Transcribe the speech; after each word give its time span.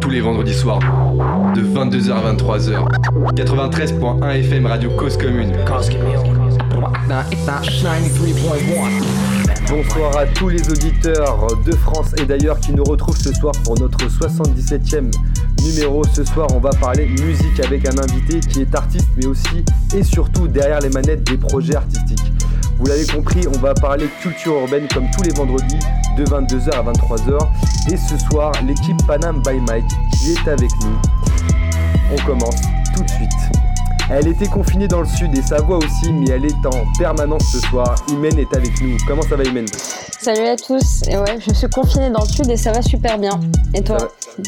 Tous 0.00 0.10
les 0.10 0.20
vendredis 0.20 0.54
soirs, 0.54 0.78
de 1.56 1.62
22h 1.62 2.12
à 2.12 2.32
23h. 2.32 3.34
93.1 3.34 4.30
FM 4.38 4.66
Radio 4.66 4.90
Cause 4.90 5.16
Commune. 5.16 5.50
Bonsoir 9.68 10.16
à 10.16 10.26
tous 10.26 10.48
les 10.48 10.70
auditeurs 10.70 11.48
de 11.66 11.72
France 11.72 12.14
et 12.22 12.24
d'ailleurs 12.24 12.60
qui 12.60 12.72
nous 12.72 12.84
retrouvent 12.84 13.16
ce 13.16 13.34
soir 13.34 13.52
pour 13.64 13.76
notre 13.80 13.98
77e 13.98 15.10
numéro. 15.64 16.04
Ce 16.04 16.24
soir, 16.24 16.46
on 16.54 16.60
va 16.60 16.70
parler 16.70 17.06
musique 17.06 17.58
avec 17.64 17.88
un 17.88 17.98
invité 17.98 18.38
qui 18.38 18.60
est 18.60 18.74
artiste 18.76 19.08
mais 19.16 19.26
aussi 19.26 19.64
et 19.92 20.04
surtout 20.04 20.46
derrière 20.46 20.78
les 20.78 20.90
manettes 20.90 21.24
des 21.24 21.36
projets 21.36 21.74
artistiques. 21.74 22.32
Vous 22.78 22.86
l'avez 22.86 23.06
compris, 23.06 23.40
on 23.48 23.58
va 23.58 23.74
parler 23.74 24.06
culture 24.22 24.54
urbaine 24.54 24.86
comme 24.94 25.10
tous 25.10 25.22
les 25.24 25.32
vendredis 25.32 25.80
de 26.16 26.24
22h 26.24 26.70
à 26.70 26.82
23h. 26.82 27.38
Et 27.92 27.96
ce 27.96 28.18
soir, 28.18 28.52
l'équipe 28.66 28.96
Panam 29.06 29.42
by 29.42 29.60
Mike 29.68 29.84
qui 30.18 30.32
est 30.32 30.48
avec 30.48 30.70
nous. 30.82 30.96
On 32.12 32.26
commence 32.26 32.60
tout 32.94 33.02
de 33.02 33.10
suite. 33.10 33.30
Elle 34.12 34.26
était 34.26 34.46
confinée 34.46 34.88
dans 34.88 35.00
le 35.00 35.06
sud 35.06 35.36
et 35.38 35.42
sa 35.42 35.60
voix 35.60 35.78
aussi, 35.78 36.12
mais 36.12 36.30
elle 36.30 36.44
est 36.44 36.66
en 36.66 36.84
permanence 36.98 37.44
ce 37.52 37.60
soir. 37.60 37.94
Imen 38.08 38.36
est 38.38 38.56
avec 38.56 38.80
nous. 38.80 38.96
Comment 39.06 39.22
ça 39.22 39.36
va 39.36 39.44
Imen? 39.44 39.66
Salut 40.20 40.48
à 40.48 40.56
tous. 40.56 41.02
Et 41.08 41.16
ouais, 41.16 41.38
je 41.38 41.54
suis 41.54 41.68
confinée 41.68 42.10
dans 42.10 42.22
le 42.22 42.28
sud 42.28 42.50
et 42.50 42.56
ça 42.56 42.72
va 42.72 42.82
super 42.82 43.18
bien. 43.18 43.38
Et 43.72 43.82
toi? 43.82 43.98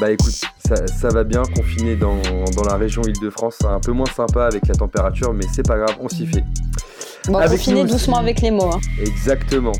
Bah 0.00 0.10
écoute, 0.10 0.34
ça, 0.64 1.08
va 1.10 1.22
bien, 1.22 1.42
confiné 1.54 1.94
dans, 1.94 2.16
dans 2.56 2.64
la 2.64 2.76
région 2.76 3.02
Île-de-France. 3.02 3.58
Un 3.64 3.78
peu 3.78 3.92
moins 3.92 4.10
sympa 4.16 4.46
avec 4.46 4.66
la 4.66 4.74
température, 4.74 5.32
mais 5.32 5.44
c'est 5.52 5.66
pas 5.66 5.76
grave, 5.76 5.96
on 6.00 6.08
s'y 6.08 6.26
fait. 6.26 6.44
Bon, 7.28 7.38
confiné 7.40 7.84
doucement 7.84 8.18
avec 8.18 8.40
les 8.40 8.50
mots. 8.50 8.72
Hein. 8.72 8.80
Exactement. 9.00 9.72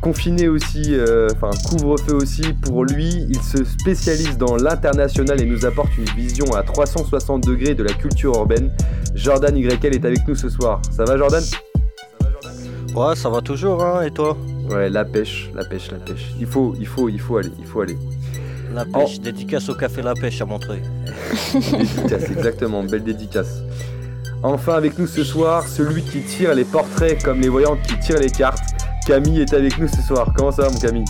Confiné 0.00 0.48
aussi, 0.48 0.94
euh, 0.94 1.28
enfin 1.34 1.50
couvre-feu 1.68 2.14
aussi, 2.14 2.54
pour 2.54 2.84
lui, 2.84 3.26
il 3.28 3.40
se 3.42 3.64
spécialise 3.64 4.38
dans 4.38 4.56
l'international 4.56 5.42
et 5.42 5.44
nous 5.44 5.66
apporte 5.66 5.96
une 5.98 6.06
vision 6.16 6.46
à 6.54 6.62
360 6.62 7.44
degrés 7.44 7.74
de 7.74 7.82
la 7.82 7.92
culture 7.92 8.34
urbaine. 8.34 8.72
Jordan 9.14 9.54
YL 9.54 9.72
est 9.82 10.04
avec 10.04 10.26
nous 10.26 10.34
ce 10.34 10.48
soir. 10.48 10.80
Ça 10.90 11.04
va 11.04 11.18
Jordan? 11.18 11.42
Ouais, 12.94 13.14
ça 13.14 13.28
va 13.28 13.42
toujours, 13.42 13.84
hein, 13.84 14.02
et 14.02 14.10
toi? 14.10 14.38
Ouais, 14.70 14.88
la 14.88 15.04
pêche, 15.04 15.50
la 15.54 15.64
pêche, 15.64 15.90
la 15.90 15.98
pêche. 15.98 16.32
Il 16.40 16.46
faut, 16.46 16.74
il 16.80 16.86
faut, 16.86 17.08
il 17.10 17.20
faut 17.20 17.36
aller, 17.36 17.52
il 17.58 17.66
faut 17.66 17.82
aller. 17.82 17.98
La 18.74 18.86
pêche, 18.86 19.20
dédicace 19.20 19.68
au 19.68 19.74
café 19.74 20.00
La 20.00 20.14
Pêche 20.14 20.40
à 20.40 20.46
montrer. 20.46 20.80
dédicace, 21.52 22.30
exactement, 22.30 22.84
belle 22.84 23.04
dédicace. 23.04 23.62
Enfin 24.42 24.74
avec 24.74 24.98
nous 24.98 25.06
ce 25.06 25.24
soir, 25.24 25.68
celui 25.68 26.02
qui 26.02 26.22
tire 26.22 26.54
les 26.54 26.64
portraits 26.64 27.22
comme 27.22 27.40
les 27.40 27.48
voyantes 27.48 27.82
qui 27.82 27.98
tirent 27.98 28.18
les 28.18 28.30
cartes. 28.30 28.64
Camille 29.06 29.40
est 29.40 29.52
avec 29.54 29.78
nous 29.78 29.88
ce 29.88 30.02
soir. 30.02 30.32
Comment 30.36 30.50
ça 30.50 30.62
va 30.62 30.70
mon 30.70 30.78
Camille? 30.78 31.04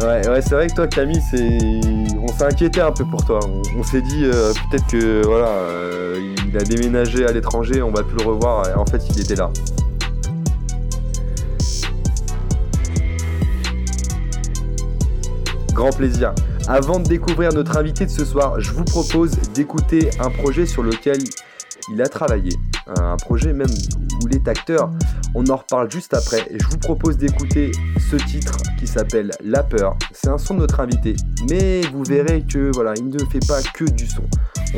Ouais, 0.00 0.28
ouais 0.28 0.42
c'est 0.42 0.54
vrai 0.54 0.66
que 0.66 0.74
toi 0.74 0.86
Camille, 0.86 1.20
on 2.20 2.28
s'est 2.28 2.44
inquiété 2.44 2.80
un 2.80 2.92
peu 2.92 3.04
pour 3.04 3.24
toi. 3.24 3.40
On, 3.76 3.82
s'est 3.82 4.02
dit 4.02 4.24
euh, 4.24 4.52
peut-être 4.70 4.86
que 4.86 5.24
voilà, 5.24 5.48
euh, 5.48 6.34
il 6.46 6.56
a 6.56 6.62
déménagé 6.62 7.26
à 7.26 7.32
l'étranger, 7.32 7.80
on 7.82 7.90
va 7.90 8.02
plus 8.02 8.18
le 8.18 8.24
revoir. 8.24 8.66
En 8.76 8.84
fait, 8.86 9.02
il 9.08 9.20
était 9.20 9.36
là. 9.36 9.50
Grand 15.72 15.90
plaisir. 15.90 16.34
Avant 16.68 17.00
de 17.00 17.08
découvrir 17.08 17.52
notre 17.52 17.76
invité 17.76 18.06
de 18.06 18.10
ce 18.10 18.24
soir, 18.24 18.60
je 18.60 18.70
vous 18.72 18.84
propose 18.84 19.32
d'écouter 19.54 20.10
un 20.20 20.30
projet 20.30 20.66
sur 20.66 20.82
lequel 20.82 21.18
il 21.90 22.00
a 22.02 22.08
travaillé. 22.08 22.50
Un 22.86 23.16
projet 23.16 23.52
même 23.52 23.70
où 24.22 24.28
il 24.28 24.36
est 24.36 24.48
acteur. 24.48 24.90
On 25.34 25.46
en 25.46 25.56
reparle 25.56 25.90
juste 25.90 26.14
après. 26.14 26.46
Et 26.50 26.58
je 26.58 26.66
vous 26.68 26.78
propose 26.78 27.16
d'écouter 27.16 27.72
ce 28.10 28.16
titre 28.16 28.56
qui 28.78 28.86
s'appelle 28.86 29.30
La 29.42 29.62
peur. 29.62 29.96
C'est 30.12 30.28
un 30.28 30.38
son 30.38 30.54
de 30.54 30.60
notre 30.60 30.80
invité. 30.80 31.16
Mais 31.48 31.80
vous 31.92 32.02
verrez 32.04 32.42
que 32.42 32.70
voilà, 32.74 32.94
il 32.96 33.08
ne 33.08 33.18
fait 33.24 33.46
pas 33.46 33.62
que 33.62 33.84
du 33.84 34.06
son. 34.06 34.24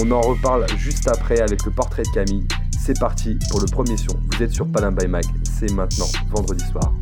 On 0.00 0.11
en 0.11 0.21
reparle 0.21 0.67
juste 0.77 1.09
après 1.09 1.41
avec 1.41 1.65
le 1.65 1.71
portrait 1.71 2.03
de 2.03 2.11
Camille. 2.11 2.47
C'est 2.78 2.99
parti 2.99 3.38
pour 3.50 3.61
le 3.61 3.67
premier 3.67 3.97
son. 3.97 4.17
Vous 4.31 4.43
êtes 4.43 4.53
sur 4.53 4.67
Panam 4.67 4.94
by 4.94 5.06
Mag. 5.06 5.25
C'est 5.43 5.73
maintenant, 5.73 6.06
vendredi 6.31 6.65
soir. 6.71 6.93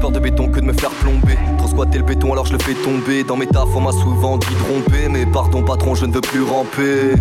Peur 0.00 0.10
de 0.10 0.18
béton 0.18 0.48
que 0.48 0.60
de 0.60 0.64
me 0.64 0.72
faire 0.72 0.90
plomber. 0.90 1.38
Trop 1.58 1.68
squatter 1.68 1.98
le 1.98 2.04
béton 2.04 2.32
alors 2.32 2.46
je 2.46 2.52
le 2.52 2.58
fais 2.58 2.74
tomber. 2.74 3.22
Dans 3.22 3.36
mes 3.36 3.46
tafs 3.46 3.68
on 3.74 3.80
m'a 3.80 3.92
souvent 3.92 4.38
dit 4.38 4.54
tromper. 4.66 5.08
Mais 5.08 5.26
pardon 5.26 5.62
patron, 5.62 5.94
je 5.94 6.06
ne 6.06 6.12
veux 6.12 6.20
plus 6.20 6.42
ramper. 6.42 7.14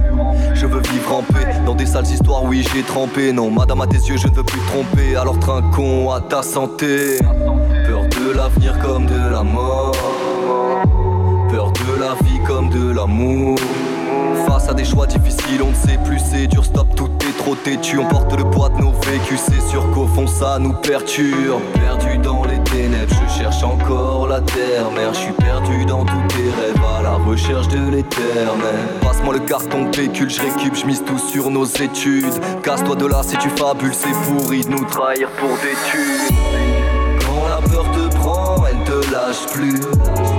Je 0.55 0.65
veux 0.65 0.81
vivre 0.81 1.15
en 1.15 1.21
paix. 1.21 1.47
Dans 1.65 1.75
des 1.75 1.85
sales 1.85 2.07
histoires, 2.07 2.43
oui 2.43 2.65
j'ai 2.73 2.83
trempé. 2.83 3.33
Non, 3.33 3.51
madame 3.51 3.81
à 3.81 3.87
tes 3.87 3.97
yeux, 3.97 4.17
je 4.17 4.27
ne 4.27 4.33
veux 4.33 4.43
plus 4.43 4.61
tromper. 4.61 5.15
Alors 5.15 5.37
trinquons 5.39 6.11
à 6.11 6.21
ta 6.21 6.41
santé. 6.41 7.19
Peur 7.87 8.03
de 8.03 8.35
l'avenir 8.35 8.79
comme 8.79 9.05
de 9.05 9.29
la 9.29 9.43
mort. 9.43 9.91
Peur 11.51 11.71
de 11.73 11.99
la 11.99 12.13
vie 12.27 12.39
comme 12.47 12.69
de 12.69 12.93
l'amour. 12.93 13.57
Face 14.47 14.69
à 14.69 14.73
des 14.73 14.85
choix 14.85 15.05
difficiles, 15.05 15.61
on 15.61 15.69
ne 15.69 15.75
sait 15.75 15.99
plus, 16.05 16.19
c'est 16.19 16.47
dur, 16.47 16.63
stop, 16.63 16.87
tout 16.95 17.09
On 17.51 18.05
porte 18.05 18.37
le 18.37 18.43
poids 18.43 18.69
de 18.69 18.77
nos 18.77 18.91
vécus, 18.91 19.39
c'est 19.39 19.67
sûr 19.69 19.89
qu'au 19.91 20.05
fond 20.05 20.27
ça 20.27 20.59
nous 20.59 20.73
perturbe. 20.73 21.61
Perdu 21.73 22.19
dans 22.19 22.43
les 22.43 22.59
ténèbres, 22.59 23.11
je 23.11 23.39
cherche 23.39 23.63
encore 23.63 24.27
la 24.27 24.39
terre, 24.39 24.91
mère. 24.91 25.15
Je 25.15 25.19
suis 25.19 25.31
perdu 25.31 25.83
dans 25.85 26.05
tous 26.05 26.27
tes 26.27 26.43
rêves, 26.43 26.79
à 26.99 27.01
la 27.01 27.13
recherche 27.13 27.67
de 27.69 27.89
l'éternel. 27.89 28.75
Passe-moi 29.01 29.33
le 29.33 29.39
carton 29.39 29.89
pécule, 29.89 30.29
je 30.29 30.41
récup, 30.41 30.75
je 30.75 30.85
mise 30.85 31.03
tout 31.03 31.17
sur 31.17 31.49
nos 31.49 31.65
études. 31.65 32.39
Casse-toi 32.61 32.95
de 32.95 33.07
là 33.07 33.23
si 33.23 33.35
tu 33.37 33.49
fabules, 33.49 33.95
c'est 33.95 34.13
pourri 34.27 34.61
de 34.61 34.69
nous 34.69 34.85
trahir 34.85 35.27
pour 35.31 35.49
des 35.49 35.75
thunes. 35.89 36.37
Quand 37.21 37.47
la 37.47 37.67
peur 37.67 37.85
te 37.91 38.15
prend, 38.15 38.63
elle 38.67 38.83
te 38.83 39.11
lâche 39.11 39.47
plus. 39.51 40.38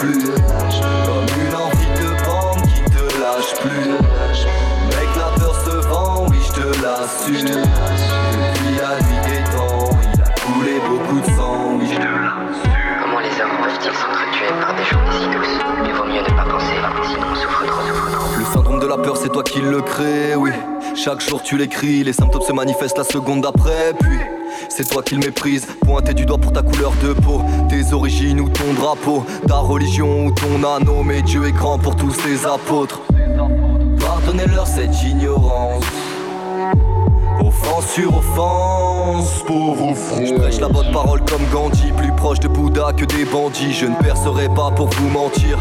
Plus. 0.00 0.24
Comme 1.06 1.28
une 1.40 1.54
envie 1.54 1.92
de 2.00 2.22
prendre 2.22 2.62
qui 2.62 2.82
te 2.84 3.04
lâche 3.20 3.54
plus. 3.60 3.90
Mec, 4.88 5.10
la 5.16 5.30
peur 5.38 5.54
se 5.64 5.76
vend, 5.88 6.26
oui, 6.28 6.38
je 6.46 6.52
te 6.60 6.66
l'assure. 6.82 7.44
Depuis 7.44 8.74
la 8.76 8.92
nuit 9.00 9.20
des 9.26 9.42
temps, 9.56 9.90
il 10.14 10.20
a 10.22 10.24
coulé 10.40 10.74
beaucoup 10.88 11.20
de 11.20 11.36
sang, 11.36 11.78
oui, 11.78 11.86
je 11.90 11.96
te 11.96 12.00
l'assure. 12.00 12.70
Comment 13.02 13.20
les 13.20 13.34
hommes 13.40 13.58
peuvent-ils 13.62 13.94
s'entretuer 13.94 14.50
par 14.60 14.74
des 14.74 14.84
journées 14.84 15.18
si 15.20 15.26
douces? 15.36 15.58
Il 15.84 15.92
vaut 15.94 16.04
mieux 16.04 16.22
ne 16.22 16.36
pas 16.36 16.44
penser, 16.44 16.76
sinon 17.08 17.26
on 17.30 17.34
souffre 17.34 17.64
trop, 17.66 17.82
souffre 17.82 18.10
trop. 18.12 18.38
Le 18.38 18.44
syndrome 18.44 18.80
de 18.80 18.86
la 18.86 18.96
peur, 18.98 19.16
c'est 19.16 19.30
toi 19.30 19.42
qui 19.42 19.60
le 19.60 19.80
crée, 19.82 20.34
oui. 20.36 20.50
Chaque 20.94 21.20
jour 21.20 21.42
tu 21.42 21.56
l'écris, 21.56 22.02
les 22.04 22.12
symptômes 22.12 22.42
se 22.42 22.52
manifestent 22.52 22.98
la 22.98 23.04
seconde 23.04 23.42
d'après, 23.42 23.94
puis 23.98 24.18
c'est 24.68 24.88
toi 24.88 25.02
qui 25.02 25.14
le 25.14 25.20
méprises. 25.20 25.66
Pointé 25.80 26.14
du 26.14 26.26
doigt 26.26 26.38
pour 26.38 26.52
ta 26.52 26.62
couleur 26.62 26.92
de 27.02 27.12
peau, 27.12 27.42
tes 27.68 27.92
origines 27.92 28.40
ou 28.40 28.48
ton 28.48 28.72
drapeau, 28.74 29.24
ta 29.46 29.58
religion 29.58 30.26
ou 30.26 30.32
ton 30.32 30.62
anneau. 30.64 31.02
Mais 31.02 31.22
Dieu 31.22 31.46
est 31.46 31.52
grand 31.52 31.78
pour 31.78 31.96
tous 31.96 32.12
ses 32.12 32.46
apôtres. 32.46 33.02
Pardonnez-leur 34.00 34.66
cette 34.66 35.02
ignorance. 35.02 35.84
Offense 37.40 37.86
sur 37.92 38.16
offense, 38.16 39.42
pauvre 39.46 39.94
front. 39.94 40.26
Je 40.26 40.34
prêche 40.34 40.60
la 40.60 40.68
bonne 40.68 40.90
parole 40.92 41.20
comme 41.20 41.44
Gandhi, 41.52 41.92
plus 41.96 42.12
proche 42.12 42.40
de 42.40 42.48
Bouddha 42.48 42.92
que 42.96 43.04
des 43.04 43.24
bandits. 43.24 43.72
Je 43.72 43.86
ne 43.86 43.94
percerai 43.94 44.48
pas 44.48 44.70
pour 44.70 44.88
vous 44.88 45.08
mentir. 45.08 45.58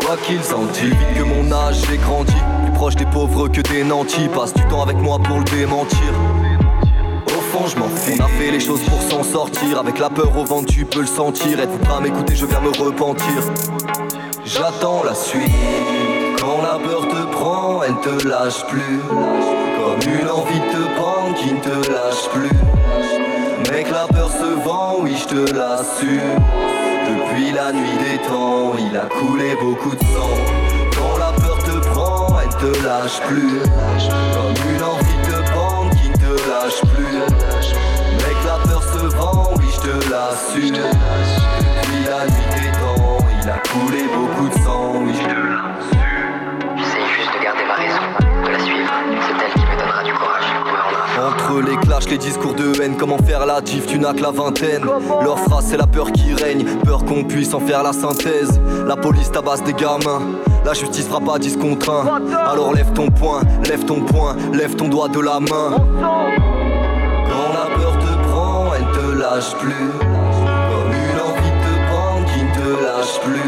Quoi 0.00 0.16
qu'ils 0.24 0.54
en 0.54 0.64
disent, 0.72 0.84
vite 0.84 1.18
que 1.18 1.22
mon 1.22 1.52
âge 1.52 1.76
j'ai 1.88 1.96
grandi 1.98 2.34
proche 2.76 2.94
des 2.96 3.06
pauvres 3.06 3.48
que 3.48 3.62
des 3.62 3.82
nantis. 3.82 4.28
Passe 4.34 4.54
du 4.54 4.62
temps 4.68 4.82
avec 4.82 4.96
moi 4.98 5.18
pour 5.18 5.38
le 5.38 5.44
démentir. 5.44 6.12
Je. 7.52 7.88
On 8.12 8.24
a 8.24 8.28
fait 8.28 8.50
les 8.50 8.60
choses 8.60 8.82
pour 8.82 9.02
s'en 9.02 9.22
sortir. 9.22 9.78
Avec 9.78 9.98
la 9.98 10.10
peur 10.10 10.36
au 10.36 10.44
ventre, 10.44 10.72
tu 10.72 10.84
peux 10.84 11.00
le 11.00 11.06
sentir. 11.06 11.60
Êtes-vous 11.60 11.78
prêt 11.78 11.94
m'écouter? 12.00 12.34
Je 12.34 12.46
viens 12.46 12.60
me 12.60 12.70
repentir. 12.70 13.42
J'attends 14.44 15.02
la 15.04 15.14
suite. 15.14 15.50
Quand 16.40 16.62
la 16.62 16.78
peur 16.78 17.08
te 17.08 17.32
prend, 17.32 17.82
elle 17.82 17.96
te 18.00 18.28
lâche 18.28 18.64
plus. 18.66 19.00
Comme 19.08 20.12
une 20.12 20.28
envie 20.28 20.60
de 20.60 20.72
te 20.72 21.00
prendre 21.00 21.34
qui 21.36 21.52
ne 21.52 21.60
te 21.60 21.90
lâche 21.90 22.28
plus. 22.32 23.72
Mec, 23.72 23.90
la 23.90 24.06
peur 24.06 24.30
se 24.30 24.64
vend, 24.64 24.96
oui, 25.00 25.16
je 25.20 25.26
te 25.26 25.52
l'assure. 25.52 26.20
Depuis 27.08 27.52
la 27.52 27.72
nuit 27.72 27.98
des 27.98 28.18
temps, 28.28 28.72
il 28.78 28.96
a 28.96 29.06
coulé 29.06 29.56
beaucoup 29.60 29.94
de 29.94 30.00
sang. 30.00 30.30
Quand 30.92 31.18
la 31.18 31.32
peur 31.32 31.58
te 31.58 31.76
je 32.50 32.66
te 32.66 32.84
lâche 32.84 33.20
plus. 33.26 33.60
Comme 34.34 34.74
une 34.74 34.82
envie 34.82 35.25
lâche 36.66 36.80
plus. 36.94 37.18
Mec, 38.16 38.36
la 38.44 38.68
peur 38.68 38.82
se 38.82 39.16
vend, 39.16 39.50
oui, 39.56 39.66
je 39.74 39.80
te 39.80 40.10
l'assure. 40.10 40.72
Depuis 41.62 42.04
la 42.04 42.26
nuit 42.26 42.48
des 42.54 42.72
temps, 42.78 43.18
il 43.42 43.48
a 43.48 43.58
coulé 43.70 44.02
beaucoup 44.14 44.48
de 44.48 44.54
sang, 44.64 44.94
oui, 45.00 45.12
je 45.14 45.22
te 45.22 45.28
l'assure. 45.28 46.06
J'essaye 46.76 47.06
juste 47.16 47.32
de 47.38 47.44
garder 47.44 47.64
ma 47.66 47.74
raison, 47.74 48.04
de 48.44 48.50
la 48.50 48.58
suivre. 48.58 48.90
C'est 49.20 49.44
elle 49.44 49.52
qui 49.52 49.60
me 49.60 49.78
donnera 49.78 50.02
du 50.02 50.12
courage. 50.12 50.44
Entre 51.18 51.60
les 51.62 51.76
clashs, 51.76 52.08
les 52.10 52.18
discours 52.18 52.54
de 52.54 52.82
haine, 52.82 52.96
comment 52.96 53.18
faire 53.18 53.46
la 53.46 53.60
diff, 53.60 53.86
tu 53.86 53.98
n'as 53.98 54.12
que 54.12 54.22
la 54.22 54.30
vingtaine? 54.30 54.84
Leur 55.22 55.38
phrase, 55.38 55.66
c'est 55.70 55.76
la 55.76 55.86
peur 55.86 56.10
qui 56.12 56.34
règne, 56.34 56.64
peur 56.84 57.04
qu'on 57.04 57.24
puisse 57.24 57.54
en 57.54 57.60
faire 57.60 57.82
la 57.82 57.92
synthèse. 57.92 58.60
La 58.86 58.96
police 58.96 59.30
tabasse 59.30 59.62
des 59.62 59.72
gamins, 59.72 60.22
la 60.64 60.74
justice 60.74 61.06
fera 61.06 61.20
pas 61.20 61.38
10 61.38 61.56
contre 61.56 61.90
1. 61.90 62.34
Alors 62.50 62.74
lève 62.74 62.92
ton 62.92 63.08
poing, 63.08 63.40
lève 63.68 63.84
ton 63.84 64.00
poing, 64.00 64.36
lève 64.52 64.74
ton 64.74 64.88
doigt 64.88 65.08
de 65.08 65.20
la 65.20 65.40
main. 65.40 66.55
Lâche 69.30 69.54
plus. 69.56 69.90
Comme 70.70 70.92
une 70.92 71.20
envie 71.28 71.56
de 71.64 71.74
bande 71.90 72.24
qui 72.26 72.42
ne 72.44 72.52
te 72.54 72.68
lâche 72.82 73.20
plus. 73.24 73.45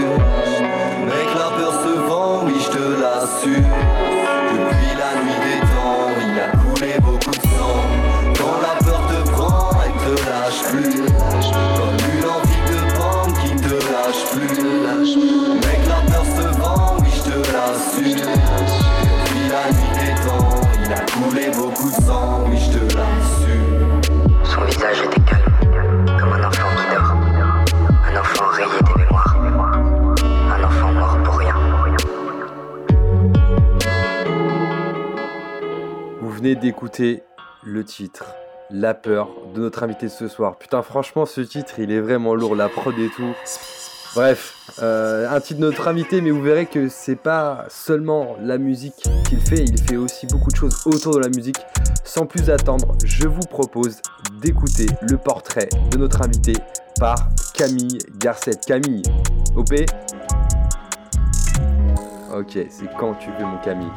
D'écouter 36.60 37.22
le 37.64 37.84
titre 37.84 38.34
La 38.70 38.94
peur 38.94 39.31
de 39.55 39.60
notre 39.60 39.82
invité 39.82 40.08
ce 40.08 40.28
soir. 40.28 40.56
Putain, 40.58 40.82
franchement, 40.82 41.26
ce 41.26 41.40
titre, 41.40 41.78
il 41.78 41.90
est 41.90 42.00
vraiment 42.00 42.34
lourd, 42.34 42.55
la 42.55 42.69
prod 42.69 42.99
et 42.99 43.08
tout. 43.08 43.34
Bref, 44.14 44.55
euh, 44.82 45.28
un 45.31 45.40
titre 45.40 45.60
de 45.60 45.66
notre 45.66 45.87
invité, 45.87 46.20
mais 46.20 46.31
vous 46.31 46.43
verrez 46.43 46.66
que 46.66 46.88
c'est 46.88 47.16
pas 47.16 47.66
seulement 47.69 48.37
la 48.43 48.58
musique 48.58 49.08
qu'il 49.28 49.40
fait, 49.40 49.64
il 49.64 49.81
fait 49.81 49.96
aussi 49.96 50.26
beaucoup 50.26 50.50
de 50.50 50.56
choses 50.56 50.82
autour 50.87 51.14
de 51.14 51.20
la 51.20 51.28
musique. 51.28 51.58
Sans 52.05 52.26
plus 52.26 52.50
attendre, 52.50 52.96
je 53.04 53.28
vous 53.28 53.46
propose 53.50 54.00
d'écouter 54.40 54.87
le 55.02 55.19
portrait 55.19 55.69
de 55.90 55.99
notre 55.99 56.22
invité 56.22 56.54
par 56.99 57.28
Camille 57.54 57.99
Garcette. 58.19 58.64
Camille, 58.66 59.02
OP 59.56 59.75
Ok, 62.34 62.58
c'est 62.70 62.96
quand 62.99 63.14
tu 63.14 63.31
veux 63.38 63.44
mon 63.44 63.58
Camille. 63.58 63.88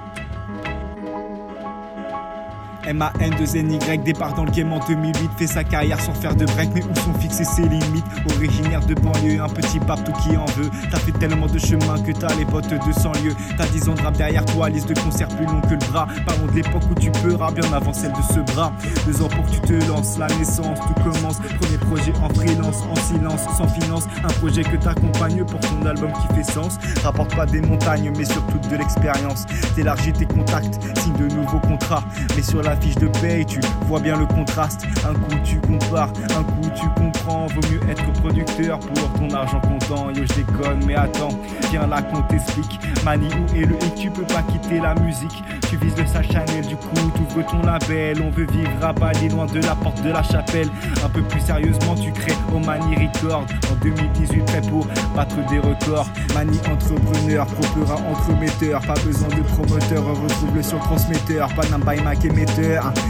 MAN2NY 2.85 4.03
départ 4.03 4.33
dans 4.33 4.45
le 4.45 4.51
game 4.51 4.71
en 4.73 4.79
2008 4.87 5.31
Fait 5.37 5.47
sa 5.47 5.63
carrière 5.63 5.99
sans 5.99 6.13
faire 6.13 6.35
de 6.35 6.45
break 6.45 6.69
Mais 6.73 6.83
où 6.83 6.95
sont 6.95 7.13
fixées 7.19 7.43
ses 7.43 7.63
limites? 7.63 8.05
Originaire 8.35 8.85
de 8.85 8.93
banlieue, 8.95 9.41
un 9.41 9.49
petit 9.49 9.79
partout 9.79 10.13
qui 10.23 10.35
en 10.37 10.45
veut. 10.45 10.69
T'as 10.89 10.97
fait 10.97 11.11
tellement 11.11 11.47
de 11.47 11.59
chemin 11.59 12.01
que 12.01 12.11
t'as 12.11 12.33
les 12.35 12.45
potes 12.45 12.69
de 12.69 12.91
100 12.91 13.11
lieux 13.23 13.35
T'as 13.57 13.67
10 13.67 13.89
ans 13.89 13.93
de 13.93 14.01
rap 14.01 14.17
derrière 14.17 14.45
toi, 14.45 14.69
liste 14.69 14.89
de 14.89 14.99
concerts 14.99 15.27
plus 15.29 15.45
long 15.45 15.61
que 15.61 15.73
le 15.73 15.91
bras. 15.91 16.07
Parlons 16.25 16.47
de 16.47 16.53
l'époque 16.53 16.83
où 16.89 16.95
tu 16.95 17.11
peux 17.11 17.35
rap 17.35 17.53
bien 17.53 17.71
avant 17.73 17.93
celle 17.93 18.11
de 18.11 18.21
ce 18.33 18.39
bras. 18.53 18.71
Deux 19.05 19.21
ans 19.21 19.29
pour 19.29 19.45
que 19.45 19.51
tu 19.51 19.61
te 19.61 19.73
lances, 19.87 20.17
la 20.17 20.27
naissance, 20.27 20.79
tout 20.79 21.03
commence. 21.03 21.37
Premier 21.59 21.77
projet 21.77 22.13
en 22.21 22.29
freelance, 22.29 22.83
en 22.89 22.95
silence, 22.95 23.41
sans 23.57 23.67
finance. 23.67 24.05
Un 24.23 24.33
projet 24.39 24.63
que 24.63 24.77
t'accompagnes 24.77 25.43
pour 25.45 25.59
ton 25.59 25.85
album 25.85 26.11
qui 26.13 26.35
fait 26.35 26.51
sens. 26.51 26.77
Rapporte 27.03 27.35
pas 27.35 27.45
des 27.45 27.61
montagnes 27.61 28.11
mais 28.17 28.25
surtout 28.25 28.59
de 28.69 28.75
l'expérience. 28.75 29.45
T'élargis 29.75 30.13
tes 30.13 30.25
contacts, 30.25 30.79
signe 30.99 31.13
de 31.13 31.33
nouveaux 31.35 31.59
contrats. 31.59 32.03
Mais 32.35 32.43
sur 32.43 32.61
la 32.63 32.70
fiche 32.75 32.95
de 32.95 33.07
paye 33.07 33.45
tu 33.45 33.59
vois 33.87 33.99
bien 33.99 34.17
le 34.17 34.25
contraste. 34.25 34.85
Un 35.07 35.13
coup 35.13 35.35
tu 35.43 35.59
compares, 35.59 36.11
un 36.37 36.43
coup 36.43 36.69
tu 36.75 36.87
comprends. 36.95 37.47
Vaut 37.47 37.67
mieux 37.71 37.81
être 37.89 38.11
producteur 38.13 38.79
pour 38.79 39.13
ton 39.13 39.29
argent 39.35 39.61
comptant. 39.61 40.09
Yo 40.11 40.23
je 40.25 40.33
déconne 40.33 40.83
mais 40.85 40.95
attends, 40.95 41.37
viens 41.69 41.87
là 41.87 42.01
qu'on 42.01 42.21
t'explique. 42.23 42.79
Mani 43.03 43.27
où 43.27 43.55
est 43.55 43.65
le 43.65 43.75
hic, 43.75 43.95
tu 43.95 44.09
peux 44.09 44.23
pas 44.23 44.43
quitter 44.43 44.79
la 44.79 44.95
musique. 44.95 45.43
Tu 45.69 45.77
vises 45.77 45.97
le 45.97 46.05
sa 46.05 46.21
Chanel 46.21 46.65
du 46.67 46.75
coup 46.75 47.11
t'ouvres 47.15 47.45
ton 47.45 47.61
label. 47.61 48.21
On 48.21 48.29
veut 48.29 48.47
vivre 48.51 48.71
à 48.81 48.93
Bali 48.93 49.29
loin 49.29 49.45
de 49.45 49.59
la 49.59 49.75
porte 49.75 50.01
de 50.01 50.09
la 50.09 50.23
chapelle. 50.23 50.69
Un 51.03 51.09
peu 51.09 51.21
plus 51.21 51.41
sérieusement 51.41 51.95
tu 51.95 52.11
crées 52.11 52.37
au 52.53 52.59
Mani 52.59 52.95
Record 52.95 53.45
En 53.71 53.75
2018 53.83 54.41
prêt 54.45 54.61
pour 54.61 54.85
battre 55.15 55.35
des 55.49 55.59
records. 55.59 56.07
Mani 56.33 56.59
entrepreneur, 56.71 57.45
propera 57.45 57.95
entremetteur. 58.09 58.81
Pas 58.81 58.99
besoin 59.05 59.29
de 59.29 59.41
promoteur, 59.43 60.03
retrouve-le 60.05 60.63
sur 60.63 60.79
transmetteur 60.79 61.49
Panam 61.55 61.81
by 61.81 62.01
Mac 62.03 62.23
émetteur, 62.25 62.60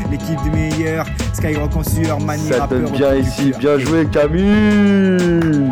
l'équipe 0.10 0.40
des 0.44 0.50
meilleurs 0.50 1.06
Skyrock 1.34 1.76
en 1.76 1.84
sueur, 1.84 2.18
Ça 2.38 2.60
rappeur 2.62 2.80
donne 2.82 2.92
bien 2.92 3.16
ici, 3.16 3.52
bien 3.60 3.78
joué 3.78 4.06
Camille 4.12 5.70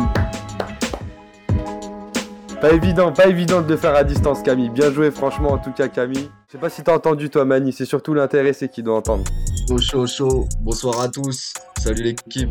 Pas 2.60 2.72
évident, 2.72 3.12
pas 3.12 3.26
évident 3.26 3.62
de 3.62 3.68
le 3.68 3.76
faire 3.76 3.94
à 3.94 4.04
distance 4.04 4.42
Camille, 4.42 4.70
bien 4.70 4.92
joué 4.92 5.10
franchement 5.10 5.52
en 5.52 5.58
tout 5.58 5.72
cas 5.72 5.88
Camille. 5.88 6.30
Je 6.48 6.52
sais 6.52 6.58
pas 6.58 6.68
si 6.68 6.82
t'as 6.82 6.94
entendu 6.94 7.30
toi 7.30 7.44
Mani, 7.44 7.72
c'est 7.72 7.84
surtout 7.86 8.12
l'intéressé 8.14 8.68
qui 8.68 8.82
doit 8.82 8.96
entendre. 8.96 9.24
Chaud, 9.68 9.78
chaud, 9.78 10.06
chaud. 10.06 10.48
Bonsoir 10.60 11.00
à 11.00 11.08
tous. 11.08 11.52
Salut 11.82 12.02
l'équipe. 12.02 12.50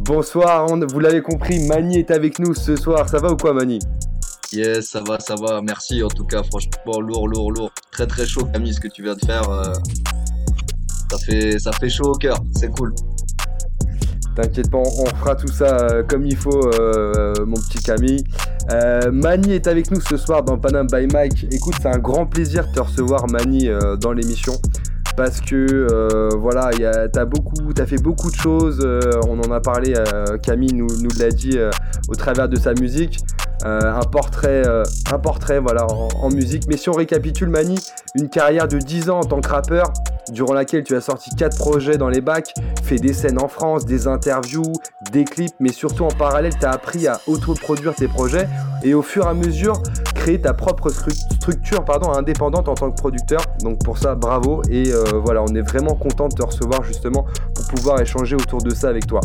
Bonsoir, 0.00 0.66
on- 0.70 0.80
vous 0.86 1.00
l'avez 1.00 1.20
compris, 1.20 1.66
Mani 1.66 1.98
est 1.98 2.10
avec 2.10 2.38
nous 2.38 2.54
ce 2.54 2.76
soir, 2.76 3.08
ça 3.08 3.18
va 3.18 3.32
ou 3.32 3.36
quoi 3.36 3.52
Mani? 3.52 3.78
Yes, 4.52 4.90
ça 4.90 5.02
va, 5.06 5.18
ça 5.18 5.34
va. 5.34 5.60
Merci 5.62 6.02
en 6.04 6.08
tout 6.08 6.24
cas. 6.24 6.42
Franchement, 6.44 7.00
lourd, 7.00 7.26
lourd, 7.26 7.50
lourd. 7.50 7.70
Très, 7.90 8.06
très 8.06 8.24
chaud, 8.24 8.44
Camille, 8.52 8.72
ce 8.72 8.78
que 8.80 8.86
tu 8.88 9.02
viens 9.02 9.14
de 9.14 9.24
faire. 9.24 9.50
euh, 9.50 9.72
Ça 11.10 11.18
fait, 11.18 11.58
ça 11.58 11.72
fait 11.72 11.88
chaud 11.88 12.12
au 12.12 12.18
cœur. 12.18 12.42
C'est 12.54 12.70
cool. 12.70 12.94
T'inquiète 14.34 14.68
pas, 14.68 14.78
on 14.78 15.06
fera 15.16 15.36
tout 15.36 15.46
ça 15.48 15.76
euh, 15.76 16.02
comme 16.02 16.26
il 16.26 16.34
faut, 16.36 16.68
euh, 16.74 17.34
mon 17.46 17.54
petit 17.54 17.78
Camille. 17.78 18.24
Euh, 18.72 19.12
Mani 19.12 19.52
est 19.52 19.68
avec 19.68 19.92
nous 19.92 20.00
ce 20.00 20.16
soir 20.16 20.42
dans 20.42 20.58
Panam 20.58 20.88
by 20.88 21.06
Mike. 21.06 21.46
Écoute, 21.52 21.74
c'est 21.80 21.88
un 21.88 21.98
grand 21.98 22.26
plaisir 22.26 22.66
de 22.66 22.72
te 22.72 22.80
recevoir, 22.80 23.28
Mani, 23.30 23.68
dans 24.00 24.12
l'émission. 24.12 24.54
Parce 25.16 25.40
que 25.40 26.34
voilà, 26.36 26.70
t'as 27.12 27.24
beaucoup, 27.24 27.72
t'as 27.72 27.86
fait 27.86 28.02
beaucoup 28.02 28.30
de 28.30 28.36
choses. 28.36 28.84
on 29.28 29.38
en 29.38 29.52
a 29.52 29.60
parlé, 29.60 29.94
Camille 30.42 30.74
nous, 30.74 30.88
l'a 31.16 31.28
dit 31.28 31.56
au 32.08 32.14
travers 32.16 32.48
de 32.48 32.56
sa 32.56 32.74
musique. 32.74 33.20
Euh, 33.64 33.80
un 33.94 34.04
portrait, 34.04 34.62
euh, 34.66 34.82
un 35.10 35.18
portrait, 35.18 35.58
voilà, 35.58 35.86
en, 35.86 36.28
musique. 36.28 36.64
Mais 36.68 36.76
si 36.76 36.90
on 36.90 36.92
récapitule, 36.92 37.48
Mani, 37.48 37.76
une 38.14 38.28
carrière 38.28 38.68
de 38.68 38.78
10 38.78 39.08
ans 39.08 39.20
en 39.20 39.24
tant 39.24 39.40
que 39.40 39.48
rappeur, 39.48 39.90
durant 40.30 40.52
laquelle 40.52 40.84
tu 40.84 40.94
as 40.94 41.00
sorti 41.00 41.30
4 41.34 41.56
projets 41.56 41.96
dans 41.96 42.08
les 42.08 42.20
bacs, 42.20 42.52
fait 42.82 42.96
des 42.96 43.12
scènes 43.14 43.40
en 43.40 43.48
France, 43.48 43.86
des 43.86 44.06
interviews, 44.06 44.72
des 45.12 45.24
clips, 45.24 45.54
mais 45.60 45.72
surtout 45.72 46.04
en 46.04 46.08
parallèle, 46.08 46.52
tu 46.58 46.66
as 46.66 46.70
appris 46.72 47.06
à 47.06 47.20
autoproduire 47.26 47.94
tes 47.94 48.08
projets 48.08 48.48
et 48.82 48.92
au 48.94 49.02
fur 49.02 49.24
et 49.24 49.28
à 49.28 49.34
mesure, 49.34 49.82
créer 50.14 50.40
ta 50.40 50.52
propre 50.52 50.90
stru- 50.90 51.14
structure 51.36 51.84
pardon, 51.84 52.12
indépendante 52.12 52.68
en 52.68 52.74
tant 52.74 52.90
que 52.90 52.96
producteur. 52.96 53.40
Donc 53.62 53.82
pour 53.84 53.98
ça, 53.98 54.14
bravo. 54.14 54.62
Et 54.70 54.92
euh, 54.92 55.04
voilà, 55.22 55.42
on 55.42 55.54
est 55.54 55.62
vraiment 55.62 55.94
content 55.94 56.28
de 56.28 56.34
te 56.34 56.44
recevoir 56.44 56.82
justement 56.84 57.24
pour 57.54 57.66
pouvoir 57.68 58.00
échanger 58.00 58.34
autour 58.36 58.62
de 58.62 58.70
ça 58.74 58.88
avec 58.88 59.06
toi. 59.06 59.20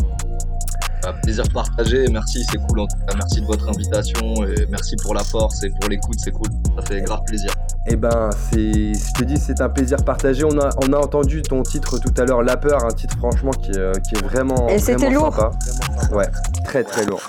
Un 1.06 1.12
plaisir 1.14 1.44
partagé. 1.52 2.06
Merci, 2.10 2.44
c'est 2.50 2.58
cool 2.58 2.80
en 2.80 2.86
tout 2.86 2.96
cas. 3.06 3.14
Merci 3.16 3.40
de 3.40 3.46
votre 3.46 3.68
invitation 3.68 4.44
et 4.44 4.66
merci 4.70 4.96
pour 4.96 5.14
la 5.14 5.24
force 5.24 5.62
et 5.64 5.70
pour 5.70 5.88
l'écoute. 5.88 6.18
C'est 6.22 6.32
cool. 6.32 6.48
Ça 6.76 6.82
fait 6.86 7.00
grave 7.02 7.20
plaisir. 7.26 7.50
Eh 7.86 7.96
ben, 7.96 8.30
c'est, 8.50 8.92
je 8.94 9.12
te 9.18 9.24
dis, 9.24 9.36
c'est 9.38 9.60
un 9.60 9.68
plaisir 9.70 9.98
partagé. 10.04 10.44
On 10.44 10.58
a, 10.60 10.70
on 10.86 10.92
a 10.92 10.98
entendu 10.98 11.42
ton 11.42 11.62
titre 11.62 11.98
tout 11.98 12.12
à 12.20 12.24
l'heure, 12.24 12.42
La 12.42 12.56
Peur, 12.56 12.84
un 12.84 12.92
titre 12.92 13.16
franchement 13.18 13.50
qui, 13.52 13.70
est, 13.70 13.78
euh, 13.78 13.92
qui 13.92 14.16
est 14.16 14.22
vraiment, 14.22 14.68
Et 14.68 14.78
c'était 14.78 15.06
vraiment 15.06 15.24
lourd. 15.24 15.34
sympa. 15.34 16.14
Ouais, 16.14 16.28
très 16.64 16.84
très 16.84 17.06
lourd. 17.06 17.22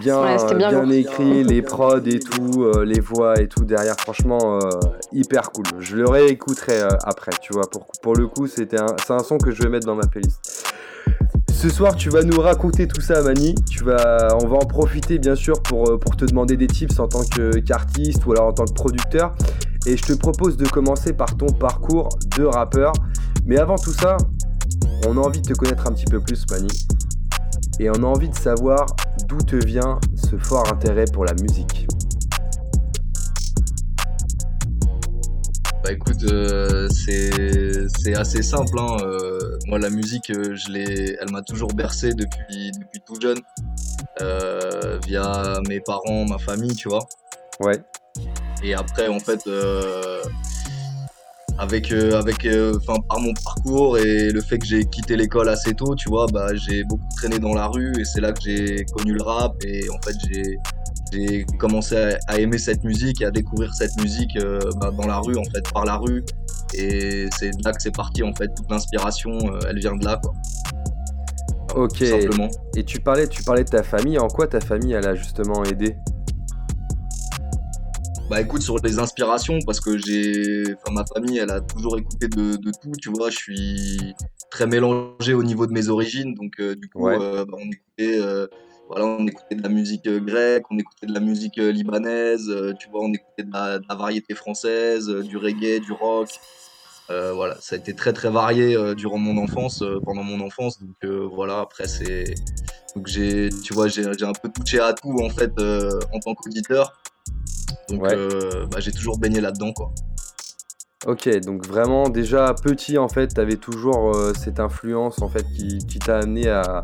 Bien, 0.00 0.20
Ouais, 0.22 0.54
bien 0.56 0.70
bien 0.70 0.90
écrit, 0.90 1.44
les 1.44 1.62
prods 1.62 1.98
et 2.04 2.18
tout, 2.18 2.64
euh, 2.64 2.84
les 2.84 2.98
voix 3.00 3.40
et 3.40 3.46
tout 3.48 3.64
derrière, 3.64 3.94
franchement, 3.98 4.58
euh, 4.62 4.70
hyper 5.12 5.50
cool. 5.52 5.64
Je 5.78 5.96
le 5.96 6.08
réécouterai 6.08 6.80
euh, 6.82 6.88
après, 7.04 7.30
tu 7.40 7.52
vois. 7.52 7.68
Pour, 7.70 7.86
pour 8.02 8.14
le 8.16 8.26
coup, 8.26 8.46
c'était 8.48 8.80
un, 8.80 8.86
c'est 9.04 9.12
un 9.12 9.20
son 9.20 9.38
que 9.38 9.52
je 9.52 9.62
vais 9.62 9.68
mettre 9.68 9.86
dans 9.86 9.94
ma 9.94 10.06
playlist. 10.06 10.72
Ce 11.60 11.68
soir, 11.68 11.94
tu 11.94 12.08
vas 12.08 12.22
nous 12.22 12.40
raconter 12.40 12.88
tout 12.88 13.02
ça, 13.02 13.20
Mani. 13.20 13.54
Tu 13.68 13.84
vas, 13.84 14.28
on 14.42 14.46
va 14.46 14.56
en 14.56 14.66
profiter, 14.66 15.18
bien 15.18 15.34
sûr, 15.34 15.62
pour, 15.62 15.90
euh, 15.90 15.98
te 16.16 16.24
demander 16.24 16.56
des 16.56 16.66
tips 16.66 16.98
en 16.98 17.06
tant 17.06 17.20
qu'artiste 17.22 18.24
ou 18.24 18.32
alors 18.32 18.46
en 18.46 18.52
tant 18.54 18.64
que 18.64 18.72
producteur. 18.72 19.34
Et 19.84 19.94
je 19.94 20.02
te 20.02 20.14
propose 20.14 20.56
de 20.56 20.66
commencer 20.66 21.12
par 21.12 21.36
ton 21.36 21.48
parcours 21.48 22.08
de 22.38 22.44
rappeur. 22.44 22.94
Mais 23.44 23.58
avant 23.58 23.76
tout 23.76 23.92
ça, 23.92 24.16
on 25.06 25.18
a 25.18 25.20
envie 25.20 25.42
de 25.42 25.48
te 25.48 25.52
connaître 25.52 25.86
un 25.86 25.92
petit 25.92 26.06
peu 26.06 26.18
plus, 26.20 26.46
Mani. 26.50 26.68
Et 27.78 27.90
on 27.90 28.04
a 28.04 28.06
envie 28.06 28.30
de 28.30 28.36
savoir 28.36 28.86
d'où 29.28 29.36
te 29.36 29.56
vient 29.56 30.00
ce 30.14 30.38
fort 30.38 30.66
intérêt 30.72 31.04
pour 31.12 31.26
la 31.26 31.34
musique. 31.34 31.86
Bah 35.84 35.92
écoute, 35.92 36.24
euh, 36.24 36.88
c'est 36.88 38.14
assez 38.16 38.42
simple. 38.42 38.78
Hein. 38.78 38.96
Euh, 39.02 39.29
moi, 39.70 39.78
la 39.78 39.88
musique, 39.88 40.30
euh, 40.30 40.56
je 40.56 41.16
elle 41.20 41.30
m'a 41.30 41.42
toujours 41.42 41.72
bercé 41.72 42.12
depuis, 42.12 42.72
depuis 42.72 43.00
tout 43.06 43.20
jeune, 43.20 43.38
via 45.06 45.60
mes 45.68 45.80
parents, 45.80 46.24
ma 46.26 46.38
famille, 46.38 46.74
tu 46.74 46.88
vois. 46.88 47.06
Ouais. 47.60 47.80
Et 48.64 48.74
après, 48.74 49.06
en 49.06 49.20
fait, 49.20 49.48
avec, 51.58 51.92
avec, 51.92 52.48
par 53.08 53.20
mon 53.20 53.32
parcours 53.44 53.96
et 53.96 54.30
le 54.30 54.40
fait 54.40 54.58
que 54.58 54.66
j'ai 54.66 54.84
quitté 54.86 55.16
l'école 55.16 55.48
assez 55.48 55.74
tôt, 55.74 55.94
tu 55.94 56.08
vois, 56.08 56.26
bah, 56.32 56.48
j'ai 56.54 56.82
beaucoup 56.82 57.06
traîné 57.16 57.38
dans 57.38 57.54
la 57.54 57.68
rue 57.68 57.92
et 58.00 58.04
c'est 58.04 58.20
là 58.20 58.32
que 58.32 58.40
j'ai 58.42 58.84
connu 58.86 59.14
le 59.14 59.22
rap 59.22 59.54
et 59.64 59.88
en 59.88 60.02
fait, 60.04 60.16
j'ai 60.28 60.58
j'ai 61.12 61.44
commencé 61.58 62.16
à, 62.26 62.38
aimer 62.38 62.58
cette 62.58 62.84
musique 62.84 63.20
et 63.20 63.24
à 63.24 63.30
découvrir 63.30 63.74
cette 63.74 63.96
musique 64.00 64.36
euh, 64.36 64.60
bah, 64.80 64.90
dans 64.90 65.06
la 65.06 65.18
rue, 65.18 65.36
en 65.36 65.44
fait, 65.44 65.62
par 65.72 65.84
la 65.84 65.96
rue. 65.96 66.24
Et 66.74 67.28
c'est 67.36 67.50
là 67.64 67.72
que 67.72 67.82
c'est 67.82 67.94
parti, 67.94 68.22
en 68.22 68.34
fait. 68.34 68.48
Toute 68.54 68.70
l'inspiration, 68.70 69.32
euh, 69.32 69.58
elle 69.68 69.78
vient 69.78 69.96
de 69.96 70.04
là, 70.04 70.20
quoi. 70.22 70.32
Ok. 71.74 71.98
simplement. 71.98 72.48
Et 72.76 72.84
tu 72.84 73.00
parlais, 73.00 73.28
tu 73.28 73.42
parlais 73.42 73.64
de 73.64 73.68
ta 73.70 73.82
famille. 73.82 74.18
En 74.18 74.28
quoi 74.28 74.46
ta 74.46 74.60
famille, 74.60 74.92
elle 74.92 75.06
a 75.06 75.14
justement 75.14 75.64
aidé? 75.64 75.96
Bah 78.28 78.40
écoute, 78.40 78.62
sur 78.62 78.76
les 78.78 79.00
inspirations, 79.00 79.58
parce 79.66 79.80
que 79.80 79.98
j'ai. 79.98 80.62
Enfin, 80.74 80.94
ma 80.94 81.04
famille, 81.04 81.38
elle 81.38 81.50
a 81.50 81.60
toujours 81.60 81.98
écouté 81.98 82.28
de, 82.28 82.56
tout, 82.56 82.92
tu 83.00 83.10
vois. 83.10 83.30
Je 83.30 83.36
suis 83.36 84.14
très 84.52 84.68
mélangé 84.68 85.34
au 85.34 85.42
niveau 85.42 85.66
de 85.66 85.72
mes 85.72 85.88
origines, 85.88 86.34
donc 86.34 86.60
euh, 86.60 86.76
du 86.76 86.88
coup, 86.88 87.06
bah, 87.06 87.44
on 87.52 87.70
écoutait 87.70 88.20
voilà, 88.90 89.06
on 89.06 89.24
écoutait 89.24 89.54
de 89.54 89.62
la 89.62 89.68
musique 89.68 90.08
euh, 90.08 90.18
grecque, 90.18 90.64
on 90.68 90.76
écoutait 90.76 91.06
de 91.06 91.14
la 91.14 91.20
musique 91.20 91.58
euh, 91.58 91.70
libanaise, 91.70 92.50
euh, 92.50 92.72
tu 92.72 92.90
vois, 92.90 93.02
on 93.04 93.12
écoutait 93.12 93.44
de 93.44 93.52
la, 93.52 93.94
variété 93.94 94.34
française, 94.34 95.08
du 95.08 95.36
reggae, 95.36 95.80
du 95.80 95.92
rock. 95.92 96.28
voilà, 97.08 97.56
ça 97.60 97.76
a 97.76 97.78
été 97.78 97.94
très 97.94 98.12
très 98.12 98.30
varié 98.30 98.76
durant 98.96 99.18
mon 99.18 99.40
enfance, 99.40 99.84
pendant 100.04 100.24
mon 100.24 100.40
enfance. 100.40 100.80
Donc 100.80 101.04
voilà, 101.32 101.60
après 101.60 101.86
c'est, 101.86 102.34
donc 102.96 103.06
j'ai, 103.06 103.48
tu 103.62 103.74
vois, 103.74 103.86
j'ai 103.86 104.04
un 104.06 104.32
peu 104.32 104.48
touché 104.48 104.80
à 104.80 104.92
tout 104.92 105.16
en 105.22 105.30
fait 105.30 105.52
en 106.12 106.18
tant 106.18 106.34
qu'auditeur. 106.34 107.00
Donc 107.88 108.02
bah, 108.02 108.80
j'ai 108.80 108.92
toujours 108.92 109.18
baigné 109.18 109.40
là-dedans 109.40 109.72
quoi. 109.72 109.92
Ok, 111.06 111.28
donc 111.40 111.66
vraiment 111.66 112.08
déjà 112.08 112.54
petit 112.54 112.98
en 112.98 113.08
fait, 113.08 113.34
tu 113.34 113.40
avais 113.40 113.56
toujours 113.56 114.16
cette 114.36 114.60
influence 114.60 115.22
en 115.22 115.28
fait 115.28 115.46
qui, 115.88 115.98
t'a 115.98 116.18
amené 116.18 116.48
à, 116.48 116.82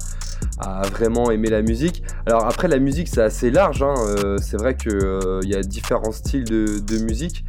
vraiment 0.90 1.30
aimer 1.30 1.50
la 1.50 1.62
musique. 1.62 2.02
Alors 2.26 2.46
après 2.46 2.68
la 2.68 2.78
musique 2.78 3.08
c'est 3.08 3.22
assez 3.22 3.50
large, 3.50 3.82
hein, 3.82 3.94
euh, 4.06 4.38
c'est 4.38 4.56
vrai 4.56 4.76
qu'il 4.76 4.92
euh, 4.92 5.40
y 5.44 5.54
a 5.54 5.62
différents 5.62 6.12
styles 6.12 6.44
de, 6.44 6.98
musique. 6.98 7.44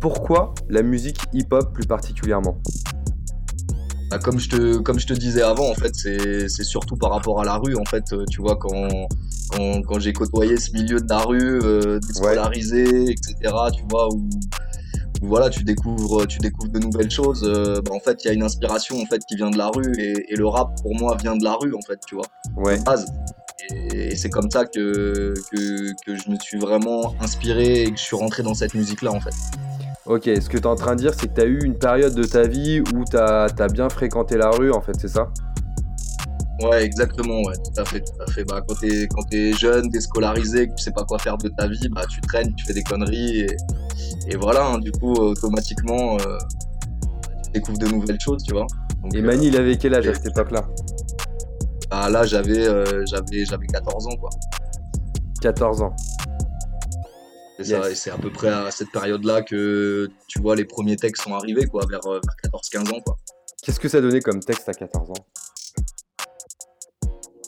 Pourquoi 0.00 0.54
la 0.68 0.82
musique 0.82 1.18
hip-hop 1.32 1.72
plus 1.72 1.86
particulièrement? 1.86 2.60
Bah, 4.10 4.18
comme, 4.18 4.38
je 4.38 4.48
te, 4.48 4.78
comme 4.78 4.98
je 4.98 5.06
te 5.06 5.12
disais 5.12 5.42
avant, 5.42 5.70
en 5.70 5.74
fait, 5.74 5.94
c'est 5.94 6.64
surtout 6.64 6.96
par 6.96 7.10
rapport 7.10 7.40
à 7.40 7.44
la 7.44 7.56
rue. 7.56 7.76
En 7.76 7.84
fait, 7.84 8.04
tu 8.30 8.40
vois, 8.40 8.56
quand, 8.56 8.88
quand, 9.50 9.98
j'ai 9.98 10.14
côtoyé 10.14 10.56
ce 10.56 10.72
milieu 10.72 10.98
de 10.98 11.08
la 11.08 11.18
rue, 11.18 11.60
déscolarisé, 12.00 13.10
etc., 13.10 13.34
tu 13.76 13.84
vois, 13.90 14.08
où, 14.08 14.28
voilà, 15.22 15.50
tu 15.50 15.64
découvres, 15.64 16.26
tu 16.26 16.38
découvres 16.38 16.70
de 16.70 16.78
nouvelles 16.78 17.10
choses. 17.10 17.42
Euh, 17.44 17.80
bah, 17.82 17.92
en 17.94 18.00
fait, 18.00 18.24
il 18.24 18.28
y 18.28 18.30
a 18.30 18.34
une 18.34 18.42
inspiration 18.42 19.00
en 19.00 19.06
fait 19.06 19.24
qui 19.24 19.36
vient 19.36 19.50
de 19.50 19.58
la 19.58 19.68
rue 19.68 19.92
et, 19.98 20.36
le 20.36 20.46
rap 20.46 20.80
pour 20.82 20.94
moi 20.94 21.16
vient 21.20 21.36
de 21.36 21.44
la 21.44 21.54
rue 21.54 21.74
en 21.74 21.80
fait, 21.80 21.98
tu 22.06 22.14
vois. 22.14 22.26
Ouais. 22.56 22.78
base. 22.80 23.06
Et, 23.70 24.14
c'est 24.16 24.30
comme 24.30 24.50
ça 24.50 24.64
que, 24.64 25.34
que, 25.52 26.14
je 26.14 26.30
me 26.30 26.36
suis 26.40 26.58
vraiment 26.58 27.14
inspiré 27.20 27.82
et 27.82 27.90
que 27.90 27.98
je 27.98 28.04
suis 28.04 28.16
rentré 28.16 28.42
dans 28.42 28.54
cette 28.54 28.74
musique-là 28.74 29.12
en 29.12 29.20
fait. 29.20 29.34
Ok, 30.06 30.24
ce 30.24 30.48
que 30.48 30.56
tu 30.56 30.62
es 30.62 30.66
en 30.66 30.76
train 30.76 30.94
de 30.94 31.00
dire, 31.00 31.12
c'est 31.12 31.28
que 31.28 31.34
tu 31.34 31.40
as 31.40 31.44
eu 31.44 31.62
une 31.62 31.76
période 31.76 32.14
de 32.14 32.24
ta 32.24 32.46
vie 32.46 32.80
où 32.80 33.04
tu 33.10 33.16
as, 33.16 33.46
as, 33.58 33.68
bien 33.68 33.90
fréquenté 33.90 34.38
la 34.38 34.50
rue 34.50 34.72
en 34.72 34.80
fait, 34.80 34.94
c'est 34.98 35.08
ça? 35.08 35.28
Ouais, 36.60 36.82
exactement, 36.82 37.40
ouais, 37.42 37.54
tout 37.56 37.80
à 37.80 37.84
fait, 37.84 38.00
tout 38.00 38.20
à 38.20 38.26
fait. 38.32 38.42
Bah, 38.44 38.60
quand 38.66 38.74
t'es 38.80 39.06
quand 39.08 39.32
es 39.32 39.52
jeune, 39.52 39.88
scolarisé, 40.00 40.66
que 40.66 40.74
tu 40.74 40.82
sais 40.82 40.90
pas 40.90 41.04
quoi 41.04 41.18
faire 41.18 41.38
de 41.38 41.48
ta 41.50 41.68
vie, 41.68 41.88
bah 41.90 42.04
tu 42.08 42.20
traînes, 42.22 42.52
tu 42.56 42.64
fais 42.64 42.72
des 42.72 42.82
conneries 42.82 43.42
et, 43.42 43.56
et 44.28 44.36
voilà. 44.36 44.66
Hein, 44.66 44.78
du 44.78 44.90
coup, 44.90 45.12
automatiquement, 45.12 46.16
euh, 46.16 46.38
tu 47.44 47.50
découvres 47.52 47.78
de 47.78 47.86
nouvelles 47.86 48.20
choses, 48.20 48.42
tu 48.42 48.54
vois. 48.54 48.66
et 49.14 49.22
Mani, 49.22 49.48
il 49.48 49.56
avait 49.56 49.76
quel 49.76 49.94
âge 49.94 50.08
à 50.08 50.14
cette 50.14 50.26
époque-là? 50.26 50.66
Bah 51.90 52.10
là, 52.10 52.24
j'avais 52.24 52.66
euh, 52.66 53.04
j'avais 53.06 53.44
j'avais 53.44 53.66
14 53.66 54.08
ans, 54.08 54.16
quoi. 54.16 54.30
14 55.40 55.82
ans. 55.82 55.94
C'est 57.58 57.64
ça, 57.64 57.90
et 57.90 57.94
c'est 57.94 58.10
à 58.10 58.18
peu 58.18 58.30
près 58.30 58.48
à 58.48 58.70
cette 58.70 58.90
période-là 58.92 59.42
que 59.42 60.08
tu 60.28 60.40
vois 60.40 60.54
les 60.54 60.64
premiers 60.64 60.96
textes 60.96 61.24
sont 61.24 61.34
arrivés, 61.34 61.66
quoi, 61.66 61.84
vers, 61.88 62.00
vers 62.00 62.20
14-15 62.52 62.94
ans, 62.94 63.00
quoi. 63.04 63.16
Qu'est-ce 63.62 63.80
que 63.80 63.88
ça 63.88 64.00
donnait 64.00 64.20
comme 64.20 64.40
texte 64.40 64.68
à 64.68 64.74
14 64.74 65.10
ans? 65.10 65.14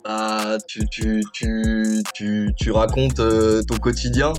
Bah, 0.03 0.57
tu, 0.67 0.87
tu, 0.89 1.23
tu, 1.33 2.03
tu, 2.13 2.53
tu 2.57 2.71
racontes 2.71 3.19
euh, 3.19 3.61
ton 3.63 3.77
quotidien 3.77 4.33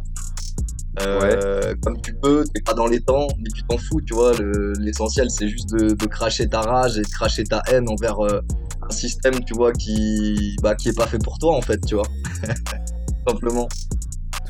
euh, 1.00 1.74
comme 1.82 2.00
tu 2.02 2.14
peux, 2.14 2.44
t'es 2.52 2.60
pas 2.60 2.74
dans 2.74 2.86
les 2.86 3.00
temps, 3.00 3.26
mais 3.38 3.48
tu 3.54 3.62
t'en 3.62 3.78
fous, 3.78 4.00
tu 4.02 4.14
vois. 4.14 4.32
L'essentiel, 4.78 5.30
c'est 5.30 5.48
juste 5.48 5.70
de, 5.72 5.94
de, 5.94 6.06
cracher 6.06 6.48
ta 6.48 6.60
rage 6.60 6.98
et 6.98 7.02
de 7.02 7.08
cracher 7.08 7.44
ta 7.44 7.62
haine 7.70 7.88
envers 7.88 8.20
euh, 8.20 8.40
un 8.82 8.92
système, 8.92 9.42
tu 9.44 9.54
vois, 9.54 9.72
qui, 9.72 10.56
bah, 10.62 10.74
qui 10.74 10.90
est 10.90 10.96
pas 10.96 11.06
fait 11.06 11.18
pour 11.18 11.38
toi, 11.38 11.56
en 11.56 11.62
fait, 11.62 11.80
tu 11.86 11.94
vois. 11.94 12.06
simplement. 13.28 13.68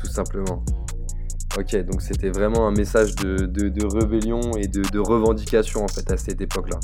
Tout 0.01 0.07
simplement. 0.07 0.63
Ok, 1.57 1.75
donc 1.85 2.01
c'était 2.01 2.31
vraiment 2.31 2.67
un 2.67 2.71
message 2.71 3.15
de, 3.15 3.45
de, 3.45 3.69
de 3.69 3.85
rébellion 3.85 4.41
et 4.57 4.67
de, 4.67 4.81
de, 4.81 4.99
revendication, 4.99 5.83
en 5.83 5.87
fait, 5.87 6.11
à 6.11 6.17
cette 6.17 6.41
époque-là. 6.41 6.79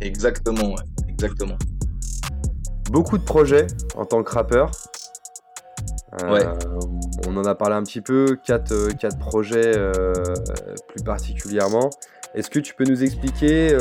Exactement, 0.00 0.70
ouais, 0.70 0.82
exactement 1.08 1.56
beaucoup 2.92 3.16
de 3.16 3.24
projets 3.24 3.66
en 3.96 4.04
tant 4.04 4.22
que 4.22 4.30
rappeur. 4.30 4.70
Euh, 6.22 6.54
on 7.26 7.36
en 7.38 7.44
a 7.46 7.54
parlé 7.54 7.74
un 7.74 7.82
petit 7.82 8.02
peu, 8.02 8.36
quatre, 8.44 8.72
euh, 8.72 8.90
quatre 8.90 9.18
projets 9.18 9.72
euh, 9.74 10.12
plus 10.88 11.02
particulièrement. 11.02 11.88
Est-ce 12.34 12.50
que 12.50 12.58
tu 12.58 12.74
peux 12.74 12.84
nous 12.84 13.02
expliquer 13.02 13.76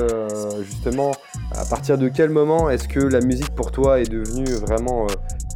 justement 0.61 1.11
à 1.55 1.63
partir 1.63 1.97
de 1.97 2.09
quel 2.09 2.29
moment 2.29 2.69
est-ce 2.69 2.85
que 2.89 2.99
la 2.99 3.21
musique 3.21 3.55
pour 3.55 3.71
toi 3.71 4.01
est 4.01 4.09
devenue 4.09 4.51
vraiment 4.55 5.07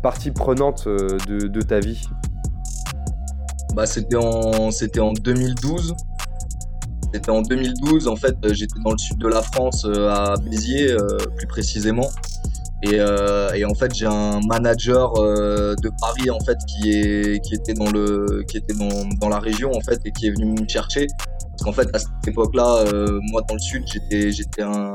partie 0.01 0.31
prenante 0.31 0.87
de, 0.87 1.61
ta 1.61 1.81
vie? 1.81 2.07
Bah, 3.73 3.85
C'était 3.85 4.15
en, 4.15 4.69
en 4.69 5.11
2012. 5.11 5.93
C'était 7.13 7.31
en 7.31 7.41
2012, 7.41 8.07
en 8.07 8.15
fait, 8.15 8.37
j'étais 8.53 8.79
dans 8.85 8.91
le 8.91 8.97
sud 8.97 9.17
de 9.17 9.27
la 9.27 9.41
France, 9.41 9.85
à 9.85 10.35
Béziers 10.37 10.95
plus 11.35 11.47
précisément. 11.47 12.09
Euh, 12.87 13.51
et, 13.53 13.65
en 13.65 13.73
fait, 13.73 13.93
j'ai 13.95 14.05
un 14.05 14.39
manager 14.47 15.17
euh, 15.17 15.75
de 15.81 15.89
Paris 15.99 16.29
en 16.29 16.39
fait 16.39 16.57
qui 16.67 16.91
est 16.91 17.43
qui 17.43 17.55
était 17.55 17.73
dans 17.73 17.89
le 17.89 18.43
qui 18.47 18.57
était 18.57 18.73
dans, 18.73 19.07
dans 19.19 19.29
la 19.29 19.39
région 19.39 19.71
en 19.71 19.81
fait 19.81 19.99
et 20.05 20.11
qui 20.11 20.27
est 20.27 20.31
venu 20.31 20.61
me 20.61 20.67
chercher 20.67 21.07
parce 21.51 21.63
qu'en 21.63 21.71
fait 21.71 21.87
à 21.95 21.99
cette 21.99 22.27
époque-là, 22.27 22.85
euh, 22.87 23.19
moi 23.31 23.41
dans 23.47 23.55
le 23.55 23.59
sud, 23.59 23.83
j'étais 23.91 24.31
j'étais 24.31 24.61
un, 24.61 24.91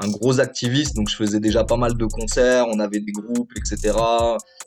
un 0.00 0.08
gros 0.08 0.40
activiste, 0.40 0.96
donc 0.96 1.08
je 1.08 1.16
faisais 1.16 1.40
déjà 1.40 1.64
pas 1.64 1.76
mal 1.76 1.94
de 1.96 2.06
concerts, 2.06 2.66
on 2.68 2.80
avait 2.80 3.00
des 3.00 3.12
groupes, 3.12 3.52
etc. 3.56 3.96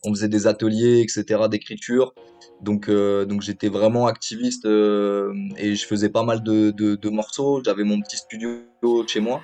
On 0.05 0.13
faisait 0.13 0.27
des 0.27 0.45
ateliers, 0.45 1.01
etc. 1.01 1.41
d'écriture. 1.49 2.13
Donc, 2.61 2.89
donc 2.89 3.41
j'étais 3.41 3.69
vraiment 3.69 4.07
activiste 4.07 4.65
et 4.65 5.75
je 5.75 5.85
faisais 5.85 6.09
pas 6.09 6.23
mal 6.23 6.43
de, 6.43 6.71
de, 6.71 6.95
de 6.95 7.09
morceaux. 7.09 7.61
J'avais 7.63 7.83
mon 7.83 7.99
petit 8.01 8.17
studio 8.17 8.61
chez 9.07 9.19
moi. 9.19 9.41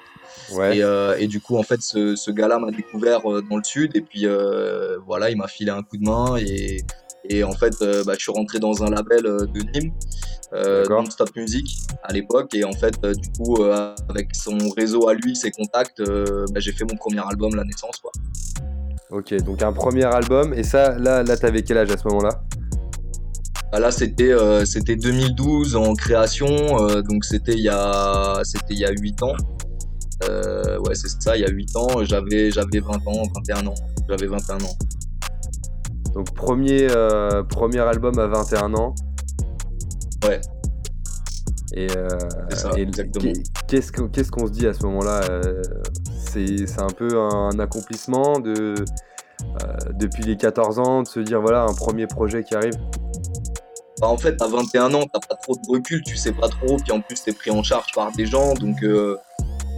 Euh, 0.51 1.15
et, 1.17 1.27
du 1.27 1.39
coup, 1.39 1.57
en 1.57 1.63
fait, 1.63 1.81
ce, 1.81 2.15
ce 2.15 2.31
gars-là 2.31 2.59
m'a 2.59 2.71
découvert 2.71 3.29
euh, 3.29 3.41
dans 3.41 3.57
le 3.57 3.63
sud. 3.63 3.95
Et 3.95 4.01
puis, 4.01 4.25
euh, 4.25 4.97
voilà, 5.05 5.29
il 5.29 5.37
m'a 5.37 5.47
filé 5.47 5.71
un 5.71 5.83
coup 5.83 5.97
de 5.97 6.03
main. 6.03 6.37
Et, 6.37 6.83
et 7.25 7.43
en 7.43 7.51
fait, 7.51 7.75
bah, 8.05 8.13
je 8.17 8.21
suis 8.21 8.31
rentré 8.31 8.59
dans 8.59 8.83
un 8.83 8.89
label 8.89 9.23
de 9.23 9.61
Nîmes, 9.73 9.91
Non-Stop 10.89 11.35
Music, 11.35 11.65
à 12.03 12.13
l'époque. 12.13 12.53
Et 12.55 12.63
en 12.63 12.71
fait, 12.71 12.99
du 13.01 13.29
coup, 13.37 13.63
avec 13.63 14.35
son 14.35 14.57
réseau 14.77 15.07
à 15.09 15.13
lui, 15.13 15.35
ses 15.35 15.51
contacts, 15.51 16.01
bah, 16.01 16.59
j'ai 16.59 16.71
fait 16.71 16.85
mon 16.85 16.95
premier 16.95 17.21
album, 17.27 17.55
La 17.55 17.63
Naissance. 17.63 17.97
Quoi. 17.97 18.11
Ok, 19.11 19.33
donc 19.43 19.61
un 19.61 19.73
premier 19.73 20.05
album. 20.05 20.53
Et 20.53 20.63
ça, 20.63 20.97
là, 20.97 21.23
là 21.23 21.37
t'avais 21.37 21.63
quel 21.63 21.77
âge 21.77 21.91
à 21.91 21.97
ce 21.97 22.07
moment-là? 22.07 22.41
Là, 23.73 23.91
c'était 23.91 24.33
c'était 24.65 24.95
2012 24.95 25.75
en 25.75 25.93
création, 25.93 26.47
donc 27.01 27.25
c'était 27.25 27.53
il 27.53 27.61
y 27.61 27.69
a 27.69 28.41
c'était 28.43 28.73
il 28.73 28.79
y 28.79 28.85
a 28.85 28.91
8 28.91 29.23
ans. 29.23 29.35
Euh, 30.27 30.79
ouais, 30.79 30.95
c'est 30.95 31.09
ça, 31.21 31.37
il 31.37 31.41
y 31.41 31.45
a 31.45 31.49
8 31.49 31.75
ans, 31.77 32.03
j'avais, 32.03 32.51
j'avais 32.51 32.79
20 32.79 32.93
ans, 33.07 33.23
21 33.35 33.67
ans. 33.67 33.75
J'avais 34.07 34.27
21 34.27 34.55
ans. 34.57 34.77
Donc 36.13 36.33
premier, 36.33 36.87
euh, 36.91 37.43
premier 37.43 37.79
album 37.79 38.17
à 38.19 38.27
21 38.27 38.73
ans. 38.73 38.95
Ouais. 40.25 40.41
Et, 41.73 41.87
euh, 41.95 42.07
exactement. 42.75 43.31
Qu'est-ce, 43.67 43.91
qu'on 44.31 44.47
se 44.47 44.51
dit 44.51 44.67
à 44.67 44.73
ce 44.73 44.83
moment-là 44.85 45.21
c'est, 46.25 46.67
c'est 46.67 46.81
un 46.81 46.87
peu 46.87 47.17
un 47.17 47.57
accomplissement 47.59 48.39
de, 48.39 48.73
depuis 49.93 50.23
les 50.23 50.35
14 50.35 50.79
ans, 50.79 51.03
de 51.03 51.07
se 51.07 51.19
dire 51.19 51.39
voilà 51.41 51.63
un 51.63 51.73
premier 51.73 52.07
projet 52.07 52.43
qui 52.43 52.55
arrive 52.55 52.73
bah, 53.99 54.07
en 54.07 54.17
fait, 54.17 54.41
à 54.41 54.47
21 54.47 54.93
ans, 54.93 55.05
t'as 55.11 55.19
pas 55.19 55.35
trop 55.35 55.55
de 55.55 55.69
recul, 55.69 56.01
tu 56.03 56.15
sais 56.15 56.31
pas 56.31 56.47
trop, 56.47 56.77
puis 56.77 56.91
en 56.91 57.01
plus, 57.01 57.21
t'es 57.21 57.33
pris 57.33 57.51
en 57.51 57.63
charge 57.63 57.91
par 57.93 58.11
des 58.13 58.25
gens, 58.25 58.53
donc 58.53 58.81
euh, 58.83 59.17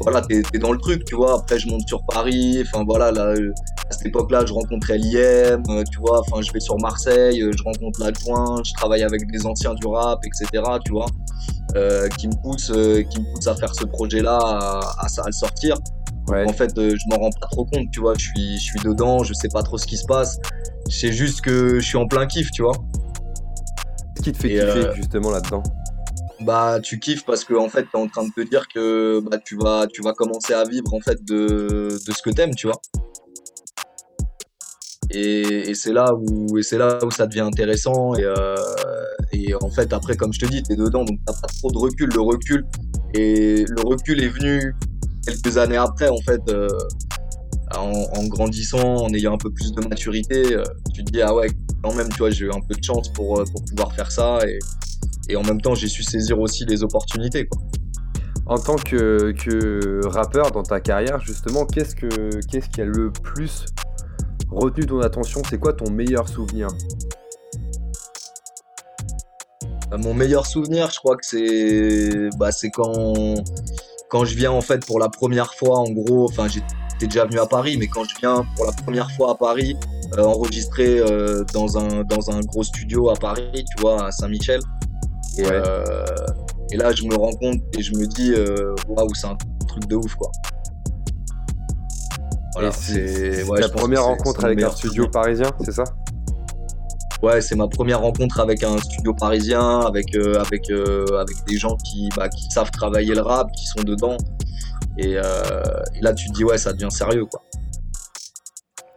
voilà, 0.01 0.22
t'es 0.22 0.44
es 0.54 0.60
dans 0.60 0.72
le 0.72 0.78
truc, 0.78 1.06
tu 1.06 1.16
vois. 1.16 1.40
Après, 1.40 1.58
je 1.58 1.68
monte 1.68 1.88
sur 1.88 2.04
Paris, 2.06 2.63
enfin 2.66 2.84
voilà, 2.86 3.12
là, 3.12 3.28
euh, 3.28 3.51
à 3.90 3.94
cette 3.94 4.06
époque-là, 4.06 4.46
je 4.46 4.54
rencontre 4.54 4.94
l'IM, 4.94 5.63
euh, 5.70 5.84
tu 5.92 6.00
vois, 6.00 6.20
enfin, 6.20 6.42
je 6.42 6.51
vais 6.51 6.60
sur 6.60 6.78
Marseille, 6.80 7.42
je 7.42 7.63
rencontre 7.63 8.00
l'adjoint, 8.00 8.62
je 8.63 8.74
travaille 8.74 9.04
avec 9.04 9.25
des 9.32 9.46
anciens 9.46 9.74
du 9.74 9.88
rap, 9.88 10.20
etc., 10.24 10.63
tu 10.86 10.92
vois, 10.92 11.08
qui 12.18 12.28
me 12.28 12.42
poussent, 12.44 12.72
qui 13.10 13.22
me 13.22 13.34
poussent 13.34 13.48
à 13.48 13.56
faire 13.56 13.74
ce 13.74 13.86
projet-là, 13.86 14.38
à, 14.38 14.80
à, 15.00 15.25
le 15.25 15.32
sortir. 15.32 15.78
En 16.30 16.54
fait, 16.54 16.72
je 16.75 17.10
m'en 17.10 17.18
rends 17.18 17.32
pas 17.42 17.48
trop 17.48 17.66
compte, 17.66 17.90
tu 17.92 18.01
vois, 18.01 18.13
je 18.13 18.25
suis, 18.25 18.58
je 18.58 18.63
suis 18.63 18.80
dedans, 18.82 19.24
je 19.24 19.34
sais 19.34 19.50
pas 19.50 19.63
trop 19.63 19.80
ce 19.80 19.88
qui 19.88 19.98
se 19.98 20.06
passe. 20.06 20.38
C'est 20.90 21.12
juste 21.12 21.42
que 21.42 21.80
je 21.80 21.86
suis 21.86 21.98
en 21.98 22.08
plein 22.08 22.28
kiff, 22.28 22.51
tu 22.51 22.62
vois. 22.62 22.75
Qui 24.22 24.32
te 24.32 24.38
fait 24.38 24.50
kiffer 24.50 24.62
euh, 24.62 24.94
justement 24.96 25.32
là-dedans 25.32 25.63
Bah, 26.42 26.80
tu 26.82 27.00
kiffes 27.00 27.25
parce 27.25 27.44
que 27.44 27.54
en 27.54 27.70
fait, 27.70 27.84
t'es 27.84 27.98
en 27.98 28.08
train 28.08 28.24
de 28.24 28.32
te 28.32 28.42
dire 28.48 28.68
que 28.68 29.20
bah, 29.22 29.38
tu 29.44 29.58
vas, 29.58 29.88
tu 29.88 30.01
vas 30.01 30.13
commencer 30.13 30.54
à 30.54 30.63
vivre 30.63 30.94
en 30.94 31.00
fait 31.00 31.24
de, 31.25 31.90
de 32.06 32.12
ce 32.12 32.22
que 32.22 32.30
t'aimes, 32.30 32.56
tu 32.56 32.68
vois. 32.68 32.80
Et, 35.13 35.74
c'est 35.75 35.94
là 35.94 36.13
où 36.13 36.58
et 36.58 36.63
c'est 36.63 36.78
là 36.78 37.00
où 37.04 37.12
ça 37.12 37.28
devient 37.28 37.42
intéressant 37.42 38.16
et, 38.16 38.24
euh, 38.24 38.56
et 39.34 39.54
en 39.56 39.70
fait 39.70 39.92
après 39.92 40.16
comme 40.16 40.32
je 40.32 40.40
te 40.40 40.46
dis 40.46 40.63
t'es 40.63 40.75
dedans 40.75 41.04
donc 41.04 41.20
t'as 41.25 41.34
pas 41.34 41.48
trop 41.48 41.70
de 41.70 41.78
recul 41.78 42.10
le 42.13 42.22
recul 42.22 42.66
et 43.13 43.66
le 43.68 43.82
recul 43.82 44.24
est 44.24 44.30
venu 44.30 44.74
quelques 45.25 45.58
années 45.58 45.78
après 45.78 46.08
en 46.08 46.18
fait 46.18 46.42
euh, 46.50 46.68
en, 47.78 48.25
grandissant, 48.28 48.98
en 48.98 49.13
ayant 49.13 49.34
un 49.34 49.38
peu 49.38 49.51
plus 49.51 49.72
de 49.74 49.82
maturité, 49.88 50.56
euh, 50.56 50.63
tu 50.94 51.04
te 51.04 51.12
dis 51.12 51.22
ah 51.22 51.34
ouais, 51.34 51.48
quand 51.84 51.94
même, 51.94 52.10
tu 52.10 52.18
vois, 52.18 52.30
j'ai 52.30 52.46
eu 52.46 52.51
un 52.51 52.60
peu 52.60 52.75
de 52.75 52.84
chance 52.84 53.10
pour, 53.10 53.40
euh, 53.40 53.46
pour 53.51 53.63
pouvoir 53.66 53.94
faire 53.94 54.12
ça 54.12 54.40
et, 54.48 54.60
et 55.30 55.36
en 55.36 55.44
même 55.44 55.62
temps, 55.62 55.75
j'ai 55.75 55.88
su 55.88 56.04
saisir 56.04 56.40
aussi 56.40 56.66
les 56.66 56.84
opportunités. 56.84 57.48
Quoi. 57.48 57.62
En 58.48 58.58
tant 58.58 58.75
que, 58.75 59.32
que, 59.32 60.06
rappeur 60.08 60.51
dans 60.51 60.63
ta 60.63 60.80
carrière, 60.80 61.20
justement, 61.22 61.66
qu'est-ce, 61.66 61.96
que, 61.96 62.08
qu'est-ce 62.48 62.70
qui 62.70 62.82
a 62.82 62.86
le 62.86 63.12
plus 63.12 63.66
retenu 64.50 64.86
ton 64.86 65.00
attention? 65.00 65.42
C'est 65.50 65.60
quoi 65.60 65.74
ton 65.74 65.90
meilleur 65.90 66.28
souvenir? 66.28 66.68
Euh, 69.94 69.98
Mon 69.98 70.13
meilleur 70.13 70.46
souvenir, 70.46 70.90
je 70.92 71.00
crois 71.00 71.16
que 71.16 71.25
c'est, 71.25 72.30
bah, 72.38 72.51
c'est 72.51 72.72
quand, 72.72 73.36
quand 74.10 74.25
je 74.25 74.36
viens 74.36 74.51
en 74.51 74.62
fait 74.62 74.86
pour 74.86 75.00
la 75.00 75.08
première 75.08 75.54
fois, 75.54 75.80
en 75.80 75.90
gros, 75.90 76.25
enfin, 76.25 76.48
j'ai 76.48 76.62
déjà 77.08 77.25
venu 77.25 77.39
à 77.39 77.46
Paris, 77.46 77.77
mais 77.77 77.88
quand 77.88 78.03
je 78.03 78.15
viens 78.20 78.46
pour 78.55 78.65
la 78.65 78.72
première 78.72 79.10
fois 79.12 79.31
à 79.31 79.36
Paris, 79.36 79.77
euh, 80.17 80.24
enregistrer 80.24 81.00
euh, 81.00 81.43
dans, 81.53 81.77
un, 81.77 82.03
dans 82.03 82.31
un 82.31 82.41
gros 82.41 82.63
studio 82.63 83.10
à 83.10 83.13
Paris, 83.13 83.51
tu 83.53 83.81
vois, 83.81 84.08
à 84.08 84.12
Saint-Michel. 84.12 84.60
Et, 85.38 85.43
euh, 85.46 86.05
et, 86.72 86.77
là, 86.77 86.91
je 86.91 87.03
me 87.05 87.15
rends 87.15 87.31
compte 87.31 87.62
et 87.77 87.81
je 87.81 87.93
me 87.93 88.05
dis, 88.05 88.34
waouh, 88.88 89.15
c'est 89.15 89.27
un 89.27 89.38
truc 89.67 89.88
de 89.88 89.96
ouf, 89.96 90.15
quoi. 90.15 90.31
Voilà, 92.53 92.72
c'est 92.72 93.46
la 93.58 93.70
première 93.70 94.03
rencontre 94.03 94.43
avec 94.43 94.62
un 94.62 94.72
studio 94.72 95.08
parisien, 95.08 95.50
c'est 95.63 95.72
ça? 95.72 95.86
Ouais, 97.24 97.39
c'est 97.39 97.55
ma 97.55 97.67
première 97.67 98.01
rencontre 98.01 98.39
avec 98.41 98.63
un 98.63 98.77
studio 98.79 99.13
parisien, 99.13 99.79
avec, 99.81 100.13
avec, 100.15 100.70
avec 100.70 101.36
des 101.48 101.58
gens 101.58 101.77
qui, 101.77 102.10
bah, 102.17 102.27
qui 102.27 102.50
savent 102.50 102.72
travailler 102.72 103.15
le 103.15 103.22
rap, 103.22 103.50
qui 103.53 103.65
sont 103.65 103.84
dedans. 103.84 104.17
Euh, 105.00 105.83
et, 105.95 106.01
là, 106.01 106.13
tu 106.13 106.27
te 106.29 106.33
dis, 106.33 106.43
ouais, 106.43 106.57
ça 106.57 106.74
devient 106.74 106.91
sérieux, 106.91 107.25
quoi. 107.25 107.41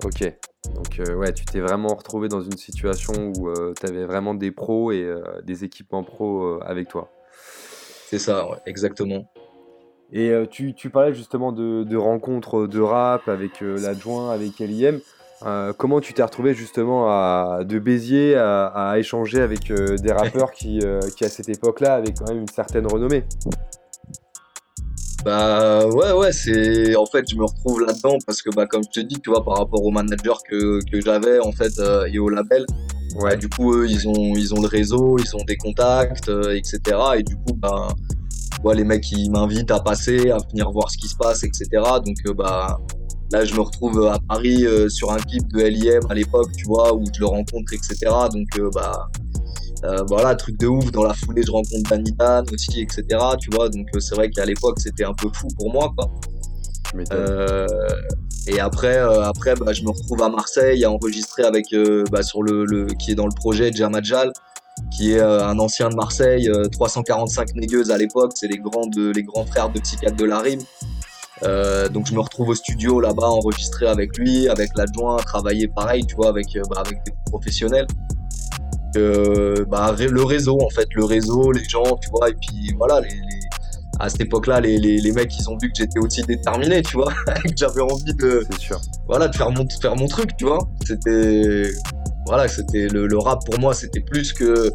Ok. 0.04 0.32
Donc, 0.74 1.00
euh, 1.00 1.14
ouais, 1.14 1.32
tu 1.32 1.44
t'es 1.44 1.60
vraiment 1.60 1.94
retrouvé 1.94 2.28
dans 2.28 2.40
une 2.40 2.56
situation 2.56 3.32
où 3.36 3.48
euh, 3.48 3.74
tu 3.78 3.86
avais 3.86 4.04
vraiment 4.04 4.34
des 4.34 4.50
pros 4.50 4.92
et 4.92 5.06
des 5.44 5.64
équipements 5.64 6.02
pros 6.02 6.60
avec 6.62 6.88
toi. 6.88 7.10
C'est 8.09 8.18
ça, 8.18 8.48
ouais, 8.48 8.59
exactement. 8.66 9.30
Et 10.12 10.33
tu, 10.50 10.74
tu, 10.74 10.90
parlais 10.90 11.14
justement 11.14 11.52
de, 11.52 11.96
rencontres 11.96 12.66
de 12.66 12.80
rap 12.80 13.28
avec 13.28 13.61
l'adjoint, 13.61 14.30
avec 14.30 14.59
LIM. 14.59 15.00
comment 15.76 16.00
tu 16.00 16.12
t'es 16.12 16.22
retrouvé 16.22 16.54
justement 16.54 17.09
à, 17.09 17.64
de 17.64 17.78
Béziers 17.78 18.37
à, 18.37 18.94
échanger 18.98 19.40
avec 19.40 19.72
des 19.72 20.12
rappeurs 20.12 20.52
qui, 20.52 20.80
qui, 21.16 21.24
à 21.24 21.28
cette 21.28 21.48
époque-là, 21.48 21.94
avaient 21.94 22.12
quand 22.12 22.28
même 22.28 22.42
une 22.42 22.48
certaine 22.48 22.87
renommée? 22.87 23.24
Bah 25.24 25.87
ouais 25.87 26.12
ouais 26.12 26.32
c'est 26.32 26.94
en 26.96 27.06
fait 27.06 27.24
je 27.30 27.37
me 27.37 27.44
retrouve 27.44 27.80
là-dedans 27.80 28.18
parce 28.26 28.42
que 28.42 28.50
bah 28.54 28.66
comme 28.66 28.82
je 28.84 29.00
te 29.00 29.06
dis 29.06 29.18
tu 29.20 29.30
vois 29.30 29.42
par 29.42 29.56
rapport 29.56 29.82
au 29.82 29.90
manager 29.90 30.42
que, 30.42 30.80
que 30.90 31.00
j'avais 31.00 31.40
en 31.40 31.52
fait 31.52 31.78
euh, 31.78 32.04
et 32.12 32.18
au 32.18 32.28
label 32.28 32.66
ouais. 33.16 33.30
Bah, 33.30 33.37
du 33.37 33.48
coup 33.48 33.74
eux 33.74 33.87
ils 33.88 34.06
ont 34.06 34.34
ils 34.37 34.52
ont 34.52 34.60
le 34.60 34.68
réseau 34.68 35.16
ils 35.18 35.34
ont 35.34 35.44
des 35.44 35.56
contacts 35.56 36.28
euh, 36.28 36.54
etc 36.54 36.98
et 37.16 37.22
du 37.22 37.37
coup 37.37 37.54
bah 37.56 37.88
ouais, 38.64 38.74
les 38.74 38.84
mecs 38.84 39.10
ils 39.12 39.30
m'invitent 39.30 39.70
à 39.70 39.80
passer 39.80 40.30
à 40.30 40.37
venir 40.50 40.70
voir 40.70 40.90
ce 40.90 40.98
qui 40.98 41.08
se 41.08 41.16
passe 41.16 41.42
etc 41.42 41.66
donc 42.04 42.16
euh, 42.26 42.34
bah 42.34 42.78
là 43.32 43.46
je 43.46 43.54
me 43.54 43.62
retrouve 43.62 44.06
à 44.06 44.18
Paris 44.28 44.66
sur 44.88 45.10
un 45.10 45.18
clip 45.18 45.48
de 45.54 45.62
LIM 45.62 46.00
à 46.10 46.14
l'époque 46.14 46.50
tu 46.54 46.66
vois 46.66 46.94
où 46.94 47.02
je 47.14 47.20
le 47.20 47.26
rencontre 47.26 47.72
etc 47.72 47.96
donc 48.30 48.48
bah 48.74 49.08
euh, 49.85 50.03
voilà, 50.09 50.35
truc 50.35 50.59
de 50.59 50.66
ouf. 50.66 50.90
Dans 50.92 51.05
la 51.05 51.14
foulée, 51.14 51.42
je 51.44 51.51
rencontre 51.51 51.90
Danny 51.90 52.14
aussi, 52.53 52.81
etc. 52.81 53.05
Tu 53.40 53.51
vois, 53.51 53.68
donc 53.68 53.87
euh, 53.94 54.01
c'est 54.01 54.14
vrai 54.14 54.31
qu'à 54.31 54.44
l'époque, 54.44 54.81
c'était 54.81 55.05
un 55.05 55.12
peu 55.12 55.29
fou 55.33 55.49
pour 55.59 55.73
moi, 55.73 55.92
quoi. 55.97 56.11
Euh, 57.12 57.66
et 58.47 58.61
après, 58.61 58.97
après 58.99 59.57
bah, 59.57 59.73
je 59.73 59.83
me 59.83 59.90
retrouve 59.90 60.23
à 60.23 60.29
Marseille 60.29 60.85
à 60.85 60.92
enregistrer 60.92 61.42
avec, 61.42 61.75
bah, 62.11 62.23
sur 62.23 62.42
le, 62.42 62.87
qui 62.99 63.11
est 63.11 63.14
dans 63.14 63.27
le 63.27 63.35
projet 63.35 63.73
Jamadjal, 63.73 64.33
qui 64.97 65.12
est 65.12 65.20
un 65.20 65.59
ancien 65.59 65.88
de 65.88 65.97
Marseille, 65.97 66.49
345 66.70 67.55
négueuses 67.57 67.90
à 67.90 67.99
l'époque, 67.99 68.33
c'est 68.37 68.47
les 68.47 68.59
grands, 68.59 68.88
les 68.97 69.23
grands 69.25 69.44
frères 69.44 69.70
de 69.70 69.81
Psychiatre 69.81 70.16
de 70.16 70.25
la 70.25 70.38
Rime. 70.38 70.61
donc 71.90 72.07
je 72.07 72.14
me 72.14 72.20
retrouve 72.20 72.51
au 72.51 72.55
studio 72.55 73.01
là-bas, 73.01 73.29
enregistré 73.29 73.88
avec 73.88 74.16
lui, 74.16 74.49
avec 74.49 74.70
l'adjoint, 74.77 75.16
travailler 75.16 75.66
pareil, 75.66 76.07
tu 76.07 76.14
vois, 76.14 76.29
avec, 76.29 76.47
bah, 76.70 76.83
avec 76.85 77.03
des 77.05 77.12
professionnels. 77.27 77.87
Euh, 78.96 79.64
bah, 79.66 79.94
le 79.98 80.24
réseau 80.24 80.59
en 80.61 80.70
fait, 80.70 80.88
le 80.94 81.04
réseau, 81.04 81.52
les 81.52 81.64
gens, 81.64 81.96
tu 82.00 82.09
vois, 82.11 82.30
et 82.30 82.35
puis 82.35 82.72
voilà, 82.76 83.00
les, 83.00 83.20
à 84.00 84.09
cette 84.09 84.22
époque-là, 84.22 84.61
les, 84.61 84.78
les, 84.78 85.12
mecs, 85.12 85.33
ils 85.38 85.48
ont 85.48 85.57
vu 85.61 85.68
que 85.68 85.74
j'étais 85.76 85.98
aussi 85.98 86.22
déterminé, 86.22 86.83
tu 86.83 86.96
vois, 86.96 87.12
que 87.26 87.50
j'avais 87.57 87.83
envie 87.83 88.14
de, 88.14 88.46
sûr. 88.59 88.80
voilà, 89.07 89.28
de 89.28 89.37
faire 89.37 89.50
mon, 89.50 89.66
faire 89.80 89.96
mon 89.96 90.07
truc, 90.07 90.37
tu 90.37 90.44
vois. 90.44 90.59
C'était, 90.87 91.70
voilà, 92.26 92.48
c'était 92.48 92.88
le, 92.88 93.18
rap 93.18 93.40
pour 93.44 93.59
moi, 93.59 93.74
c'était 93.74 94.00
plus 94.00 94.33
que, 94.33 94.70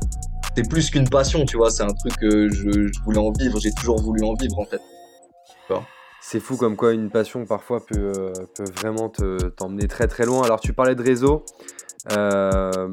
c'était 0.49 0.67
plus 0.67 0.89
qu'une 0.89 1.09
passion, 1.09 1.45
tu 1.45 1.57
vois. 1.57 1.69
C'est 1.69 1.83
un 1.83 1.93
truc 1.93 2.13
que 2.17 2.49
je, 2.49 2.69
je 2.87 2.99
voulais 3.03 3.19
en 3.19 3.31
vivre, 3.31 3.59
j'ai 3.59 3.71
toujours 3.71 4.01
voulu 4.01 4.23
en 4.23 4.33
vivre 4.33 4.59
en 4.59 4.65
fait. 4.65 4.81
C'est 6.21 6.39
fou 6.39 6.57
comme 6.57 6.75
quoi 6.75 6.91
une 6.91 7.09
passion 7.09 7.45
parfois 7.45 7.83
peut, 7.85 8.11
euh, 8.17 8.33
peut 8.55 8.69
vraiment 8.75 9.09
t'emmener 9.57 9.87
très 9.87 10.07
très 10.07 10.25
loin. 10.25 10.43
Alors 10.43 10.59
tu 10.59 10.73
parlais 10.73 10.95
de 10.95 11.01
réseau. 11.01 11.45
Euh, 12.11 12.89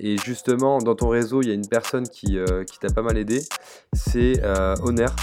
et 0.00 0.16
justement, 0.18 0.78
dans 0.78 0.94
ton 0.94 1.08
réseau, 1.08 1.42
il 1.42 1.48
y 1.48 1.50
a 1.50 1.54
une 1.54 1.68
personne 1.68 2.08
qui, 2.08 2.38
euh, 2.38 2.64
qui 2.64 2.78
t'a 2.78 2.88
pas 2.88 3.02
mal 3.02 3.18
aidé, 3.18 3.42
c'est 3.92 4.42
euh, 4.42 4.74
Honor. 4.82 5.14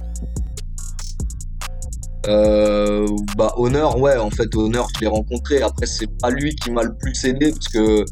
Euh, 2.28 3.08
bah 3.38 3.54
Honor, 3.58 4.00
ouais, 4.00 4.18
en 4.18 4.30
fait 4.30 4.54
Honor, 4.56 4.88
je 4.96 5.02
l'ai 5.02 5.08
rencontré. 5.08 5.62
Après, 5.62 5.86
c'est 5.86 6.10
pas 6.20 6.30
lui 6.30 6.56
qui 6.56 6.72
m'a 6.72 6.84
le 6.84 6.94
plus 6.96 7.26
aidé 7.26 7.52
parce 7.52 7.68
que 7.68 8.06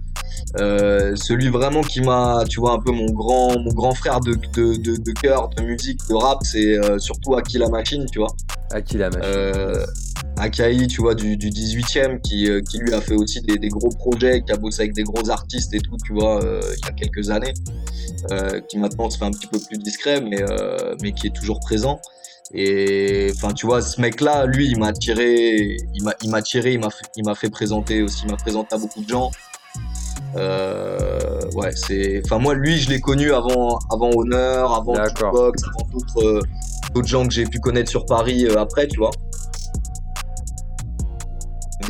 celui 1.16 1.50
vraiment 1.50 1.82
qui 1.82 2.02
m'a, 2.02 2.44
tu 2.50 2.60
vois, 2.60 2.74
un 2.74 2.80
peu 2.80 2.92
mon 2.92 3.12
grand, 3.12 3.60
mon 3.60 3.74
grand 3.74 3.94
frère 3.94 4.20
de, 4.22 4.36
de, 4.54 4.76
de, 4.78 4.96
de 4.96 5.12
cœur, 5.12 5.50
de 5.50 5.64
musique, 5.64 6.00
de 6.10 6.14
rap, 6.16 6.40
c'est 6.44 6.78
surtout 7.00 7.36
Aki 7.36 7.58
la 7.58 7.70
machine, 7.70 8.06
tu 8.12 8.20
vois. 8.20 8.34
Aki 8.72 8.98
la 8.98 9.10
machine. 9.10 9.86
Euh, 10.38 10.42
Akai, 10.42 10.88
tu 10.88 11.02
vois, 11.02 11.16
du, 11.16 11.38
du 11.38 11.50
18e, 11.50 12.22
qui, 12.22 12.50
euh, 12.50 12.62
qui 12.62 12.80
lui 12.80 12.94
a 12.94 13.02
fait 13.02 13.16
aussi 13.16 13.42
des, 13.42 13.58
des, 13.58 13.70
gros 13.70 13.90
projets, 13.90 14.42
qui 14.42 14.52
a 14.52 14.58
bossé 14.58 14.82
avec 14.82 14.94
des 14.94 15.04
gros 15.04 15.30
artistes 15.30 15.74
et 15.74 15.80
tout, 15.80 15.98
tu 16.06 16.14
vois, 16.14 16.44
euh, 16.44 16.62
il 16.78 16.86
y 16.86 16.90
a 16.90 16.92
quelques 16.94 17.30
années, 17.30 17.54
qui 18.70 18.80
maintenant 18.80 19.10
se 19.10 19.18
fait 19.18 19.26
un 19.26 19.32
petit 19.32 19.48
peu 19.48 19.60
plus 19.60 19.78
discret, 19.78 20.20
mais, 20.22 20.44
mais 21.02 21.12
qui 21.12 21.28
est 21.28 21.36
toujours 21.36 21.60
présent. 21.60 22.00
Et 22.54 23.32
enfin, 23.36 23.54
tu 23.54 23.66
vois, 23.66 23.82
ce 23.82 24.00
mec-là, 24.02 24.46
lui, 24.46 24.68
il 24.68 24.80
m'a 24.80 24.94
tiré, 24.94 25.78
il 25.94 26.04
m'a, 26.04 26.14
il 26.22 26.30
m'a 26.30 26.42
tiré, 26.42 26.74
il 26.74 26.80
m'a 26.80 26.90
fait, 26.90 27.06
il 27.16 27.26
m'a 27.26 27.36
fait 27.36 27.50
présenter 27.50 28.02
aussi, 28.02 28.24
il 28.26 28.32
m'a 28.32 28.38
présenté 28.38 28.76
à 28.76 28.78
beaucoup 28.78 29.04
de 29.04 29.10
gens. 29.10 29.32
Euh, 30.36 31.40
ouais, 31.54 31.72
c'est, 31.76 32.22
enfin 32.26 32.40
moi, 32.40 32.54
lui, 32.54 32.78
je 32.78 32.90
l'ai 32.90 33.00
connu 33.00 33.32
avant, 33.32 33.80
avant 33.92 34.10
Honor, 34.16 34.76
avant 34.76 34.94
Box, 34.94 35.64
avant 35.64 35.88
d'autres, 35.92 36.42
d'autres 36.94 37.08
gens 37.08 37.26
que 37.26 37.34
j'ai 37.34 37.46
pu 37.46 37.60
connaître 37.60 37.90
sur 37.90 38.06
Paris 38.06 38.46
euh, 38.46 38.60
après, 38.60 38.88
tu 38.88 38.98
vois. 38.98 39.12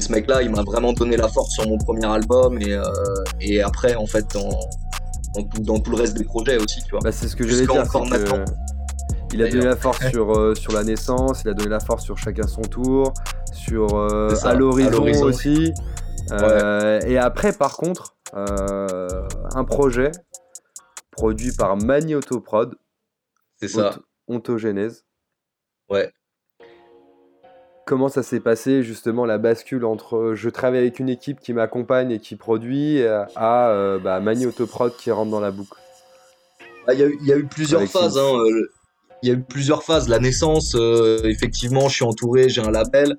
Ce 0.05 0.11
mec-là, 0.11 0.43
il 0.43 0.51
m'a 0.51 0.61
vraiment 0.61 0.93
donné 0.93 1.17
la 1.17 1.27
force 1.27 1.53
sur 1.53 1.67
mon 1.67 1.79
premier 1.79 2.05
album 2.05 2.61
et, 2.61 2.73
euh, 2.73 2.83
et 3.41 3.63
après, 3.63 3.95
en 3.95 4.05
fait, 4.05 4.23
dans, 4.35 4.59
dans, 5.61 5.79
tout, 5.79 5.89
le 5.89 5.97
reste 5.97 6.15
des 6.15 6.23
projets 6.23 6.57
aussi, 6.57 6.83
tu 6.83 6.91
vois. 6.91 6.99
Bah, 7.03 7.11
c'est 7.11 7.27
ce 7.27 7.35
que 7.35 7.43
j'allais 7.47 7.65
dire. 7.65 7.83
Que... 7.89 8.45
Il 9.33 9.41
a 9.41 9.49
donné 9.49 9.65
la 9.65 9.75
force 9.75 10.07
sur, 10.11 10.37
euh, 10.37 10.53
sur 10.53 10.73
la 10.73 10.83
naissance, 10.83 11.41
il 11.43 11.49
a 11.49 11.53
donné 11.55 11.69
la 11.69 11.79
force 11.79 12.03
sur 12.03 12.19
chacun 12.19 12.45
son 12.45 12.61
tour, 12.61 13.13
sur 13.51 13.95
à 13.95 14.53
l'horizon 14.53 15.23
aussi. 15.23 15.73
et 16.31 17.17
après, 17.17 17.51
par 17.51 17.75
contre, 17.75 18.15
un 18.33 19.63
projet 19.63 20.11
produit 21.09 21.51
par 21.51 21.77
Mani 21.77 22.13
Autoprod. 22.13 22.75
C'est 23.59 23.69
ça. 23.69 23.97
Ontogénèse. 24.27 25.03
Ouais. 25.89 26.11
Comment 27.85 28.09
ça 28.09 28.23
s'est 28.23 28.39
passé 28.39 28.81
justement 28.83 29.25
la 29.25 29.37
bascule 29.37 29.85
entre 29.85 30.17
euh, 30.17 30.35
je 30.35 30.49
travaille 30.49 30.79
avec 30.79 30.99
une 30.99 31.09
équipe 31.09 31.39
qui 31.39 31.53
m'accompagne 31.53 32.11
et 32.11 32.19
qui 32.19 32.35
produit 32.35 33.03
à 33.03 33.69
euh, 33.69 33.99
bah, 33.99 34.19
Mani 34.19 34.47
Autoprod 34.47 34.95
qui 34.97 35.11
rentre 35.11 35.29
dans 35.29 35.39
la 35.39 35.51
boucle 35.51 35.79
bah, 36.87 36.93
Il 36.93 36.99
y, 36.99 37.31
a 37.31 37.37
eu 37.37 37.45
plusieurs 37.45 37.83
phases. 37.83 38.17
Hein, 38.17 38.39
il 39.21 39.29
y 39.29 39.31
a 39.31 39.35
eu 39.35 39.41
plusieurs 39.41 39.83
phases. 39.83 40.09
La 40.09 40.19
naissance, 40.19 40.75
effectivement, 41.23 41.87
je 41.87 41.95
suis 41.95 42.05
entouré, 42.05 42.49
j'ai 42.49 42.61
un 42.61 42.71
label. 42.71 43.17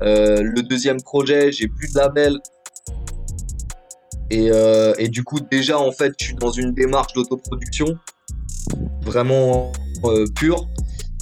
le 0.00 0.60
deuxième 0.60 1.00
projet, 1.02 1.50
j'ai 1.52 1.68
plus 1.68 1.92
de 1.92 1.98
label. 1.98 2.38
Euh, 4.32 4.94
et, 4.98 5.08
du 5.08 5.24
coup, 5.24 5.40
déjà, 5.40 5.78
en 5.78 5.92
fait, 5.92 6.14
je 6.18 6.26
suis 6.26 6.34
dans 6.34 6.50
une 6.50 6.72
démarche 6.72 7.12
d'autoproduction 7.12 7.86
vraiment 9.02 9.72
euh, 10.04 10.24
pure. 10.34 10.68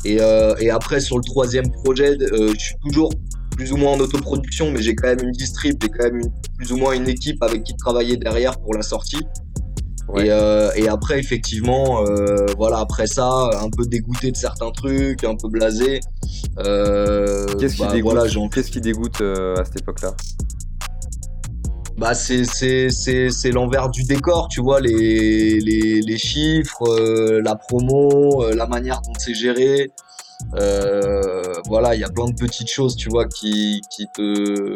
Euh, 0.06 0.54
et, 0.58 0.70
après, 0.70 1.00
sur 1.00 1.16
le 1.18 1.24
troisième 1.24 1.70
projet, 1.70 2.16
je 2.20 2.58
suis 2.58 2.76
toujours 2.82 3.10
plus 3.56 3.72
ou 3.72 3.76
moins 3.76 3.92
en 3.92 4.00
autoproduction, 4.00 4.70
mais 4.70 4.80
j'ai 4.80 4.94
quand 4.94 5.08
même 5.08 5.22
une 5.22 5.32
distrib, 5.32 5.76
j'ai 5.82 5.88
quand 5.88 6.04
même 6.04 6.22
plus 6.56 6.72
ou 6.72 6.76
moins 6.76 6.92
une 6.92 7.08
équipe 7.08 7.42
avec 7.42 7.64
qui 7.64 7.76
travailler 7.76 8.16
derrière 8.16 8.58
pour 8.58 8.74
la 8.74 8.82
sortie. 8.82 9.20
Et, 10.16 10.88
après, 10.88 11.18
effectivement, 11.18 12.04
voilà, 12.56 12.78
après 12.78 13.06
ça, 13.06 13.50
un 13.62 13.70
peu 13.70 13.84
dégoûté 13.84 14.32
de 14.32 14.36
certains 14.36 14.70
trucs, 14.70 15.24
un 15.24 15.36
peu 15.36 15.48
blasé. 15.48 16.00
Qu'est-ce 16.56 17.76
qui, 17.76 17.82
bah, 17.82 17.92
Qu'est-ce 18.52 18.70
qui 18.70 18.80
dégoûte 18.80 19.20
à 19.20 19.64
cette 19.64 19.82
époque-là? 19.82 20.14
Bah 22.00 22.14
c'est 22.14 22.44
c'est 22.46 23.50
l'envers 23.50 23.90
du 23.90 24.04
décor, 24.04 24.48
tu 24.48 24.62
vois, 24.62 24.80
les, 24.80 25.60
les, 25.60 26.18
chiffres, 26.18 26.88
euh, 26.88 27.42
la 27.44 27.56
promo, 27.56 28.42
euh, 28.42 28.54
la 28.54 28.66
manière 28.66 29.02
dont 29.02 29.12
c'est 29.18 29.34
géré. 29.34 29.90
Euh, 30.54 31.42
voilà, 31.66 31.94
il 31.94 32.00
y 32.00 32.04
a 32.04 32.08
plein 32.08 32.24
de 32.24 32.34
petites 32.34 32.70
choses, 32.70 32.96
tu 32.96 33.10
vois, 33.10 33.26
qui, 33.26 33.82
qui 33.90 34.06
te 34.14 34.74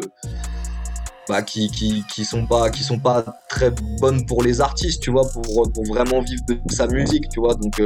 bah, 1.27 1.41
qui, 1.41 1.71
qui, 1.71 2.05
qui 2.13 2.23
sont 2.23 2.45
pas 2.45 2.69
qui 2.69 2.83
sont 2.83 2.99
pas 2.99 3.25
très 3.49 3.71
bonnes 3.99 4.27
pour 4.27 4.43
les 4.43 4.61
artistes, 4.61 5.01
tu 5.01 5.09
vois, 5.09 5.27
pour, 5.27 5.43
pour 5.73 5.83
vraiment 5.85 6.21
vivre 6.21 6.43
de 6.47 6.59
sa 6.71 6.85
musique, 6.85 7.27
tu 7.29 7.39
vois. 7.39 7.55
Donc 7.55 7.81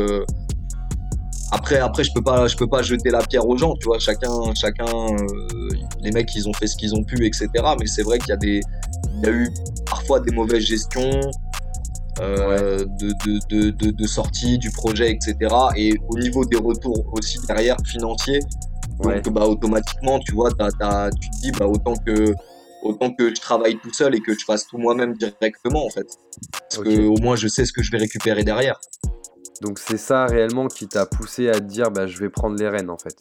après, 1.52 1.78
après, 1.78 2.04
je 2.04 2.12
peux 2.14 2.22
pas, 2.22 2.48
je 2.48 2.56
peux 2.56 2.68
pas 2.68 2.82
jeter 2.82 3.10
la 3.10 3.20
pierre 3.20 3.48
aux 3.48 3.58
gens, 3.58 3.74
tu 3.76 3.86
vois. 3.86 4.00
Chacun, 4.00 4.54
chacun, 4.54 4.86
euh, 4.86 5.70
les 6.02 6.12
mecs, 6.12 6.34
ils 6.36 6.48
ont 6.48 6.54
fait 6.54 6.68
ce 6.68 6.76
qu'ils 6.78 6.94
ont 6.96 7.04
pu, 7.04 7.26
etc. 7.26 7.50
Mais 7.80 7.88
c'est 7.88 8.04
vrai 8.04 8.20
qu'il 8.20 8.30
y 8.30 8.34
a 8.34 8.38
des, 8.38 8.62
il 9.16 9.26
y 9.26 9.30
a 9.30 9.32
eu 9.32 9.50
parfois 9.86 10.20
des 10.20 10.32
mauvaises 10.32 10.64
gestions 10.64 11.20
euh, 12.20 12.86
de, 13.00 13.14
de, 13.50 13.70
de, 13.72 13.92
de, 13.92 14.08
sortie 14.08 14.58
du 14.58 14.70
projet, 14.72 15.12
etc. 15.12 15.56
Et 15.76 15.96
au 16.10 16.18
niveau 16.20 16.46
des 16.46 16.58
retours 16.58 17.06
aussi 17.14 17.40
derrière 17.48 17.78
financiers, 17.86 18.42
donc 19.02 19.30
bah 19.30 19.46
automatiquement, 19.48 20.20
tu 20.20 20.34
vois, 20.34 20.50
tu 20.52 20.58
te 20.58 21.42
dis 21.42 21.52
bah 21.52 21.66
autant 21.66 21.94
que 22.06 22.36
autant 22.84 23.12
que 23.12 23.30
je 23.30 23.40
travaille 23.40 23.78
tout 23.78 23.94
seul 23.94 24.16
et 24.16 24.20
que 24.20 24.34
je 24.38 24.44
fasse 24.46 24.68
tout 24.68 24.78
moi-même 24.78 25.14
directement 25.14 25.86
en 25.86 25.90
fait. 25.90 26.08
Parce 26.52 26.84
que 26.84 27.08
au 27.08 27.18
moins 27.18 27.36
je 27.36 27.48
sais 27.48 27.66
ce 27.66 27.74
que 27.74 27.82
je 27.82 27.92
vais 27.92 27.98
récupérer 27.98 28.44
derrière. 28.44 28.80
Donc 29.62 29.80
c'est 29.80 29.98
ça 29.98 30.26
réellement 30.26 30.68
qui 30.68 30.88
t'a 30.88 31.06
poussé 31.06 31.50
à 31.50 31.54
te 31.54 31.66
dire 31.66 31.92
bah, 31.92 32.08
je 32.08 32.18
vais 32.20 32.30
prendre 32.30 32.58
les 32.58 32.70
rênes 32.70 32.90
en 32.90 32.98
fait. 32.98 33.16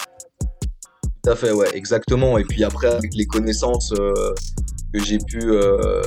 Tout 1.28 1.30
à 1.30 1.36
fait, 1.36 1.52
ouais, 1.52 1.68
exactement. 1.74 2.38
Et 2.38 2.44
puis 2.44 2.64
après, 2.64 2.88
avec 2.88 3.14
les 3.14 3.26
connaissances 3.26 3.92
euh, 3.98 4.34
que 4.94 5.02
j'ai 5.04 5.18
pu, 5.18 5.40
euh, 5.42 6.00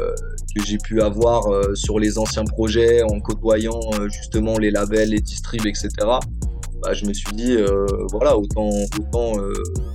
que 0.56 0.64
j'ai 0.66 0.78
pu 0.78 1.02
avoir 1.02 1.48
euh, 1.48 1.76
sur 1.76 2.00
les 2.00 2.18
anciens 2.18 2.46
projets, 2.46 3.04
en 3.04 3.20
côtoyant 3.20 3.80
justement 4.10 4.58
les 4.58 4.72
labels, 4.72 5.10
les 5.10 5.20
distribs, 5.20 5.66
etc., 5.66 5.90
bah, 6.82 6.94
je 6.94 7.06
me 7.06 7.14
suis 7.14 7.32
dit, 7.34 7.58
voilà, 8.10 8.36
autant, 8.36 8.70
autant 8.98 9.34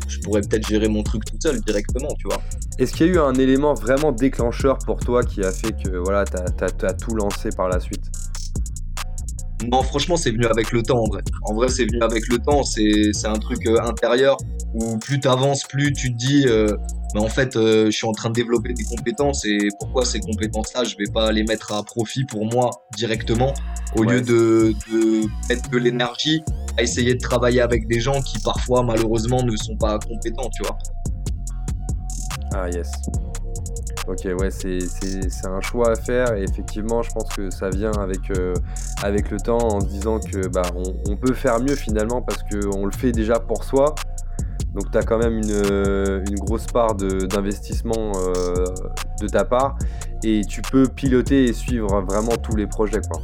je 0.07 0.21
pourrais 0.21 0.43
peut-être 0.43 0.69
gérer 0.69 0.87
mon 0.87 1.03
truc 1.03 1.25
tout 1.25 1.37
seul 1.43 1.61
directement, 1.61 2.15
tu 2.17 2.29
vois. 2.29 2.41
Est-ce 2.79 2.93
qu'il 2.93 3.07
y 3.07 3.11
a 3.11 3.13
eu 3.15 3.19
un 3.19 3.35
élément 3.35 3.75
vraiment 3.75 4.13
déclencheur 4.13 4.79
pour 4.87 5.01
toi 5.01 5.25
qui 5.25 5.43
a 5.43 5.51
fait 5.51 5.73
que 5.73 5.97
voilà, 5.97 6.25
tu 6.25 6.37
as, 6.37 6.93
tout 6.93 7.17
lancé 7.17 7.49
par 7.57 7.69
la 7.69 7.81
suite? 7.81 8.05
Non, 9.65 9.83
franchement, 9.83 10.17
c'est 10.17 10.31
venu 10.31 10.47
avec 10.47 10.71
le 10.71 10.83
temps, 10.83 11.03
en 11.03 11.09
vrai. 11.09 11.23
En 11.43 11.55
vrai, 11.55 11.69
c'est 11.69 11.87
venu 11.87 12.03
avec 12.03 12.29
le 12.29 12.39
temps. 12.39 12.63
C'est, 12.63 13.13
un 13.25 13.39
truc 13.39 13.67
euh, 13.67 13.81
intérieur 13.81 14.37
où 14.75 14.99
plus 14.99 15.19
tu 15.19 15.29
avances, 15.29 15.65
plus 15.65 15.93
tu 15.93 16.13
te 16.13 16.17
dis, 16.17 16.45
euh, 16.47 16.77
bah, 17.15 17.21
en 17.21 17.29
fait, 17.29 17.57
euh, 17.57 17.87
je 17.87 17.91
suis 17.91 18.07
en 18.07 18.13
train 18.13 18.29
de 18.29 18.35
développer 18.35 18.75
des 18.75 18.85
compétences 18.85 19.45
et 19.47 19.69
pourquoi 19.81 20.05
ces 20.05 20.21
compétences-là, 20.21 20.85
je 20.85 20.97
vais 20.97 21.11
pas 21.13 21.33
les 21.33 21.43
mettre 21.45 21.73
à 21.73 21.83
profit 21.83 22.25
pour 22.25 22.45
moi 22.45 22.71
directement 22.97 23.55
au 23.97 24.03
lieu 24.03 24.21
de, 24.21 24.75
de 24.93 25.23
mettre 25.49 25.71
de 25.71 25.79
l'énergie 25.79 26.43
à 26.77 26.83
essayer 26.83 27.15
de 27.15 27.21
travailler 27.21 27.63
avec 27.63 27.89
des 27.89 28.01
gens 28.01 28.21
qui 28.21 28.39
parfois, 28.39 28.83
malheureusement, 28.83 29.43
ne 29.43 29.57
sont 29.57 29.77
pas 29.77 29.99
compétents, 29.99 30.51
tu 30.55 30.63
vois. 30.63 30.77
Ah, 32.53 32.69
yes. 32.69 32.91
Ok, 34.09 34.25
ouais, 34.39 34.51
c'est 34.53 35.47
un 35.47 35.61
choix 35.61 35.91
à 35.91 35.97
faire 35.97 36.35
et 36.35 36.45
effectivement, 36.45 37.03
je 37.03 37.11
pense 37.11 37.29
que 37.35 37.51
ça 37.51 37.71
vient 37.71 37.91
avec, 37.93 38.31
euh, 38.31 38.55
avec 39.03 39.33
le 39.33 39.41
temps 39.41 39.59
en 39.59 39.79
disant 39.79 40.21
que 40.21 40.47
bah, 40.47 40.63
on, 41.09 41.17
peut 41.17 41.35
faire 41.35 41.59
mieux 41.59 41.75
finalement 41.75 42.23
parce 42.23 42.41
qu'on 42.45 42.87
le 42.87 42.93
fait 42.93 43.11
déjà 43.11 43.41
pour 43.41 43.65
soi. 43.65 43.97
Donc 44.75 44.93
tu 44.93 44.99
as 44.99 45.03
quand 45.03 45.19
même 45.19 45.39
une, 45.39 45.51
euh, 45.51 46.23
une 46.29 46.37
grosse 46.37 46.67
part 46.67 46.95
d'investissement 46.95 48.13
euh, 48.17 48.67
de 49.21 49.27
ta 49.27 49.45
part 49.45 49.77
et 50.23 50.43
tu 50.49 50.63
peux 50.63 50.87
piloter 50.87 51.47
et 51.47 51.53
suivre 51.53 52.01
vraiment 52.03 52.37
tous 52.37 52.55
les 52.55 52.69
projets. 52.69 53.01
Quoi. 53.11 53.21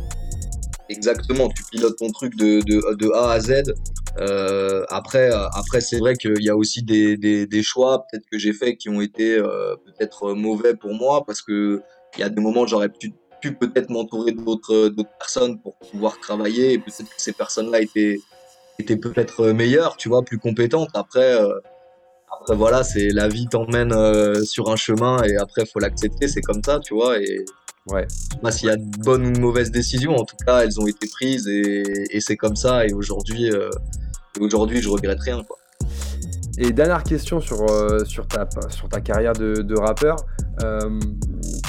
Exactement, 0.88 1.48
tu 1.48 1.62
pilotes 1.70 1.96
ton 1.96 2.10
truc 2.10 2.34
de, 2.36 2.60
de, 2.62 2.96
de 2.96 3.10
A 3.12 3.30
à 3.30 3.40
Z 3.40 3.72
euh, 4.18 4.84
après, 4.90 5.30
après 5.54 5.80
c'est 5.80 5.98
vrai 5.98 6.14
qu'il 6.14 6.42
y 6.42 6.50
a 6.50 6.56
aussi 6.56 6.82
des, 6.82 7.16
des, 7.16 7.46
des 7.46 7.62
choix 7.62 8.04
peut-être 8.10 8.26
que 8.30 8.38
j'ai 8.38 8.52
fait 8.52 8.76
qui 8.76 8.88
ont 8.88 9.00
été 9.00 9.38
euh, 9.38 9.74
peut-être 9.86 10.34
mauvais 10.34 10.74
pour 10.74 10.92
moi 10.92 11.24
parce 11.24 11.40
que 11.40 11.82
il 12.16 12.20
y 12.20 12.22
a 12.22 12.28
des 12.28 12.40
moments 12.42 12.66
j'aurais 12.66 12.90
pu, 12.90 13.14
pu 13.40 13.54
peut-être 13.54 13.88
m'entourer 13.88 14.32
d'autres 14.32 14.88
d'autres 14.88 15.16
personnes 15.18 15.58
pour 15.60 15.76
pouvoir 15.78 16.18
travailler 16.20 16.74
et 16.74 16.78
peut-être 16.78 17.08
que 17.08 17.22
ces 17.22 17.32
personnes-là 17.32 17.80
étaient 17.80 18.18
étaient 18.78 18.96
peut-être 18.96 19.48
meilleures, 19.48 19.96
tu 19.96 20.08
vois, 20.08 20.22
plus 20.22 20.38
compétentes. 20.38 20.90
Après, 20.94 21.40
euh, 21.40 21.58
après 22.30 22.56
voilà, 22.56 22.82
c'est 22.84 23.08
la 23.08 23.28
vie 23.28 23.46
t'emmène 23.46 23.92
euh, 23.92 24.42
sur 24.44 24.70
un 24.70 24.76
chemin 24.76 25.22
et 25.22 25.36
après 25.36 25.64
faut 25.66 25.78
l'accepter, 25.78 26.28
c'est 26.28 26.40
comme 26.40 26.62
ça, 26.64 26.80
tu 26.80 26.94
vois. 26.94 27.20
Et 27.20 27.44
Ouais. 27.86 28.06
S'il 28.50 28.68
y 28.68 28.70
a 28.70 28.76
de 28.76 28.98
bonnes 29.02 29.26
ou 29.26 29.32
de 29.32 29.40
mauvaises 29.40 29.72
décisions, 29.72 30.14
en 30.14 30.24
tout 30.24 30.36
cas, 30.46 30.62
elles 30.62 30.80
ont 30.80 30.86
été 30.86 31.08
prises 31.08 31.48
et, 31.48 31.82
et 32.10 32.20
c'est 32.20 32.36
comme 32.36 32.54
ça. 32.54 32.86
Et 32.86 32.92
aujourd'hui, 32.92 33.50
euh, 33.50 33.70
aujourd'hui, 34.40 34.80
je 34.80 34.88
regrette 34.88 35.20
rien. 35.20 35.42
Quoi. 35.42 35.58
Et 36.58 36.72
dernière 36.72 37.02
question 37.02 37.40
sur, 37.40 37.62
euh, 37.70 38.04
sur, 38.04 38.26
ta, 38.26 38.46
sur 38.68 38.88
ta 38.88 39.00
carrière 39.00 39.32
de, 39.32 39.62
de 39.62 39.74
rappeur. 39.74 40.16
Euh, 40.62 41.00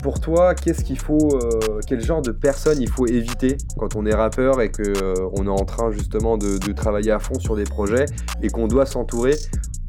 pour 0.02 0.20
toi, 0.20 0.54
qu'est-ce 0.56 0.84
qu'il 0.84 1.00
faut, 1.00 1.36
euh, 1.36 1.80
quel 1.88 2.02
genre 2.02 2.22
de 2.22 2.32
personne 2.32 2.82
il 2.82 2.90
faut 2.90 3.08
éviter 3.08 3.56
quand 3.78 3.96
on 3.96 4.06
est 4.06 4.14
rappeur 4.14 4.62
et 4.62 4.70
qu'on 4.70 5.32
on 5.38 5.46
est 5.46 5.62
en 5.62 5.66
train 5.66 5.92
justement 5.92 6.38
de, 6.38 6.58
de, 6.58 6.74
travailler 6.74 7.12
à 7.12 7.20
fond 7.20 7.40
sur 7.40 7.56
des 7.56 7.64
projets 7.64 8.06
et 8.42 8.50
qu'on 8.50 8.68
doit 8.68 8.86
s'entourer? 8.86 9.36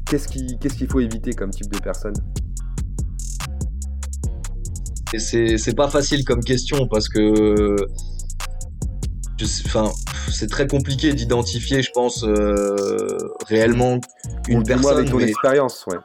Qu'est-ce 0.05 0.29
qu'il 0.29 0.57
qu'est-ce 0.59 0.75
qu'il 0.75 0.87
faut 0.87 1.01
éviter 1.01 1.33
comme 1.33 1.49
type 1.49 1.71
de 1.71 1.79
personne? 1.79 2.13
C'est 5.17 5.75
pas 5.75 5.89
facile 5.89 6.23
comme 6.23 6.41
question 6.41 6.87
parce 6.87 7.09
que 7.09 7.75
enfin 9.65 9.91
c'est 10.31 10.49
très 10.49 10.67
compliqué 10.67 11.13
d'identifier 11.13 11.81
je 11.81 11.91
pense 11.91 12.23
euh, 12.23 13.17
réellement 13.47 13.99
une 14.47 14.63
personne 14.63 14.97
avec 14.97 15.11
ton 15.11 15.19
expérience 15.19 15.85
ouais. 15.87 15.97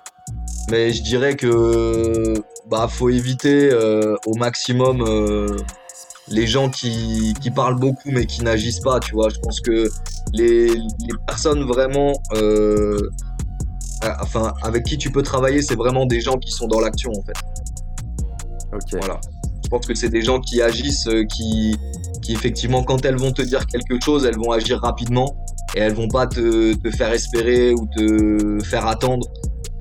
mais 0.70 0.92
je 0.92 1.02
dirais 1.02 1.36
que 1.36 2.34
bah 2.68 2.88
faut 2.88 3.08
éviter 3.08 3.70
euh, 3.72 4.16
au 4.26 4.34
maximum 4.34 5.02
euh, 5.02 5.56
les 6.28 6.46
gens 6.46 6.70
qui, 6.70 7.34
qui, 7.40 7.50
parlent 7.50 7.78
beaucoup 7.78 8.10
mais 8.10 8.26
qui 8.26 8.42
n'agissent 8.42 8.80
pas 8.80 9.00
tu 9.00 9.14
vois. 9.14 9.28
Je 9.30 9.38
pense 9.40 9.60
que 9.60 9.88
les, 10.32 10.68
les 10.68 11.14
personnes 11.26 11.64
vraiment 11.64 12.12
enfin 14.20 14.54
avec 14.62 14.84
qui 14.84 14.96
tu 14.98 15.10
peux 15.10 15.22
travailler 15.22 15.62
c'est 15.62 15.74
vraiment 15.76 16.06
des 16.06 16.20
gens 16.20 16.38
qui 16.38 16.50
sont 16.50 16.68
dans 16.68 16.80
l'action 16.80 17.10
en 17.12 17.22
fait. 17.22 17.36
Voilà. 18.92 19.20
Je 19.70 19.76
pense 19.76 19.86
que 19.86 19.94
c'est 19.94 20.08
des 20.08 20.22
gens 20.22 20.40
qui 20.40 20.60
agissent, 20.60 21.06
euh, 21.06 21.22
qui, 21.22 21.76
qui 22.22 22.32
effectivement, 22.32 22.82
quand 22.82 23.04
elles 23.04 23.16
vont 23.16 23.30
te 23.30 23.40
dire 23.40 23.68
quelque 23.68 24.04
chose, 24.04 24.24
elles 24.24 24.36
vont 24.36 24.50
agir 24.50 24.80
rapidement 24.80 25.36
et 25.76 25.78
elles 25.78 25.94
vont 25.94 26.08
pas 26.08 26.26
te, 26.26 26.74
te 26.74 26.90
faire 26.90 27.12
espérer 27.12 27.72
ou 27.72 27.86
te 27.96 28.58
faire 28.64 28.88
attendre. 28.88 29.28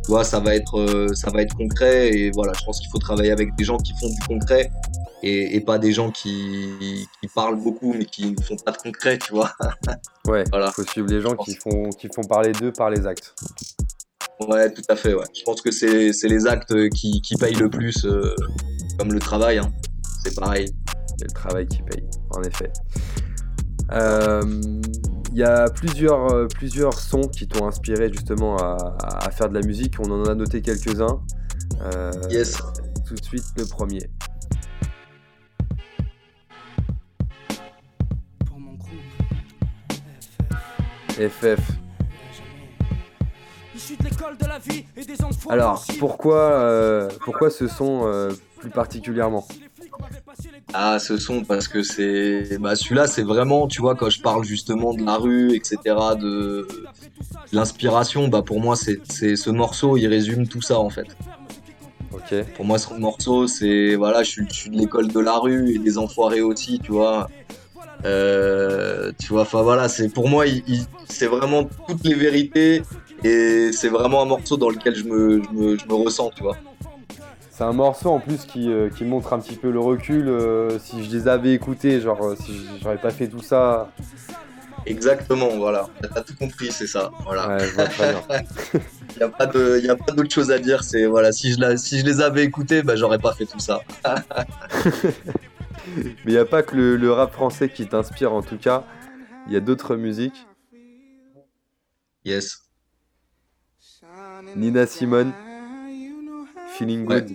Tu 0.06 0.12
vois, 0.12 0.24
ça 0.24 0.40
va 0.42 0.54
être, 0.54 0.80
euh, 0.80 1.08
ça 1.16 1.32
va 1.32 1.42
être 1.42 1.56
concret 1.56 2.16
et 2.16 2.30
voilà, 2.30 2.54
je 2.54 2.64
pense 2.66 2.80
qu'il 2.80 2.90
faut 2.92 3.00
travailler 3.00 3.32
avec 3.32 3.56
des 3.56 3.64
gens 3.64 3.78
qui 3.78 3.94
font 4.00 4.10
du 4.10 4.20
concret 4.28 4.70
et, 5.24 5.56
et 5.56 5.60
pas 5.60 5.80
des 5.80 5.92
gens 5.92 6.12
qui, 6.12 6.70
qui, 7.20 7.28
parlent 7.34 7.60
beaucoup 7.60 7.96
mais 7.98 8.06
qui 8.06 8.30
ne 8.30 8.42
font 8.44 8.58
pas 8.58 8.74
de 8.74 8.78
concret, 8.78 9.18
tu 9.18 9.34
vois. 9.34 9.52
ouais, 10.28 10.44
il 10.54 10.72
faut 10.76 10.84
suivre 10.84 11.08
les 11.08 11.22
gens 11.22 11.36
qui 11.36 11.56
font, 11.56 11.90
qui 11.90 12.10
font 12.14 12.22
parler 12.22 12.52
d'eux 12.52 12.72
par 12.72 12.92
les 12.92 13.08
actes. 13.08 13.34
Ouais, 14.48 14.72
tout 14.72 14.84
à 14.88 14.96
fait. 14.96 15.16
Ouais. 15.16 15.26
Je 15.36 15.42
pense 15.44 15.62
que 15.62 15.72
c'est 15.72 16.28
les 16.28 16.46
actes 16.46 16.90
qui, 16.92 17.22
qui 17.22 17.36
payent 17.38 17.56
le 17.56 17.72
plus. 17.72 18.06
Euh, 18.06 18.36
comme 19.00 19.14
le 19.14 19.20
travail, 19.20 19.60
hein. 19.60 19.72
c'est 20.24 20.36
pareil. 20.36 20.70
C'est 21.18 21.26
le 21.26 21.32
travail 21.32 21.68
qui 21.68 21.82
paye, 21.82 22.04
en 22.32 22.44
effet. 22.44 22.72
Il 25.32 25.38
y 25.38 25.44
a 25.44 25.70
plusieurs, 25.70 26.48
plusieurs 26.50 27.00
sons 27.00 27.30
qui 27.30 27.48
t'ont 27.48 27.66
inspiré 27.66 28.12
justement 28.12 28.58
à, 28.58 28.98
à, 29.02 29.32
faire 29.32 29.48
de 29.48 29.54
la 29.54 29.66
musique. 29.66 29.96
On 30.00 30.12
en 30.12 30.26
a 30.26 30.36
noté 30.36 30.62
quelques-uns. 30.62 31.22
yes. 32.30 32.58
Tout 33.08 33.16
de 33.16 33.24
suite, 33.24 33.46
le 33.58 33.66
premier. 33.66 34.02
FF. 41.18 41.60
Alors, 45.50 45.84
pourquoi, 46.00 46.38
euh, 46.38 47.10
pourquoi 47.24 47.50
ce 47.50 47.68
son 47.68 48.02
euh, 48.06 48.32
plus 48.60 48.70
particulièrement 48.70 49.48
Ah, 50.74 51.00
ce 51.00 51.18
son, 51.18 51.44
parce 51.44 51.68
que 51.68 51.82
c'est. 51.82 52.58
Bah, 52.60 52.76
celui-là, 52.76 53.08
c'est 53.08 53.24
vraiment, 53.24 53.68
tu 53.68 53.82
vois, 53.82 53.96
quand 53.96 54.10
je 54.10 54.22
parle 54.22 54.44
justement 54.44 54.94
de 54.94 55.04
la 55.04 55.18
rue, 55.18 55.56
etc., 55.56 55.78
de, 56.20 56.68
l'inspiration, 57.52 58.28
bah, 58.28 58.42
pour 58.42 58.60
moi, 58.60 58.76
c'est 58.76 59.36
ce 59.36 59.50
morceau, 59.50 59.98
il 59.98 60.08
résume 60.08 60.48
tout 60.48 60.62
ça, 60.62 60.80
en 60.80 60.90
fait. 60.90 61.08
Ok. 62.12 62.44
Pour 62.56 62.66
moi, 62.66 62.78
ce 62.78 62.94
morceau, 62.94 63.48
c'est. 63.48 63.96
Voilà, 63.96 64.24
je 64.24 64.30
suis, 64.30 64.46
je 64.50 64.54
suis 64.54 64.70
de 64.70 64.78
l'école 64.78 65.08
de 65.08 65.20
la 65.20 65.38
rue 65.38 65.76
et 65.76 65.80
des 65.80 65.98
enfoirés 65.98 66.42
aussi, 66.42 66.80
tu 66.80 66.92
vois. 66.92 67.28
Euh, 68.06 69.12
tu 69.20 69.34
vois, 69.34 69.42
enfin 69.42 69.62
voilà, 69.62 69.90
c'est 69.90 70.10
pour 70.10 70.30
moi, 70.30 70.46
c'est 71.10 71.28
vraiment 71.28 71.70
toutes 71.88 72.06
les 72.06 72.14
vérités 72.14 72.82
et 73.24 73.72
c'est 73.72 73.90
vraiment 73.90 74.22
un 74.22 74.26
morceau 74.26 74.58
dans 74.58 74.70
lequel 74.70 74.96
je 74.96 75.04
me, 75.04 75.42
je 75.44 75.50
me, 75.50 75.78
je 75.78 75.86
me 75.86 75.94
ressens, 75.94 76.32
tu 76.36 76.44
vois. 76.44 76.58
C'est 77.60 77.66
un 77.66 77.74
morceau 77.74 78.12
en 78.12 78.22
plus 78.22 78.46
qui, 78.46 78.72
euh, 78.72 78.90
qui, 78.90 79.04
montre 79.04 79.34
un 79.34 79.40
petit 79.40 79.58
peu 79.58 79.70
le 79.70 79.82
recul. 79.82 80.30
Euh, 80.30 80.80
si 80.80 81.04
je 81.04 81.12
les 81.12 81.28
avais 81.28 81.54
écoutés, 81.54 82.00
genre 82.00 82.24
euh, 82.24 82.36
si 82.38 82.66
j'aurais 82.82 82.98
pas 82.98 83.10
fait 83.10 83.28
tout 83.28 83.42
ça. 83.42 83.92
Exactement, 84.86 85.50
voilà. 85.58 85.90
T'as 86.02 86.22
tout 86.22 86.36
compris, 86.36 86.72
c'est 86.72 86.88
ça. 86.88 87.12
Voilà. 87.26 87.50
Ouais, 87.50 87.68
je 87.68 87.74
vois 87.76 87.88
très 87.88 88.14
bien. 88.14 88.22
Il 89.16 89.84
n'y 89.84 89.90
a 89.90 89.96
pas 89.98 90.14
d'autre 90.14 90.32
chose 90.32 90.52
à 90.52 90.60
dire. 90.60 90.86
C'est 90.86 91.06
voilà, 91.06 91.34
si 91.34 91.52
je, 91.52 91.60
la, 91.60 91.76
si 91.76 92.00
je 92.00 92.06
les 92.06 92.22
avais 92.22 92.46
écoutés, 92.46 92.82
bah, 92.82 92.96
j'aurais 92.96 93.20
pas 93.20 93.34
fait 93.34 93.46
tout 93.46 93.60
ça. 93.60 93.82
Mais 95.98 96.04
il 96.28 96.32
n'y 96.32 96.38
a 96.38 96.46
pas 96.46 96.64
que 96.64 96.78
le, 96.78 97.12
rap 97.12 97.34
français 97.34 97.68
qui 97.68 97.86
t'inspire 97.88 98.32
en 98.32 98.42
tout 98.42 98.58
cas. 98.58 98.86
Il 99.48 99.54
y 99.54 99.58
a 99.58 99.60
d'autres 99.60 99.98
musiques. 99.98 100.48
Yes. 102.24 102.69
Nina 104.56 104.86
Simone. 104.86 105.34
Feeling 106.78 107.06
Good. 107.06 107.32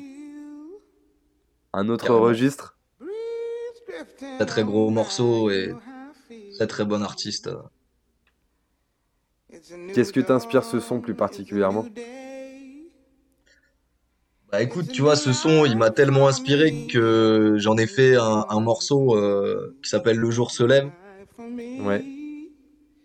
Un 1.72 1.88
autre 1.88 2.14
registre. 2.14 2.78
Très 4.36 4.46
très 4.46 4.64
gros 4.64 4.90
morceau 4.90 5.50
et 5.50 5.72
très 6.54 6.66
très 6.66 6.84
bon 6.84 7.02
artiste. 7.02 7.50
Qu'est-ce 9.94 10.12
que 10.12 10.20
t'inspire 10.20 10.64
ce 10.64 10.80
son 10.80 11.00
plus 11.00 11.14
particulièrement? 11.14 11.86
Bah 14.50 14.62
écoute, 14.62 14.88
tu 14.88 15.02
vois, 15.02 15.16
ce 15.16 15.32
son, 15.32 15.64
il 15.64 15.76
m'a 15.76 15.90
tellement 15.90 16.28
inspiré 16.28 16.86
que 16.86 17.56
j'en 17.58 17.76
ai 17.76 17.86
fait 17.86 18.16
un, 18.16 18.60
morceau 18.60 19.16
euh, 19.16 19.76
qui 19.82 19.90
s'appelle 19.90 20.16
Le 20.16 20.30
jour 20.30 20.52
se 20.52 20.62
lève. 20.62 20.90
Ouais. 21.38 22.04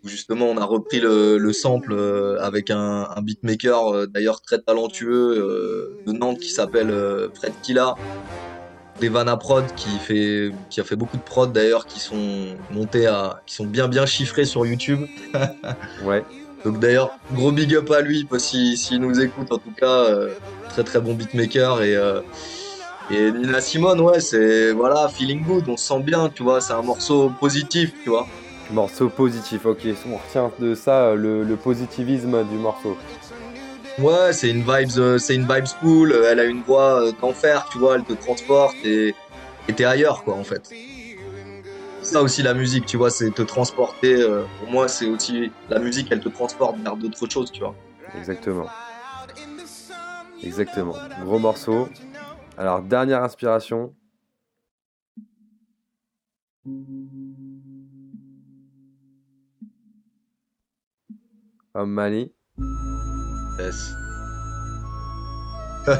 Justement, 0.04 0.46
on 0.46 0.56
a 0.56 0.64
repris 0.64 0.98
le, 1.00 1.52
sample 1.52 1.92
euh, 1.92 2.40
avec 2.40 2.70
un, 2.70 3.06
beatmaker 3.22 3.88
euh, 3.88 4.06
d'ailleurs 4.06 4.40
très 4.40 4.58
talentueux 4.58 6.00
de 6.06 6.12
Nantes 6.12 6.38
qui 6.38 6.50
s'appelle 6.50 6.92
Fred 7.34 7.52
Killa. 7.62 7.94
Devana 9.00 9.38
Prod 9.38 9.64
qui 9.76 9.88
fait 9.98 10.52
qui 10.68 10.78
a 10.78 10.84
fait 10.84 10.96
beaucoup 10.96 11.16
de 11.16 11.22
prod 11.22 11.50
d'ailleurs 11.50 11.86
qui 11.86 12.00
sont 12.00 12.54
montés 12.70 13.06
à 13.06 13.40
qui 13.46 13.54
sont 13.54 13.64
bien 13.64 13.88
bien 13.88 14.04
chiffrés 14.04 14.44
sur 14.44 14.66
YouTube. 14.66 15.00
ouais. 16.04 16.22
Donc 16.64 16.78
d'ailleurs, 16.78 17.18
gros 17.32 17.52
big 17.52 17.74
up 17.74 17.90
à 17.90 18.02
lui, 18.02 18.26
s'il 18.38 18.76
si, 18.76 18.98
nous 18.98 19.18
écoute 19.20 19.50
en 19.50 19.58
tout 19.58 19.72
cas, 19.76 20.04
euh, 20.04 20.34
très 20.68 20.84
très 20.84 21.00
bon 21.00 21.14
beatmaker 21.14 21.82
et, 21.82 21.96
euh, 21.96 22.20
et 23.10 23.32
Nina 23.32 23.60
Simone, 23.60 24.00
ouais, 24.00 24.20
c'est 24.20 24.72
voilà, 24.72 25.08
feeling 25.08 25.42
good, 25.42 25.64
on 25.68 25.76
se 25.76 25.86
sent 25.86 26.00
bien, 26.00 26.28
tu 26.28 26.42
vois, 26.42 26.60
c'est 26.60 26.74
un 26.74 26.82
morceau 26.82 27.32
positif, 27.40 27.92
tu 28.02 28.10
vois. 28.10 28.26
Morceau 28.72 29.08
positif, 29.08 29.66
ok, 29.66 29.80
on 30.08 30.16
retient 30.16 30.50
de 30.58 30.74
ça 30.74 31.14
le, 31.14 31.56
positivisme 31.56 32.44
du 32.44 32.56
morceau. 32.56 32.96
Ouais, 33.98 34.32
c'est 34.32 34.48
une 34.48 34.62
vibes, 34.62 34.98
euh, 34.98 35.18
c'est 35.18 35.34
une 35.34 35.46
vibes 35.52 35.66
cool, 35.80 36.14
elle 36.30 36.40
a 36.40 36.44
une 36.44 36.62
voix 36.62 37.10
d'enfer, 37.20 37.68
tu 37.70 37.78
vois, 37.78 37.96
elle 37.96 38.04
te 38.04 38.12
transporte 38.12 38.76
et 38.84 39.14
t'es 39.76 39.84
ailleurs 39.84 40.24
quoi 40.24 40.34
en 40.34 40.44
fait 40.44 40.72
ça 42.10 42.22
aussi 42.22 42.42
la 42.42 42.54
musique, 42.54 42.86
tu 42.86 42.96
vois, 42.96 43.10
c'est 43.10 43.30
te 43.30 43.42
transporter. 43.42 44.20
Euh, 44.20 44.44
pour 44.58 44.70
moi, 44.70 44.88
c'est 44.88 45.06
aussi 45.06 45.52
la 45.68 45.78
musique, 45.78 46.08
elle 46.10 46.20
te 46.20 46.28
transporte 46.28 46.76
vers 46.78 46.96
d'autres 46.96 47.28
choses, 47.28 47.52
tu 47.52 47.60
vois. 47.60 47.74
Exactement. 48.18 48.66
Exactement. 50.42 50.96
Gros 51.24 51.38
morceau. 51.38 51.88
Alors, 52.58 52.82
dernière 52.82 53.22
inspiration. 53.22 53.94
Homme 61.74 61.92
Mali. 61.92 62.32
Yes. 63.58 63.94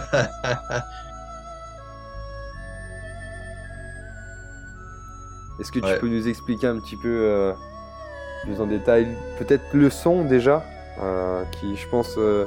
Est-ce 5.60 5.70
que 5.70 5.78
tu 5.78 6.00
peux 6.00 6.08
nous 6.08 6.26
expliquer 6.26 6.66
un 6.66 6.80
petit 6.80 6.96
peu 6.96 7.08
euh, 7.08 7.52
plus 8.44 8.60
en 8.60 8.66
détail, 8.66 9.16
peut-être 9.38 9.62
le 9.72 9.90
son 9.90 10.24
déjà, 10.24 10.64
euh, 11.02 11.44
qui 11.52 11.76
je 11.76 11.86
pense 11.88 12.14
euh, 12.18 12.46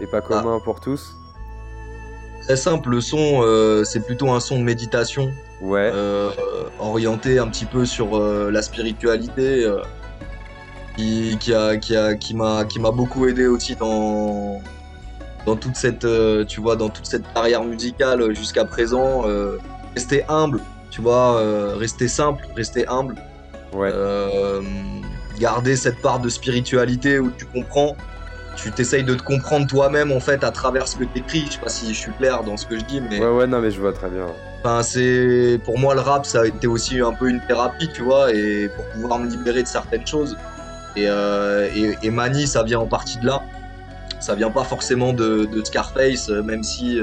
est 0.00 0.10
pas 0.10 0.20
commun 0.20 0.56
ah. 0.58 0.64
pour 0.64 0.80
tous? 0.80 1.14
Très 2.42 2.56
simple, 2.56 2.88
le 2.90 3.00
son, 3.00 3.44
c'est 3.84 4.04
plutôt 4.04 4.30
un 4.30 4.40
son 4.40 4.58
de 4.58 4.64
méditation, 4.64 5.30
ouais. 5.60 5.92
orienté 6.78 7.38
un 7.38 7.48
petit 7.48 7.64
peu 7.64 7.84
sur 7.84 8.20
la 8.20 8.62
spiritualité, 8.62 9.66
qui, 10.96 11.36
qui, 11.38 11.54
a, 11.54 11.76
qui, 11.76 11.96
a, 11.96 12.14
qui 12.14 12.34
m'a, 12.34 12.64
qui 12.64 12.80
m'a 12.80 12.90
beaucoup 12.90 13.26
aidé 13.26 13.46
aussi 13.46 13.76
dans, 13.76 14.60
dans 15.44 15.56
toute 15.56 15.76
cette, 15.76 16.06
tu 16.46 16.60
vois, 16.60 16.76
dans 16.76 16.88
toute 16.88 17.06
cette 17.06 17.32
carrière 17.34 17.64
musicale 17.64 18.34
jusqu'à 18.34 18.64
présent. 18.64 19.24
rester 19.96 20.24
humble, 20.28 20.60
tu 20.90 21.00
vois, 21.00 21.36
euh, 21.36 21.74
rester 21.76 22.08
simple, 22.08 22.46
rester 22.54 22.86
humble. 22.88 23.16
Ouais. 23.72 23.90
Euh, 23.92 24.62
garder 25.38 25.76
cette 25.76 26.00
part 26.00 26.20
de 26.20 26.28
spiritualité 26.28 27.18
où 27.18 27.30
tu 27.30 27.46
comprends, 27.46 27.96
tu 28.56 28.70
t'essayes 28.70 29.04
de 29.04 29.14
te 29.14 29.22
comprendre 29.22 29.66
toi-même 29.66 30.12
en 30.12 30.20
fait 30.20 30.44
à 30.44 30.50
travers 30.50 30.86
ce 30.88 30.96
que 30.96 31.04
tu 31.04 31.18
écris. 31.18 31.44
Je 31.46 31.52
sais 31.52 31.60
pas 31.60 31.68
si 31.68 31.92
je 31.92 31.98
suis 31.98 32.12
clair 32.12 32.44
dans 32.44 32.56
ce 32.56 32.66
que 32.66 32.78
je 32.78 32.84
dis, 32.84 33.00
mais. 33.00 33.18
Ouais, 33.20 33.30
ouais, 33.30 33.46
non, 33.46 33.60
mais 33.60 33.70
je 33.70 33.80
vois 33.80 33.92
très 33.92 34.08
bien. 34.08 34.26
Enfin, 34.60 34.82
c'est. 34.82 35.60
Pour 35.64 35.78
moi, 35.78 35.94
le 35.94 36.00
rap, 36.00 36.24
ça 36.24 36.42
a 36.42 36.46
été 36.46 36.66
aussi 36.66 37.00
un 37.00 37.12
peu 37.12 37.28
une 37.28 37.40
thérapie, 37.46 37.88
tu 37.92 38.02
vois, 38.02 38.32
et 38.32 38.68
pour 38.68 38.84
pouvoir 38.86 39.18
me 39.18 39.28
libérer 39.28 39.62
de 39.62 39.68
certaines 39.68 40.06
choses. 40.06 40.36
Et, 40.96 41.06
euh, 41.08 41.68
et, 42.02 42.10
Mani, 42.10 42.46
ça 42.46 42.62
vient 42.62 42.80
en 42.80 42.86
partie 42.86 43.18
de 43.18 43.26
là. 43.26 43.42
Ça 44.20 44.34
vient 44.34 44.50
pas 44.50 44.64
forcément 44.64 45.12
de, 45.12 45.44
de 45.44 45.64
Scarface, 45.64 46.28
même 46.30 46.62
si 46.62 46.98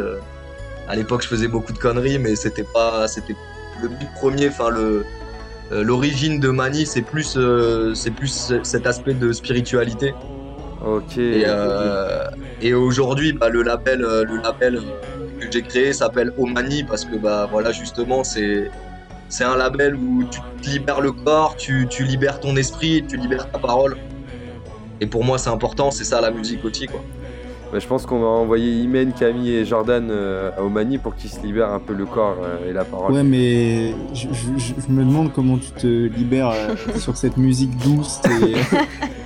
à 0.87 0.95
l'époque 0.95 1.21
je 1.21 1.27
faisais 1.27 1.47
beaucoup 1.47 1.73
de 1.73 1.77
conneries, 1.77 2.19
mais 2.19 2.35
c'était 2.35 2.65
pas, 2.73 3.07
c'était 3.07 3.35
le 3.81 3.87
but 3.87 4.09
premier, 4.15 4.49
enfin 4.49 4.69
le 4.69 5.05
euh, 5.71 5.83
l'origine 5.83 6.39
de 6.39 6.49
Mani, 6.49 6.85
c'est 6.85 7.01
plus 7.01 7.35
euh, 7.37 7.93
c'est 7.93 8.11
plus 8.11 8.53
cet 8.63 8.85
aspect 8.85 9.13
de 9.13 9.31
spiritualité. 9.31 10.13
Ok. 10.85 11.17
Et, 11.17 11.43
euh, 11.47 12.25
et 12.61 12.73
aujourd'hui, 12.73 13.31
bah, 13.31 13.49
le 13.49 13.63
label 13.63 14.01
le 14.01 14.41
label 14.41 14.81
que 15.39 15.45
j'ai 15.49 15.61
créé 15.61 15.93
s'appelle 15.93 16.31
Omani 16.37 16.83
parce 16.83 17.05
que 17.05 17.15
bah 17.15 17.47
voilà 17.49 17.71
justement 17.71 18.23
c'est 18.23 18.69
c'est 19.33 19.43
un 19.43 19.57
label 19.57 19.95
où 19.95 20.23
tu 20.29 20.39
libères 20.69 21.01
le 21.01 21.11
corps, 21.11 21.55
tu, 21.55 21.87
tu 21.89 22.03
libères 22.03 22.39
ton 22.39 22.55
esprit, 22.55 23.03
tu 23.07 23.17
libères 23.17 23.49
ta 23.49 23.57
parole. 23.57 23.97
Et 25.01 25.07
pour 25.07 25.23
moi, 25.23 25.39
c'est 25.39 25.49
important, 25.49 25.89
c'est 25.89 26.03
ça 26.03 26.21
la 26.21 26.29
musique 26.29 26.63
aussi, 26.63 26.85
quoi. 26.85 27.01
Bah, 27.71 27.79
je 27.79 27.87
pense 27.87 28.05
qu'on 28.05 28.19
va 28.19 28.27
envoyer 28.27 28.83
Imen, 28.83 29.11
Camille 29.11 29.55
et 29.55 29.65
Jordan 29.65 30.07
euh, 30.11 30.51
à 30.55 30.61
Omani 30.61 30.99
pour 30.99 31.15
qu'ils 31.15 31.31
se 31.31 31.41
libèrent 31.41 31.71
un 31.71 31.79
peu 31.79 31.93
le 31.93 32.05
corps 32.05 32.37
euh, 32.43 32.69
et 32.69 32.73
la 32.73 32.85
parole. 32.85 33.11
Ouais, 33.11 33.23
mais 33.23 33.95
je, 34.13 34.27
me 34.91 35.03
demande 35.03 35.33
comment 35.33 35.57
tu 35.57 35.71
te 35.71 35.87
libères 35.87 36.51
euh, 36.51 36.75
sur 36.99 37.17
cette 37.17 37.37
musique 37.37 37.75
douce. 37.77 38.21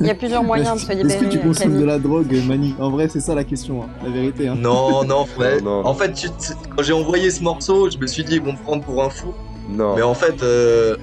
Il 0.00 0.06
y 0.06 0.10
a 0.10 0.14
plusieurs 0.14 0.42
moyens 0.42 0.74
de 0.74 0.86
se 0.86 0.92
libérer. 0.92 1.08
Est-ce 1.08 1.24
que 1.24 1.30
tu 1.30 1.38
consommes 1.38 1.78
de 1.78 1.84
la 1.84 1.98
drogue, 1.98 2.34
Mani 2.46 2.74
En 2.78 2.90
vrai, 2.90 3.08
c'est 3.08 3.20
ça 3.20 3.34
la 3.34 3.44
question, 3.44 3.82
hein, 3.82 3.86
la 4.04 4.10
vérité. 4.10 4.48
Hein. 4.48 4.56
Non, 4.58 5.04
non, 5.04 5.24
frère. 5.24 5.58
En 5.66 5.94
fait, 5.94 6.32
quand 6.76 6.82
j'ai 6.82 6.92
envoyé 6.92 7.30
ce 7.30 7.42
morceau, 7.42 7.90
je 7.90 7.98
me 7.98 8.06
suis 8.06 8.24
dit, 8.24 8.36
ils 8.36 8.42
vont 8.42 8.52
me 8.52 8.62
prendre 8.62 8.82
pour 8.84 9.02
un 9.02 9.10
fou. 9.10 9.32
Non. 9.68 9.94
Mais 9.96 10.02
en 10.02 10.14
fait, 10.14 10.44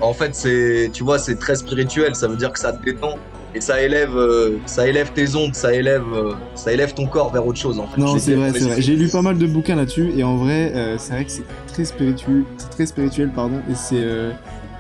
en 0.01 0.13
fait, 0.13 0.35
c'est, 0.35 0.89
tu 0.93 1.03
vois, 1.03 1.19
c'est 1.19 1.35
très 1.35 1.55
spirituel. 1.55 2.15
Ça 2.15 2.27
veut 2.27 2.37
dire 2.37 2.51
que 2.51 2.59
ça 2.59 2.73
te 2.73 2.83
détend 2.83 3.15
et 3.55 3.61
ça 3.61 3.81
élève, 3.81 4.15
euh, 4.15 4.57
ça 4.65 4.87
élève 4.87 5.11
tes 5.11 5.35
ondes, 5.35 5.55
ça 5.55 5.73
élève, 5.73 6.03
euh, 6.13 6.33
ça 6.55 6.71
élève 6.71 6.93
ton 6.93 7.07
corps 7.07 7.31
vers 7.31 7.45
autre 7.45 7.59
chose 7.59 7.79
en 7.79 7.87
fait. 7.87 7.99
Non, 7.99 8.17
c'est 8.19 8.35
vrai, 8.35 8.51
c'est 8.53 8.65
vrai. 8.65 8.81
J'ai 8.81 8.95
lu 8.95 9.07
pas 9.07 9.21
mal 9.21 9.37
de 9.37 9.47
bouquins 9.47 9.75
là-dessus 9.75 10.11
et 10.15 10.23
en 10.23 10.37
vrai, 10.37 10.71
euh, 10.75 10.95
c'est 10.97 11.13
vrai 11.13 11.25
que 11.25 11.31
c'est 11.31 11.45
très 11.67 11.85
spirituel, 11.85 12.43
très 12.71 12.85
spirituel 12.85 13.31
pardon, 13.33 13.59
et 13.69 13.75
c'est 13.75 14.03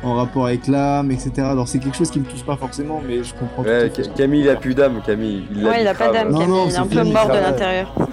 en 0.03 0.15
rapport 0.15 0.45
avec 0.47 0.67
l'âme, 0.67 1.11
etc. 1.11 1.31
Alors 1.39 1.67
c'est 1.67 1.79
quelque 1.79 1.97
chose 1.97 2.09
qui 2.11 2.19
me 2.19 2.25
touche 2.25 2.43
pas 2.43 2.55
forcément, 2.55 3.01
mais 3.05 3.23
je 3.23 3.33
comprends. 3.33 3.63
Ouais, 3.63 3.89
tout 3.89 4.01
à. 4.01 4.17
Camille, 4.17 4.41
il 4.41 4.49
a 4.49 4.55
plus 4.55 4.73
d'âme, 4.75 5.01
Camille. 5.05 5.45
Il 5.53 5.65
Ouais, 5.65 5.81
il 5.81 5.87
a 5.87 5.93
pas 5.93 6.09
d'âme, 6.11 6.31
Camille. 6.31 6.47
non, 6.47 6.65
il 6.67 6.73
est 6.73 6.77
un 6.77 6.87
peu 6.87 7.03
mort 7.03 7.27
de 7.27 7.33
l'intérieur. 7.33 7.93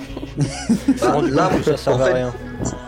Bah, 1.00 1.16
là, 1.30 1.50
ça 1.64 1.76
servait 1.78 2.02
en 2.02 2.04
à 2.04 2.06
fait, 2.08 2.12
rien. 2.14 2.32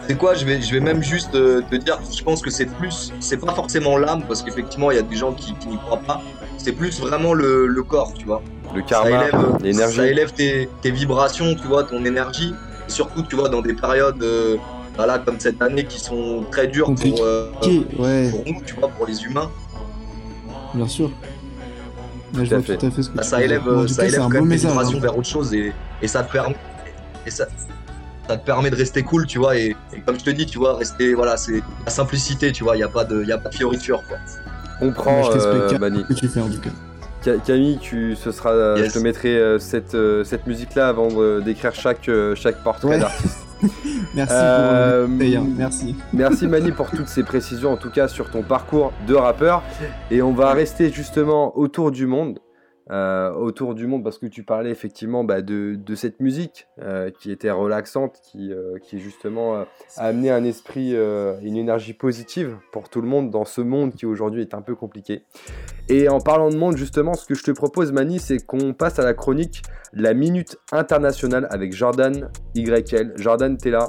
C'est 0.06 0.18
quoi 0.18 0.34
je 0.34 0.44
vais, 0.44 0.60
je 0.60 0.70
vais 0.72 0.80
même 0.80 1.02
juste 1.02 1.34
euh, 1.34 1.62
te 1.70 1.76
dire, 1.76 1.98
je 2.14 2.22
pense 2.22 2.42
que 2.42 2.50
c'est 2.50 2.66
plus, 2.66 3.12
c'est 3.20 3.38
pas 3.38 3.52
forcément 3.54 3.96
l'âme, 3.96 4.22
parce 4.28 4.42
qu'effectivement, 4.42 4.90
il 4.90 4.96
y 4.96 4.98
a 4.98 5.02
des 5.02 5.16
gens 5.16 5.32
qui, 5.32 5.54
qui 5.54 5.68
n'y 5.68 5.78
croient 5.78 6.00
pas. 6.06 6.20
C'est 6.58 6.72
plus 6.72 7.00
vraiment 7.00 7.32
le, 7.32 7.66
le 7.66 7.82
corps, 7.82 8.12
tu 8.14 8.26
vois. 8.26 8.42
Le 8.74 8.80
Ça 8.82 8.86
karma, 8.86 9.08
élève, 9.10 9.56
l'énergie. 9.62 9.96
ça 9.96 10.06
élève 10.06 10.32
tes, 10.32 10.68
tes 10.82 10.90
vibrations, 10.90 11.54
tu 11.54 11.66
vois, 11.68 11.84
ton 11.84 12.04
énergie. 12.04 12.52
Et 12.86 12.90
surtout, 12.90 13.22
tu 13.22 13.36
vois, 13.36 13.48
dans 13.48 13.62
des 13.62 13.72
périodes 13.74 14.22
euh, 14.22 14.56
voilà, 14.98 15.18
comme 15.20 15.38
cette 15.40 15.62
année 15.62 15.84
qui 15.84 15.98
sont 15.98 16.44
très 16.50 16.66
dures 16.66 16.92
pour, 16.94 17.22
euh, 17.22 17.50
ouais, 17.98 18.30
pour 18.30 18.44
nous, 18.46 18.60
tu 18.66 18.74
vois, 18.74 18.88
pour 18.88 19.06
les 19.06 19.22
humains. 19.24 19.50
bien 20.74 20.86
sûr. 20.88 21.10
Je 22.34 22.44
vois 22.44 22.60
fait. 22.60 22.76
tout 22.76 22.86
à 22.86 22.90
fait 22.90 23.02
ce 23.02 23.08
que 23.08 23.16
Bah, 23.16 23.22
tu 23.22 23.28
ça 23.28 23.42
élève. 23.42 23.62
Bon, 23.64 23.88
ça 23.88 24.02
cas, 24.02 24.08
élève 24.08 24.20
quand 24.20 24.28
même 24.28 24.42
tes 24.42 24.48
message. 24.48 24.70
vibrations 24.70 24.98
hein. 24.98 25.00
vers 25.00 25.16
autre 25.16 25.28
chose 25.28 25.54
et, 25.54 25.72
et 26.02 26.08
ça 26.08 26.22
te 26.24 26.30
permet 26.32 26.56
et 27.26 27.30
ça, 27.30 27.46
ça 28.28 28.36
te 28.36 28.44
permet 28.44 28.68
de 28.70 28.76
rester 28.76 29.02
cool, 29.02 29.26
tu 29.26 29.38
vois. 29.38 29.56
Et, 29.56 29.74
et 29.96 30.00
comme 30.04 30.18
je 30.18 30.24
te 30.24 30.30
dis, 30.30 30.44
tu 30.44 30.58
vois, 30.58 30.76
rester, 30.76 31.14
voilà, 31.14 31.36
c'est 31.38 31.62
la 31.86 31.90
simplicité, 31.90 32.52
tu 32.52 32.64
vois. 32.64 32.74
Il 32.76 32.80
n'y 32.80 32.84
a 32.84 32.88
pas 32.88 33.04
de, 33.04 33.22
il 33.22 33.28
y 33.28 33.32
a 33.32 33.38
pas 33.38 33.48
de 33.48 33.54
fioriture, 33.54 34.02
quoi. 34.08 34.18
On 34.82 34.92
prend, 34.92 35.20
Moi, 35.20 35.30
je 35.32 35.38
euh, 35.38 35.70
Cam- 35.70 35.80
Mani. 35.80 36.04
ce 36.08 36.14
que 36.14 36.18
tu 36.20 36.28
fais 36.28 36.40
en 36.40 36.48
tout 36.50 36.60
cas. 36.60 36.70
Ca- 37.24 37.38
Camille, 37.38 37.78
tu, 37.80 38.14
ce 38.14 38.30
sera, 38.30 38.76
Yes. 38.78 38.88
je 38.88 38.92
te 38.92 38.98
mettrai 38.98 39.36
euh, 39.36 39.58
cette, 39.58 39.94
euh, 39.94 40.22
cette 40.24 40.46
musique-là 40.46 40.88
avant 40.88 41.08
d'écrire 41.40 41.74
chaque, 41.74 42.10
chaque 42.34 42.62
portrait 42.62 42.88
Ouais. 42.90 42.98
d'artiste. 42.98 43.37
Merci 44.14 44.34
Euh, 44.36 45.04
pour 45.04 45.12
le 45.12 45.18
détail, 45.18 45.36
hein. 45.36 45.46
Merci. 45.56 45.96
Merci 46.12 46.46
Mani 46.48 46.72
pour 46.72 46.90
toutes 46.90 47.08
ces 47.08 47.22
précisions, 47.22 47.72
en 47.72 47.76
tout 47.76 47.90
cas 47.90 48.08
sur 48.08 48.30
ton 48.30 48.42
parcours 48.42 48.92
de 49.06 49.14
rappeur. 49.14 49.62
Et 50.10 50.22
on 50.22 50.32
va 50.32 50.52
rester 50.52 50.90
justement 50.92 51.56
autour 51.58 51.90
du 51.90 52.06
monde. 52.06 52.38
Euh, 52.90 53.32
autour 53.32 53.74
du 53.74 53.86
monde 53.86 54.02
parce 54.02 54.18
que 54.18 54.26
tu 54.26 54.42
parlais 54.44 54.70
effectivement 54.70 55.22
bah, 55.22 55.42
de, 55.42 55.74
de 55.74 55.94
cette 55.94 56.20
musique 56.20 56.68
euh, 56.80 57.10
qui 57.10 57.30
était 57.30 57.50
relaxante, 57.50 58.20
qui, 58.22 58.50
euh, 58.52 58.78
qui 58.82 58.98
justement 58.98 59.56
a 59.56 59.66
amené 59.96 60.30
un 60.30 60.42
esprit, 60.44 60.94
une 61.42 61.56
énergie 61.56 61.92
positive 61.92 62.56
pour 62.72 62.88
tout 62.88 63.00
le 63.00 63.08
monde 63.08 63.30
dans 63.30 63.44
ce 63.44 63.60
monde 63.60 63.94
qui 63.94 64.06
aujourd'hui 64.06 64.40
est 64.42 64.54
un 64.54 64.62
peu 64.62 64.74
compliqué. 64.74 65.24
Et 65.88 66.08
en 66.08 66.20
parlant 66.20 66.48
de 66.48 66.56
monde 66.56 66.76
justement, 66.76 67.14
ce 67.14 67.26
que 67.26 67.34
je 67.34 67.42
te 67.42 67.50
propose 67.50 67.92
Mani, 67.92 68.18
c'est 68.18 68.38
qu'on 68.38 68.72
passe 68.72 68.98
à 68.98 69.04
la 69.04 69.14
chronique 69.14 69.62
La 69.92 70.14
Minute 70.14 70.56
Internationale 70.72 71.46
avec 71.50 71.72
Jordan 71.72 72.30
YL. 72.54 73.12
Jordan, 73.16 73.56
t'es 73.56 73.70
là? 73.70 73.88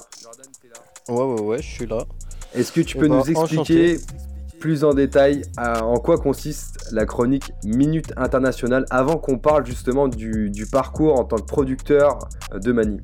Ouais, 1.07 1.23
ouais, 1.23 1.41
ouais, 1.41 1.61
je 1.61 1.67
suis 1.67 1.85
là. 1.87 2.05
est-ce 2.53 2.71
que 2.71 2.81
tu 2.81 2.97
Eh 2.97 2.99
peux 2.99 3.07
ben, 3.07 3.17
nous 3.17 3.29
expliquer 3.31 3.97
plus 4.59 4.83
en 4.83 4.93
détail 4.93 5.43
à- 5.57 5.83
en 5.85 5.95
quoi 5.97 6.17
consiste 6.17 6.77
la 6.91 7.05
chronique 7.05 7.51
Minute 7.63 8.13
Internationale 8.17 8.85
avant 8.89 9.17
qu'on 9.17 9.37
parle 9.37 9.65
justement 9.65 10.07
du, 10.07 10.51
parcours 10.71 11.19
en 11.19 11.23
tant 11.23 11.37
que 11.37 11.45
producteur 11.45 12.19
de 12.53 12.71
Mani 12.71 12.99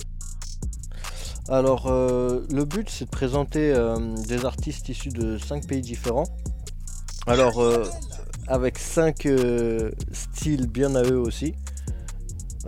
Alors, 1.49 1.87
euh, 1.87 2.41
le 2.53 2.65
but, 2.65 2.89
c'est 2.89 3.05
de 3.05 3.09
présenter 3.09 3.73
euh, 3.73 3.95
des 4.27 4.45
artistes 4.45 4.89
issus 4.89 5.09
de 5.09 5.37
5 5.37 5.65
pays 5.67 5.81
différents. 5.81 6.27
Alors, 7.27 7.61
euh, 7.61 7.83
avec 8.47 8.77
5 8.77 9.27
styles 10.11 10.67
bien 10.67 10.93
à 10.95 11.03
eux 11.03 11.17
aussi. 11.19 11.55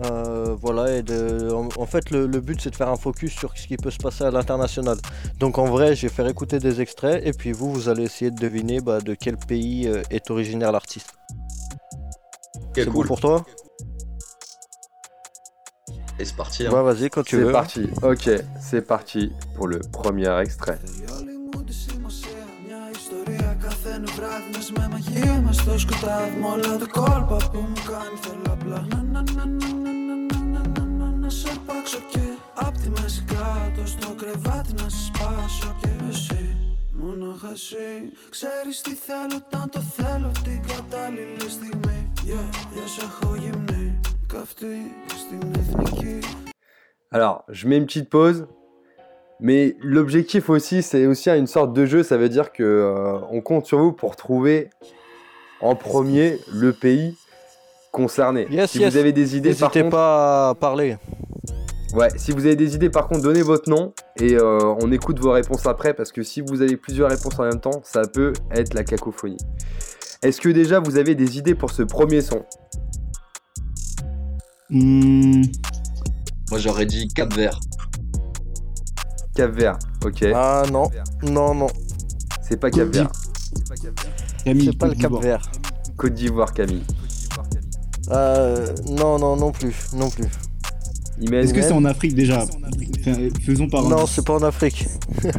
Euh, 0.04 0.54
voilà, 0.60 0.96
et 0.96 1.02
de, 1.02 1.50
en, 1.50 1.68
en 1.76 1.86
fait, 1.86 2.10
le, 2.10 2.26
le 2.28 2.40
but, 2.40 2.60
c'est 2.60 2.70
de 2.70 2.76
faire 2.76 2.88
un 2.88 2.96
focus 2.96 3.32
sur 3.32 3.52
ce 3.56 3.66
qui 3.66 3.76
peut 3.76 3.90
se 3.90 3.98
passer 3.98 4.22
à 4.24 4.30
l'international. 4.30 4.96
Donc, 5.40 5.58
en 5.58 5.64
vrai, 5.66 5.96
je 5.96 6.02
vais 6.02 6.12
faire 6.12 6.28
écouter 6.28 6.60
des 6.60 6.80
extraits, 6.80 7.20
et 7.26 7.32
puis 7.32 7.50
vous, 7.52 7.72
vous 7.72 7.88
allez 7.88 8.04
essayer 8.04 8.30
de 8.30 8.38
deviner 8.38 8.80
bah, 8.80 9.00
de 9.00 9.14
quel 9.14 9.36
pays 9.36 9.88
euh, 9.88 10.02
est 10.10 10.30
originaire 10.30 10.70
l'artiste. 10.70 11.14
C'est 12.74 12.84
bon 12.86 12.92
cool. 12.92 13.06
pour 13.08 13.20
toi? 13.20 13.44
Et 16.20 16.24
c'est 16.24 16.36
parti. 16.36 16.66
hein. 16.66 16.70
Ouais, 16.72 16.82
vas-y, 16.82 17.10
quand 17.10 17.22
tu 17.24 17.36
C'est 17.36 17.42
veux. 17.42 17.52
parti, 17.52 17.88
ok, 18.02 18.30
c'est 18.60 18.82
parti 18.82 19.32
pour 19.56 19.66
le 19.66 19.80
premier 19.80 20.28
extrait. 20.40 20.78
Καθένα 23.98 24.16
βράδυ 24.16 24.50
μας 24.54 24.70
με 24.70 24.88
μαγεία 24.90 25.40
μας 25.44 25.56
στο 25.56 25.78
σκοτάδι 25.78 26.36
Με 26.40 26.46
όλα 26.46 26.76
τα 26.78 26.86
κόλπα 26.86 27.36
που 27.50 27.58
μου 27.58 27.80
κάνει 27.90 28.16
θέλω 28.24 28.52
απλά 28.56 28.86
Να 28.90 29.02
να 29.02 29.22
να 29.36 29.44
να 29.44 29.72
να 29.84 29.92
να 29.92 30.22
να 30.22 30.36
να 30.52 30.60
να 30.74 30.84
να 30.98 31.10
να 31.10 31.28
σε 31.28 31.48
αρπάξω 31.50 31.98
και 32.10 32.24
Απ' 32.54 32.76
τη 32.76 32.88
μέση 32.90 33.24
κάτω 33.34 33.86
στο 33.86 34.14
κρεβάτι 34.14 34.72
να 34.72 34.88
σε 34.88 35.04
σπάσω 35.06 35.76
Και 35.80 35.88
εσύ, 36.10 36.56
μόναχα 36.92 37.50
εσύ 37.50 37.90
Ξέρεις 38.30 38.80
τι 38.80 38.94
θέλω 38.94 39.36
όταν 39.46 39.70
το 39.70 39.80
θέλω 39.80 40.30
την 40.44 40.60
κατάλληλη 40.72 41.48
στιγμή 41.48 42.12
Yeah, 42.26 42.48
yeah, 42.74 42.88
σε 42.94 43.04
έχω 43.04 43.34
γυμνή 43.34 44.00
Καυτή 44.32 44.76
στην 45.06 45.50
εθνική 45.58 46.18
Alors, 47.10 47.36
je 47.56 47.66
mets 47.66 47.78
une 47.80 47.86
petite 47.86 48.10
pause, 48.10 48.40
mais 49.40 49.76
l'objectif 49.80 50.50
aussi, 50.50 50.82
c'est 50.82 51.06
aussi 51.06 51.30
une 51.30 51.46
sorte 51.46 51.72
de 51.72 51.86
jeu, 51.86 52.02
ça 52.02 52.16
veut 52.16 52.28
dire 52.28 52.52
que 52.52 52.62
euh, 52.62 53.18
on 53.30 53.40
compte 53.40 53.66
sur 53.66 53.78
vous 53.78 53.92
pour 53.92 54.16
trouver 54.16 54.70
en 55.60 55.74
premier 55.74 56.38
le 56.52 56.72
pays 56.72 57.16
concerné. 57.92 58.46
Yes, 58.50 58.70
si 58.70 58.78
yes. 58.80 58.92
vous 58.92 58.98
avez 58.98 59.12
des 59.12 59.36
idées, 59.36 59.54
par 59.54 59.68
N'hésitez 59.68 59.82
contre, 59.82 59.96
pas 59.96 60.48
à 60.50 60.54
parler. 60.54 60.96
Ouais, 61.94 62.08
si 62.16 62.32
vous 62.32 62.44
avez 62.44 62.56
des 62.56 62.74
idées, 62.74 62.90
par 62.90 63.08
contre, 63.08 63.22
donnez 63.22 63.42
votre 63.42 63.70
nom 63.70 63.94
et 64.20 64.34
euh, 64.34 64.58
on 64.80 64.92
écoute 64.92 65.18
vos 65.20 65.30
réponses 65.32 65.64
après 65.66 65.94
parce 65.94 66.12
que 66.12 66.22
si 66.22 66.42
vous 66.42 66.60
avez 66.60 66.76
plusieurs 66.76 67.08
réponses 67.08 67.38
en 67.38 67.44
même 67.44 67.60
temps, 67.60 67.80
ça 67.82 68.02
peut 68.02 68.34
être 68.50 68.74
la 68.74 68.84
cacophonie. 68.84 69.38
Est-ce 70.22 70.40
que 70.40 70.48
déjà 70.50 70.80
vous 70.80 70.98
avez 70.98 71.14
des 71.14 71.38
idées 71.38 71.54
pour 71.54 71.70
ce 71.70 71.82
premier 71.82 72.20
son? 72.20 72.44
Hmm, 74.68 75.42
Moi, 76.50 76.58
j'aurais 76.58 76.84
dit 76.86 77.08
Cap 77.08 77.32
Vert. 77.32 77.58
Cap 79.38 79.52
Vert, 79.52 79.78
ok. 80.04 80.24
Ah 80.34 80.64
non, 80.72 80.90
non, 81.22 81.54
non, 81.54 81.68
C'est 82.42 82.56
pas 82.56 82.72
Cap 82.72 82.88
Vert. 82.88 83.08
Camille, 84.44 84.64
c'est 84.72 84.76
pas 84.76 84.86
le 84.86 84.94
Côte 84.94 85.00
Cap 85.00 85.10
d'Ivoire. 85.12 85.22
Vert. 85.22 85.50
Côte 85.96 86.14
d'Ivoire, 86.14 86.52
Camille. 86.52 86.82
Euh, 88.10 88.66
non, 88.88 89.16
non, 89.20 89.36
non 89.36 89.52
plus, 89.52 89.76
non 89.94 90.10
plus. 90.10 90.24
Est-ce 91.32 91.54
que 91.54 91.62
c'est 91.62 91.70
en 91.72 91.84
Afrique 91.84 92.16
déjà 92.16 92.44
Faisons 93.44 93.68
par 93.68 93.84
Non, 93.84 94.06
c'est 94.06 94.26
pas 94.26 94.34
en 94.34 94.42
Afrique. 94.42 94.88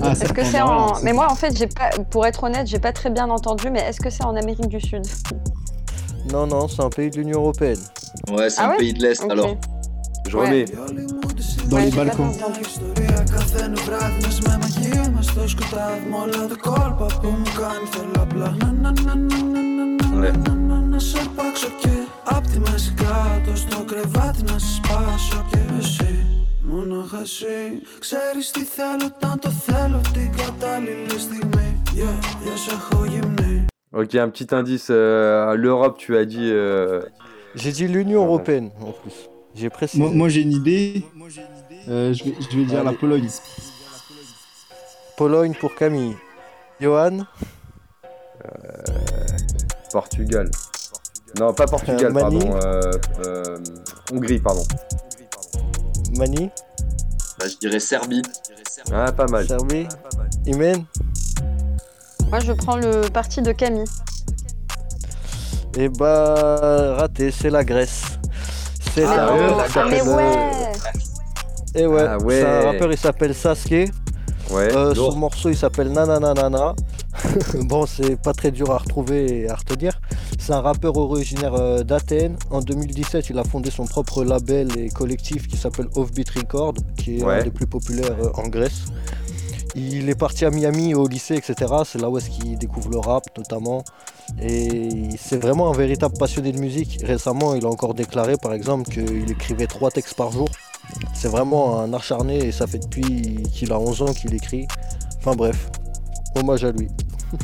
Ah, 0.02 0.12
Est-ce 0.14 0.32
que 0.32 0.46
c'est 0.46 0.62
en. 0.62 0.94
Mais 1.04 1.12
moi, 1.12 1.28
en 1.30 1.36
fait, 1.36 1.58
j'ai 1.58 1.68
pas. 1.68 1.90
Pour 2.10 2.26
être 2.26 2.46
honnête, 2.46 2.68
j'ai 2.68 2.80
pas 2.80 2.94
très 2.94 3.10
bien 3.10 3.30
entendu, 3.30 3.70
mais 3.70 3.80
est-ce 3.82 4.00
que 4.00 4.10
c'est 4.10 4.24
en 4.24 4.38
Amérique 4.38 4.68
du 4.70 4.80
Sud? 4.80 5.04
Non, 6.32 6.48
non, 6.48 6.70
c'est 6.70 6.82
un 6.84 6.90
pays 6.90 7.10
de 7.10 7.18
l'Union 7.18 7.40
Européenne. 7.40 7.80
Ouais, 8.32 8.50
c'est 8.50 8.62
Ah 8.62 8.68
un 8.68 8.70
ouais 8.70 8.78
pays 8.78 8.94
de 8.94 9.02
l'Est 9.02 9.30
alors. 9.30 9.58
Je 10.30 10.38
Ouais. 10.38 10.46
remets. 10.46 10.66
Ouais, 10.72 11.19
les 11.40 11.92
j'ai 11.92 11.96
pas 11.98 12.06
Balkans. 12.06 12.32
bien 12.38 12.46
entendu. 12.48 12.60
ιστορία 12.70 13.24
Καθένα 13.36 13.78
βράδυ 13.86 14.20
μας 14.26 14.40
με 14.42 14.58
μαγεία 14.62 15.10
μας 15.16 15.26
στο 15.26 15.48
σκοτάδι 15.48 16.06
Με 16.10 16.16
όλα 16.24 16.42
τα 16.52 16.56
κόλπα 16.68 17.08
που 17.22 17.28
μου 17.28 17.50
κάνει 17.62 17.86
θέλω 17.94 18.20
απλά 18.26 18.56
Να 18.62 18.72
να 18.84 18.92
να 19.06 19.16
να 19.16 19.38
να 19.54 19.64
να 19.78 19.88
Ouais. 20.22 20.34
να 20.48 20.54
να 20.54 20.78
να 20.92 21.00
σε 21.00 21.18
αρπάξω 21.20 21.68
και 21.82 21.90
Απ' 22.24 22.48
τη 22.52 22.60
μέση 22.60 22.94
κάτω 23.04 23.56
στο 23.56 23.78
κρεβάτι 23.90 24.42
να 24.52 24.58
σε 24.60 24.74
σπάσω 24.76 25.46
Και 25.52 25.58
εσύ, 25.80 26.14
μόναχα 26.62 27.22
εσύ 27.22 27.58
Ξέρεις 28.00 28.52
τι 28.52 28.64
θέλω 28.64 29.06
όταν 29.16 29.40
το 29.40 29.50
θέλω 29.50 30.02
την 30.14 30.30
κατάλληλη 30.42 31.20
στιγμή 31.20 31.82
Yeah, 31.96 32.02
yeah, 32.46 32.58
σε 32.64 32.72
έχω 32.72 33.06
γυμνή 33.06 33.66
Ok, 34.02 34.14
un 34.26 34.30
petit 34.36 34.52
indice. 34.60 34.88
euh, 34.92 35.56
L'Europe, 35.62 35.98
tu 36.04 36.10
as 36.22 36.26
dit. 36.34 36.50
euh, 36.52 37.02
J'ai 37.62 37.72
dit 37.78 37.88
l'Union 37.96 38.22
Européenne 38.28 38.70
en 38.90 38.92
plus. 39.00 39.18
J'ai 39.60 39.70
précisé. 39.70 40.02
Moi, 40.02 40.12
moi, 40.12 40.30
j'ai 40.30 40.42
une 40.42 40.54
idée. 40.54 41.04
Euh, 41.90 42.14
je, 42.14 42.24
vais, 42.24 42.34
je 42.50 42.58
vais 42.58 42.66
dire 42.66 42.84
la. 42.84 42.94
Pologne. 42.94 43.28
Pologne 45.18 45.54
pour 45.60 45.76
Camille. 45.76 46.16
Johan, 46.80 47.26
Portugal. 49.92 50.50
Non, 51.40 51.54
pas 51.54 51.66
Portugal, 51.68 52.06
Euh, 52.06 52.12
Mani. 52.12 52.40
pardon. 52.40 52.60
euh, 52.64 52.92
euh, 53.26 53.58
Hongrie, 54.14 54.40
pardon. 54.40 54.64
Mani, 56.18 56.50
Bah, 57.38 57.46
je 57.48 57.58
dirais 57.58 57.80
Serbie. 57.80 58.22
Ah, 58.92 59.12
pas 59.12 59.28
mal. 59.28 59.46
Serbie, 59.48 59.88
Imen. 60.46 60.86
Moi, 62.30 62.40
je 62.40 62.54
prends 62.54 62.78
le 62.78 63.10
parti 63.10 63.42
de 63.42 63.52
Camille. 63.52 63.86
Et 65.78 65.90
bah, 65.90 66.96
raté, 66.98 67.32
c'est 67.32 67.50
la 67.50 67.64
Grèce. 67.64 68.19
C'est 68.94 69.04
Ah, 69.06 69.16
sérieux. 69.16 69.48
La 69.58 69.66
Ah, 69.76 69.86
mais 69.90 69.98
Grèce. 70.00 70.08
ouais 70.08 71.82
Et 71.82 71.86
ouais, 71.86 72.06
Ah 72.08 72.18
ouais. 72.18 72.40
c'est 72.42 72.46
un 72.48 72.72
rappeur, 72.72 72.92
il 72.92 72.98
s'appelle 72.98 73.36
Sasuke. 73.36 73.92
Ouais. 74.52 74.76
Euh, 74.76 74.96
son 74.96 75.16
morceau 75.16 75.50
il 75.50 75.58
s'appelle 75.58 75.92
Nananana. 75.92 76.74
bon, 77.62 77.86
c'est 77.86 78.20
pas 78.20 78.34
très 78.34 78.50
dur 78.52 78.72
à 78.72 78.78
retrouver 78.80 79.42
et 79.42 79.50
à 79.50 79.56
retenir. 79.56 80.00
C'est 80.40 80.54
un 80.54 80.62
rappeur 80.62 80.96
originaire 80.98 81.54
euh, 81.54 81.84
d'Athènes. 81.84 82.38
En 82.50 82.60
2017, 82.62 83.30
il 83.30 83.38
a 83.38 83.44
fondé 83.44 83.70
son 83.70 83.86
propre 83.86 84.24
label 84.24 84.70
et 84.80 84.90
collectif 84.90 85.48
qui 85.48 85.58
s'appelle 85.58 85.88
Offbeat 85.96 86.30
Record, 86.32 86.74
qui 86.98 87.20
est 87.20 87.24
Ouais. 87.24 87.42
un 87.42 87.44
des 87.44 87.52
plus 87.52 87.68
populaires 87.68 88.16
euh, 88.24 88.30
en 88.36 88.48
Grèce. 88.48 88.86
Il 89.76 90.10
est 90.10 90.16
parti 90.16 90.46
à 90.46 90.50
Miami 90.50 90.96
au 90.96 91.08
lycée, 91.08 91.36
etc. 91.36 91.72
C'est 91.86 92.02
là 92.02 92.10
où 92.10 92.18
est-ce 92.18 92.30
qu'il 92.32 92.58
découvre 92.58 92.90
le 92.90 92.98
rap 92.98 93.24
notamment. 93.38 93.84
Et 94.42 95.10
c'est 95.18 95.38
vraiment 95.38 95.70
un 95.70 95.78
véritable 95.78 96.18
passionné 96.18 96.52
de 96.52 96.60
musique. 96.60 97.00
Récemment, 97.04 97.56
il 97.56 97.66
a 97.66 97.70
encore 97.70 97.94
déclaré 97.94 98.38
par 98.38 98.54
exemple 98.54 98.90
qu'il 98.90 99.30
écrivait 99.30 99.68
trois 99.68 99.92
textes 99.92 100.16
par 100.16 100.32
jour. 100.32 100.48
C'est 101.14 101.28
vraiment 101.28 101.80
un 101.80 101.94
acharné 101.94 102.38
et 102.46 102.52
ça 102.52 102.68
fait 102.68 102.80
depuis 102.80 103.44
qu'il 103.52 103.72
a 103.72 103.80
11 103.80 104.02
ans 104.02 104.14
qu'il 104.14 104.34
écrit. 104.34 104.68
Enfin 105.18 105.36
bref, 105.36 105.70
hommage 106.36 106.64
à 106.64 106.72
lui. 106.72 106.88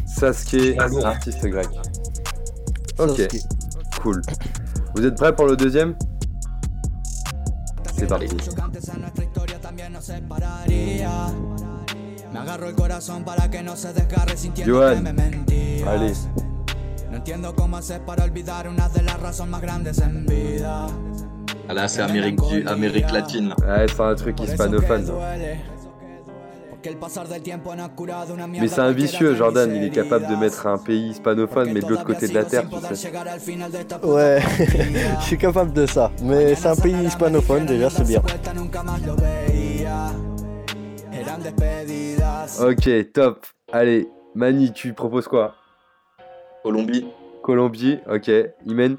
Sasuke, 0.05 0.77
artiste 1.03 1.45
grec. 1.45 1.67
Ok, 2.97 3.09
Sasuke. 3.17 3.41
cool. 4.01 4.21
Vous 4.95 5.05
êtes 5.05 5.15
prêts 5.15 5.35
pour 5.35 5.45
le 5.45 5.57
deuxième? 5.57 5.95
C'est 7.97 8.07
parti. 8.07 8.27
Johan, 14.65 15.03
allez. 15.87 16.13
Entiendo 17.25 17.55
cómo 17.55 17.77
hacer 17.77 18.01
para 18.01 18.23
olvidar 18.23 18.67
una 18.67 18.87
de 18.87 19.01
las 19.01 19.19
razones 19.19 19.49
más 19.53 19.61
grandes 19.63 19.97
en 19.99 20.27
vida. 20.27 20.85
Ah, 21.67 21.73
Là, 21.73 21.87
c'est 21.87 22.03
Amérique, 22.03 22.39
du- 22.39 22.67
Amérique 22.67 23.11
latine. 23.11 23.49
là. 23.49 23.55
Ouais, 23.79 23.87
c'est 23.87 23.99
un 23.99 24.13
truc 24.13 24.39
hispanophone. 24.41 25.11
Mais 28.61 28.67
c'est 28.67 28.79
un 28.81 28.91
vicieux, 28.91 29.33
Jordan. 29.33 29.75
Il 29.75 29.85
est 29.85 29.89
capable 29.89 30.27
de 30.27 30.35
mettre 30.35 30.67
un 30.67 30.77
pays 30.77 31.09
hispanophone, 31.09 31.71
mais 31.73 31.79
de 31.81 31.87
l'autre 31.87 32.03
côté 32.03 32.27
de 32.27 32.33
la 32.35 32.43
terre, 32.43 32.61
tu 32.69 32.95
sais. 32.95 33.11
Ouais, 34.03 34.39
je 35.19 35.25
suis 35.25 35.37
capable 35.39 35.73
de 35.73 35.87
ça. 35.87 36.11
Mais 36.21 36.53
c'est 36.53 36.67
un 36.67 36.75
pays 36.75 37.05
hispanophone, 37.07 37.65
déjà, 37.65 37.89
c'est 37.89 38.03
bien. 38.03 38.21
Ok, 42.61 43.11
top. 43.13 43.45
Allez, 43.71 44.07
Mani, 44.35 44.71
tu 44.71 44.93
proposes 44.93 45.27
quoi? 45.27 45.55
Colombie. 46.65 47.05
Colombie, 47.43 47.99
ok. 48.11 48.31
Imen 48.65 48.97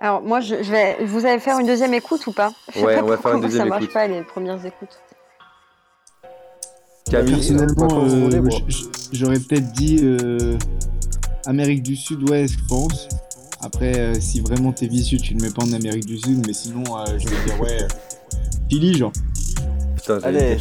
Alors 0.00 0.22
moi, 0.22 0.38
je, 0.40 0.62
je 0.62 0.70
vais. 0.70 1.04
Vous 1.04 1.26
allez 1.26 1.40
faire 1.40 1.58
une 1.58 1.66
deuxième 1.66 1.92
écoute 1.94 2.24
ou 2.28 2.32
pas? 2.32 2.52
Je 2.68 2.78
sais 2.78 2.84
Ouais, 2.84 2.94
pas 2.94 3.02
on 3.02 3.06
va 3.08 3.16
faire 3.16 3.32
une 3.32 3.40
pourquoi 3.40 3.48
deuxième 3.48 3.64
Ça 3.64 3.68
marche 3.68 3.82
écoute. 3.82 3.92
pas 3.94 4.06
les 4.06 4.22
premières 4.22 4.64
écoutes? 4.64 5.00
Camille 7.10 7.32
Personnellement, 7.34 8.04
euh, 8.04 8.50
j'aurais 9.12 9.40
peut-être 9.40 9.72
dit 9.72 9.98
euh, 10.00 10.56
Amérique 11.44 11.82
du 11.82 11.96
Sud, 11.96 12.30
ouais, 12.30 12.46
je 12.46 12.56
pense. 12.68 13.08
Après, 13.60 13.98
euh, 13.98 14.14
si 14.20 14.40
vraiment 14.40 14.70
t'es 14.72 14.86
vicieux, 14.86 15.18
tu 15.18 15.34
le 15.34 15.40
mets 15.42 15.50
pas 15.50 15.64
en 15.64 15.72
Amérique 15.72 16.06
du 16.06 16.18
Sud, 16.18 16.46
mais 16.46 16.52
sinon, 16.52 16.84
euh, 16.96 17.18
je 17.18 17.26
vais 17.28 17.44
dire, 17.46 17.60
ouais, 17.60 17.82
euh, 17.82 17.88
Chili, 18.70 18.96
genre. 18.96 19.12
Putain, 19.96 20.20
Allez, 20.22 20.56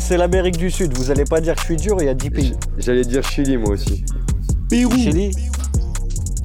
c'est 0.00 0.16
l'Amérique 0.16 0.56
du 0.58 0.68
Sud. 0.72 0.98
Vous 0.98 1.12
allez 1.12 1.24
pas 1.24 1.40
dire 1.40 1.54
que 1.54 1.60
je 1.60 1.66
suis 1.66 1.76
dur, 1.76 1.96
il 2.00 2.06
y 2.06 2.08
a 2.08 2.14
10 2.14 2.30
pays. 2.30 2.54
J'allais 2.78 3.04
dire 3.04 3.22
Chili, 3.22 3.56
moi 3.56 3.70
aussi. 3.70 4.04
Pérou 4.68 4.90
Chili, 4.92 5.30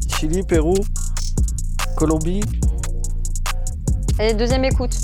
Chili, 0.08 0.44
Pérou, 0.44 0.76
Colombie. 1.98 2.42
Allez, 4.18 4.34
deuxième 4.34 4.64
écoute. 4.64 4.96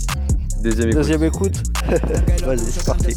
Deuxième 0.63 0.89
écoute. 0.89 0.95
Deuxième 0.95 1.23
écoute. 1.23 1.63
Vas-y, 2.45 2.59
c'est 2.59 2.85
parti. 2.85 3.15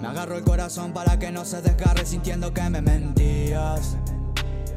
Me 0.00 0.06
agarro 0.06 0.36
el 0.36 0.44
corazón 0.44 0.92
para 0.92 1.18
que 1.18 1.30
no 1.30 1.44
se 1.44 1.62
desgarre 1.62 2.04
sintiendo 2.04 2.52
que 2.52 2.62
me 2.68 2.80
mentías. 2.80 3.96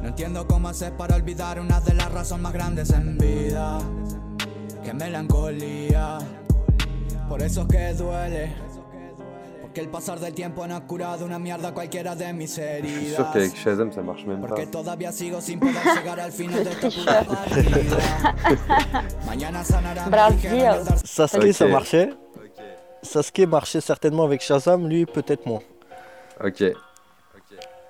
No 0.01 0.09
entiendo 0.09 0.47
cómo 0.47 0.69
hacer 0.69 0.95
para 0.97 1.15
olvidar 1.15 1.59
una 1.59 1.79
de 1.79 1.93
las 1.93 2.11
razones 2.11 2.43
más 2.43 2.53
grandes 2.53 2.91
en 2.91 3.17
vida. 3.17 3.79
Que 4.83 4.93
melancolía. 4.93 6.19
Por 7.27 7.41
eso 7.41 7.61
es 7.61 7.67
que 7.67 7.93
duele. 7.93 8.70
Porque 9.71 9.79
el 9.79 9.87
pasar 9.87 10.19
del 10.19 10.33
tiempo 10.33 10.67
no 10.67 10.75
ha 10.75 10.81
curado 10.85 11.23
una 11.25 11.39
mierda 11.39 11.73
cualquiera 11.73 12.13
de 12.13 12.33
mis 12.33 12.49
Je 12.57 12.61
suis 12.61 12.61
heridas. 12.61 13.15
sûr 13.15 13.31
qu'avec 13.31 13.55
Shazam, 13.55 13.89
ça 13.93 14.01
marche 14.01 14.25
même 14.25 14.41
pas. 14.41 14.47
Porque 14.49 14.67
todavía 14.67 15.13
sigo 15.13 15.39
sin 15.39 15.61
poder 15.61 15.81
llegar 15.95 16.19
al 16.19 16.33
final 16.33 16.61
de 16.65 16.71
esta 16.71 16.89
puta 16.97 17.23
partida. 17.23 18.35
Mañana 19.25 19.63
sanará 19.63 20.03
mi 20.03 20.11
Brasil. 20.11 20.35
ligera 20.51 20.73
mierda 20.73 20.97
Sasuke, 21.05 21.53
ça 21.53 21.67
marchait. 21.67 22.09
Sasuke 23.01 23.47
marchait 23.47 23.79
certainement 23.79 24.25
avec 24.25 24.41
Shazam, 24.41 24.89
lui 24.89 25.05
peut-être 25.05 25.45
moins. 25.45 25.61
Ok. 26.43 26.63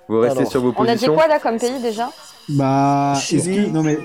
Vous 0.08 0.20
restez 0.20 0.38
Alors, 0.38 0.52
sur 0.52 0.62
vos 0.62 0.74
On 0.78 0.84
a 0.84 0.86
dit 0.86 0.92
positions 1.08 1.16
quoi 1.16 1.28
là 1.28 1.40
comme 1.40 1.58
pays 1.58 1.82
déjà? 1.82 2.12
Bah, 2.50 3.16
Chili. 3.20 3.66
que. 3.66 3.70
Non, 3.72 3.82
mais. 3.82 3.98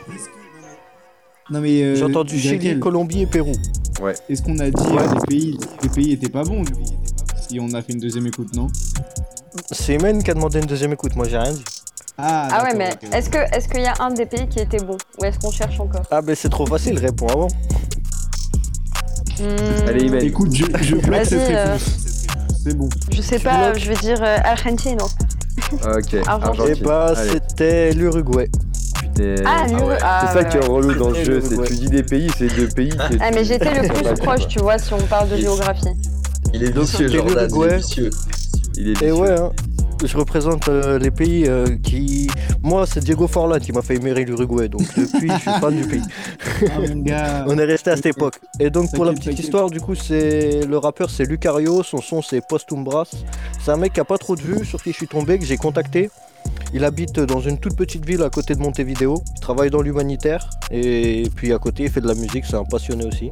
Non, 1.50 1.60
mais. 1.60 1.82
euh, 1.82 1.94
J'ai 1.94 2.04
entendu 2.04 2.38
Chili, 2.38 2.80
Colombie 2.80 3.20
et 3.22 3.26
Pérou. 3.26 3.52
Est-ce 4.30 4.42
qu'on 4.42 4.58
a 4.60 4.70
dit 4.70 4.96
euh, 4.96 5.14
les 5.14 5.26
pays 5.26 5.58
les 5.82 5.88
pays 5.90 6.12
étaient 6.14 6.30
pas 6.30 6.42
bons 6.42 6.62
Si 7.48 7.60
on 7.60 7.72
a 7.74 7.82
fait 7.82 7.92
une 7.92 8.00
deuxième 8.00 8.26
écoute, 8.26 8.54
non 8.56 8.66
C'est 9.70 9.94
Imen 9.94 10.22
qui 10.22 10.30
a 10.30 10.34
demandé 10.34 10.58
une 10.58 10.66
deuxième 10.66 10.92
écoute, 10.92 11.14
moi 11.16 11.26
j'ai 11.28 11.38
rien 11.38 11.52
dit. 11.52 11.64
Ah, 12.18 12.48
Ah 12.50 12.64
ouais, 12.64 12.74
mais 12.74 12.90
est-ce 13.12 13.28
que 13.30 13.38
est-ce 13.54 13.68
qu'il 13.68 13.82
y 13.82 13.86
a 13.86 13.94
un 14.00 14.10
des 14.10 14.26
pays 14.26 14.48
qui 14.48 14.58
était 14.58 14.78
bon? 14.82 14.96
Ou 15.20 15.24
est-ce 15.24 15.38
qu'on 15.38 15.50
cherche 15.50 15.78
encore? 15.80 16.02
Ah 16.10 16.22
ben 16.22 16.34
c'est 16.34 16.48
trop 16.48 16.66
facile, 16.66 16.98
réponds 16.98 17.28
avant. 17.28 17.48
Hmm, 19.38 19.88
Allez, 19.88 20.06
Imen. 20.06 20.22
Écoute, 20.24 20.54
je, 20.54 20.64
je 20.80 20.94
bloque 20.96 21.04
Vas-y, 21.14 21.26
cette 21.26 21.50
euh. 21.50 21.76
C'est 22.64 22.74
bon. 22.76 22.88
Je 23.12 23.20
sais 23.22 23.36
Tu 23.38 23.44
pas, 23.44 23.70
bloques 23.70 23.82
je 23.82 23.88
vais 23.92 23.96
dire 23.96 24.18
euh, 24.22 24.38
Argentine. 24.44 24.98
Ok, 25.00 25.80
Argentine. 25.84 26.16
Et 26.18 26.28
Argentine. 26.28 26.84
bah 26.84 27.12
Allez, 27.16 27.30
c'était 27.32 27.92
l'Uruguay. 27.92 28.48
putain. 28.98 29.34
Ah, 29.44 29.66
ouais. 29.68 29.98
ah, 30.02 30.20
C'est 30.26 30.32
ça 30.32 30.42
ouais, 30.42 30.48
qui 30.48 30.56
est 30.56 30.66
relou 30.66 30.94
dans 30.94 31.10
le 31.10 31.22
jeu, 31.22 31.40
c'est 31.46 31.62
tu 31.64 31.74
dis 31.74 31.88
des 31.90 32.02
pays, 32.02 32.30
c'est 32.38 32.48
deux 32.56 32.68
pays. 32.68 32.92
Ah, 33.20 33.30
mais 33.32 33.44
j'étais 33.44 33.74
le 33.82 33.86
plus 33.88 34.14
proche, 34.24 34.48
tu 34.48 34.58
vois, 34.60 34.78
si 34.78 34.92
on 34.94 34.98
parle 35.02 35.28
de 35.28 35.36
géographie. 35.36 35.90
Il 36.54 36.62
est 36.64 36.70
Donc, 36.70 36.84
vicieux, 36.84 37.08
Jordan. 37.08 37.48
Il 37.54 37.62
est 37.62 37.76
vicieux. 37.76 38.10
Il 38.76 38.88
est 38.90 39.02
Et 39.02 39.12
ouais, 39.12 39.30
hein, 39.38 39.50
je 40.04 40.16
représente 40.16 40.68
euh, 40.68 40.98
les 40.98 41.10
pays 41.10 41.46
euh, 41.48 41.66
qui. 41.82 42.28
Moi, 42.62 42.86
c'est 42.86 43.00
Diego 43.00 43.26
Forlan 43.26 43.58
qui 43.58 43.72
m'a 43.72 43.82
fait 43.82 43.96
aimer 43.96 44.12
l'Uruguay, 44.14 44.68
donc 44.68 44.82
depuis, 44.96 45.30
je 45.30 45.38
suis 45.38 45.50
fan 45.60 45.74
du 45.76 45.86
pays. 45.86 46.02
Ah. 46.68 47.44
On 47.48 47.58
est 47.58 47.64
resté 47.64 47.90
à 47.90 47.96
cette 47.96 48.06
époque. 48.06 48.38
Et 48.60 48.70
donc, 48.70 48.92
pour 48.92 49.04
la 49.04 49.12
petite 49.12 49.38
histoire, 49.38 49.70
du 49.70 49.80
coup, 49.80 49.94
c'est 49.94 50.66
le 50.66 50.78
rappeur, 50.78 51.10
c'est 51.10 51.24
Lucario, 51.24 51.82
son 51.82 52.00
son, 52.00 52.22
c'est 52.22 52.40
Postumbras. 52.46 53.10
C'est 53.64 53.70
un 53.70 53.76
mec 53.76 53.92
qui 53.94 54.00
a 54.00 54.04
pas 54.04 54.18
trop 54.18 54.36
de 54.36 54.42
vues, 54.42 54.64
sur 54.64 54.82
qui 54.82 54.92
je 54.92 54.96
suis 54.96 55.08
tombé, 55.08 55.38
que 55.38 55.44
j'ai 55.44 55.56
contacté. 55.56 56.10
Il 56.74 56.84
habite 56.84 57.20
dans 57.20 57.40
une 57.40 57.58
toute 57.58 57.76
petite 57.76 58.04
ville 58.04 58.22
à 58.22 58.30
côté 58.30 58.54
de 58.54 58.60
Montevideo. 58.60 59.22
Il 59.36 59.40
travaille 59.40 59.70
dans 59.70 59.82
l'humanitaire. 59.82 60.50
Et 60.70 61.24
puis 61.34 61.52
à 61.52 61.58
côté, 61.58 61.84
il 61.84 61.90
fait 61.90 62.00
de 62.00 62.08
la 62.08 62.14
musique, 62.14 62.44
c'est 62.44 62.56
un 62.56 62.64
passionné 62.64 63.06
aussi. 63.06 63.30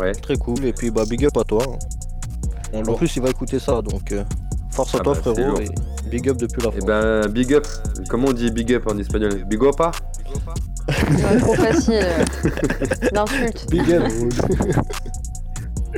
Ouais. 0.00 0.12
Très 0.12 0.36
cool. 0.36 0.64
Et 0.64 0.72
puis, 0.72 0.90
bah, 0.90 1.04
big 1.08 1.24
up 1.24 1.36
à 1.36 1.44
toi. 1.44 1.62
hein. 1.68 1.78
On 2.74 2.82
En 2.84 2.94
plus, 2.94 3.14
il 3.16 3.22
va 3.22 3.30
écouter 3.30 3.58
ça, 3.58 3.80
donc 3.80 4.10
euh, 4.12 4.24
force 4.70 4.94
à 4.94 4.98
Ah 5.00 5.04
toi, 5.04 5.14
bah, 5.14 5.20
frérot. 5.32 5.60
Et 5.60 5.68
big 6.10 6.28
up 6.28 6.36
depuis 6.36 6.60
la 6.60 6.68
Et 6.68 6.72
France. 6.72 6.84
ben, 6.86 7.28
big 7.28 7.54
up. 7.54 7.66
Comment 8.10 8.28
on 8.28 8.32
dit 8.32 8.50
big 8.50 8.72
up 8.74 8.86
en 8.88 8.98
espagnol? 8.98 9.44
Big 9.44 9.62
up? 9.62 9.80
C'est 10.88 11.38
trop 11.38 11.54
facile. 11.54 12.06
D'insultes. 13.12 13.66
Big 13.70 13.92
up. 13.92 14.04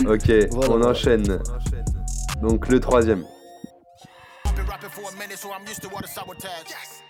Ok, 0.07 0.31
Voilà, 0.51 0.73
on 0.75 0.83
enchaîne. 0.85 1.39
Donc 2.43 2.69
le 2.69 2.81
troisième. 2.81 3.25
been 5.19 7.06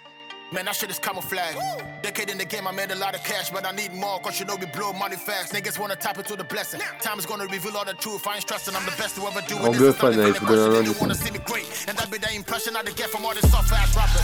Man, 0.52 0.64
that 0.66 0.76
shit 0.76 0.90
is 0.90 0.98
camouflage. 0.98 1.56
Decade 2.02 2.30
in 2.30 2.38
the 2.38 2.44
game, 2.44 2.66
I 2.68 2.72
made 2.72 2.90
a 2.92 2.94
lot 2.94 3.14
of 3.14 3.22
cash, 3.24 3.50
but 3.50 3.66
I 3.66 3.72
need 3.72 3.92
more, 3.92 4.20
cause 4.20 4.38
you 4.38 4.46
know 4.46 4.54
we 4.54 4.66
blow 4.66 4.92
money 4.92 5.16
fast. 5.16 5.52
Niggas 5.52 5.78
wanna 5.78 5.96
tap 5.96 6.18
into 6.18 6.36
the 6.36 6.44
blessing. 6.44 6.80
Time 7.00 7.18
is 7.18 7.26
gonna 7.26 7.46
reveal 7.46 7.76
all 7.76 7.84
the 7.84 7.94
truth. 7.94 8.26
I 8.26 8.34
ain't 8.34 8.42
stressing, 8.42 8.74
I'm 8.76 8.84
the 8.84 8.92
best 8.96 9.16
to 9.16 9.22
ever 9.26 9.42
do 9.48 9.56
it. 9.58 9.72
This 9.72 9.80
is 9.96 10.02
not 10.02 10.12
the 10.14 10.46
question, 10.46 11.00
wanna 11.00 11.14
see 11.16 11.30
me 11.32 11.40
great. 11.44 11.66
And 11.88 11.98
that 11.98 12.10
be 12.10 12.18
the 12.18 12.32
impression 12.34 12.76
I 12.76 12.82
get 12.84 13.10
from 13.10 13.24
all 13.26 13.34
the 13.34 13.42
soft 13.48 13.72
ass 13.72 13.90
rappers. 13.96 14.22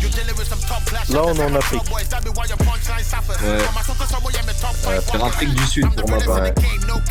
You 0.00 0.08
dealing 0.14 0.36
some 0.46 0.60
top 0.60 0.82
clash. 0.86 1.08
Là, 1.10 1.22
on 1.24 1.34
en 1.40 1.54
Afrique. 1.56 1.82
Ouais. 3.42 3.58
Euh, 4.86 5.00
faire 5.00 5.24
Afrique 5.24 5.54
du 5.54 5.66
Sud 5.66 5.90
pour 5.96 6.08
moi, 6.08 6.18
pareil. 6.24 6.52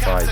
pareil. 0.06 0.28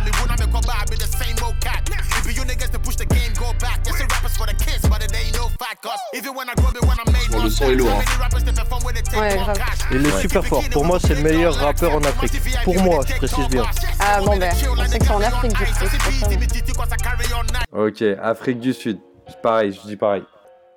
Bon, 7.32 7.43
le 7.43 7.49
son 7.49 7.65
est 7.65 7.76
lourd. 7.76 7.89
Hein. 7.91 8.12
Ouais, 9.16 9.36
grave. 9.38 9.57
Il 9.91 10.05
est 10.05 10.18
super 10.20 10.45
fort. 10.45 10.64
Pour 10.72 10.86
moi, 10.86 10.99
c'est 10.99 11.16
le 11.16 11.22
meilleur 11.24 11.55
rappeur 11.55 11.93
en 11.95 12.01
Afrique. 12.03 12.34
Pour 12.64 12.80
moi, 12.82 13.03
je 13.07 13.16
précise 13.16 13.47
bien. 13.49 13.64
Ah 13.99 14.20
bon, 14.22 14.38
ben, 14.38 14.51
on 14.78 14.86
sait 14.86 14.99
que 14.99 15.05
c'est 15.05 15.11
en 15.11 15.22
Afrique 15.22 15.53
du 15.53 15.66
ça. 15.66 16.28
Ok, 17.72 18.01
Afrique 18.22 18.59
du 18.59 18.74
Sud. 18.74 18.99
Pareil, 19.41 19.72
je 19.74 19.88
dis 19.88 19.95
pareil. 19.95 20.24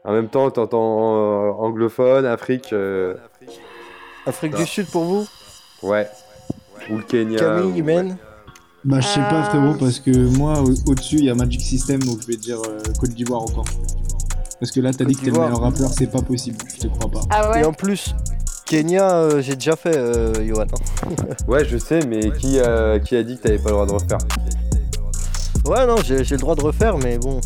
En 0.05 0.13
même 0.13 0.29
temps, 0.29 0.51
t'entends 0.51 1.17
euh, 1.17 1.51
anglophone, 1.59 2.27
Afrique. 2.27 2.73
euh, 2.73 3.15
Afrique 4.27 4.53
Ah. 4.55 4.59
du 4.59 4.67
Sud 4.67 4.87
pour 4.91 5.05
vous? 5.05 5.27
Ouais. 5.83 6.09
Ou 6.91 6.99
le 6.99 7.03
Kenya. 7.03 7.39
Camille, 7.39 7.73
ou- 7.73 7.77
Imen 7.77 8.17
Bah, 8.85 9.01
je 9.01 9.07
sais 9.09 9.21
pas, 9.21 9.41
Euh, 9.41 9.43
frérot, 9.45 9.75
parce 9.81 9.99
que 9.99 10.11
moi, 10.39 10.61
au- 10.61 10.91
au-dessus, 10.91 11.17
il 11.17 11.25
y 11.25 11.31
a 11.31 11.35
Magic 11.35 11.61
System, 11.61 12.01
donc 12.05 12.21
je 12.23 12.27
vais 12.29 12.37
dire 12.37 12.59
euh, 12.69 12.79
Côte 13.01 13.11
d'Ivoire 13.11 13.43
encore. 13.43 13.65
Parce 14.61 14.73
que 14.73 14.81
là, 14.81 14.91
t'as 14.93 15.05
dit 15.05 15.15
que 15.15 15.21
t'es 15.21 15.31
le 15.31 15.33
meilleur 15.33 15.61
rappeur, 15.61 15.91
c'est 15.93 16.11
pas 16.11 16.23
possible, 16.23 16.57
je 16.75 16.83
te 16.83 16.87
crois 16.89 17.11
pas. 17.11 17.21
Ah 17.31 17.51
ouais 17.51 17.61
Et 17.61 17.65
en 17.65 17.73
plus, 17.73 18.15
Kenya, 18.65 19.15
euh, 19.15 19.43
j'ai 19.43 19.55
déjà 19.55 19.77
fait, 19.77 19.97
euh, 19.97 20.33
Johan. 20.47 20.67
Ouais, 21.49 21.65
je 21.65 21.77
sais, 21.77 22.01
mais 22.07 22.31
qui, 22.33 22.59
euh, 22.59 22.99
qui 22.99 23.17
a 23.17 23.23
dit 23.23 23.37
que 23.37 23.43
t'avais 23.43 23.59
pas 23.59 23.71
le 23.71 23.75
droit 23.75 23.87
de 23.87 23.93
refaire 23.93 24.19
Ouais, 25.67 25.87
non, 25.87 25.97
j'ai 26.05 26.25
j'ai 26.25 26.37
le 26.37 26.41
droit 26.41 26.55
de 26.55 26.63
refaire, 26.63 26.97
mais 26.99 27.19
bon. 27.19 27.41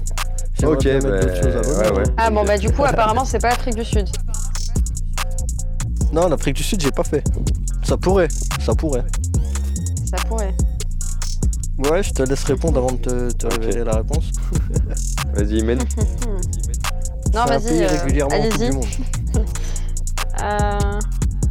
Ok, 0.62 0.84
bah, 0.84 1.08
ouais, 1.08 1.92
ouais. 1.92 2.02
Ah 2.18 2.30
bon 2.30 2.44
bah 2.44 2.58
du 2.58 2.70
coup 2.70 2.84
apparemment 2.84 3.24
c'est 3.24 3.38
pas 3.38 3.48
l'Afrique 3.48 3.76
du 3.76 3.84
Sud. 3.84 4.08
Non, 6.12 6.28
l'Afrique 6.28 6.56
du 6.56 6.62
Sud, 6.62 6.82
j'ai 6.82 6.90
pas 6.90 7.04
fait. 7.04 7.24
Ça 7.82 7.96
pourrait, 7.96 8.28
ça 8.60 8.74
pourrait. 8.74 9.04
Ça 10.04 10.18
pourrait. 10.28 10.54
Ouais, 11.78 12.02
je 12.02 12.12
te 12.12 12.22
laisse 12.22 12.44
répondre 12.44 12.78
avant 12.78 12.92
de 12.92 12.98
te, 12.98 13.32
te 13.32 13.46
révéler 13.46 13.84
la 13.84 13.96
réponse. 13.96 14.32
Vas-y, 15.34 15.62
mène. 15.62 15.78
Non 17.34 17.42
C'est 17.46 17.52
un 17.54 17.58
vas-y. 17.58 17.62
pays 17.70 17.82
euh, 17.84 17.88
régulièrement 18.02 18.36
en 18.36 18.42
Coupe 18.42 18.52
Allez-y. 18.54 18.70
du 18.70 18.76
Monde. 18.76 18.86
Euh, 20.42 20.78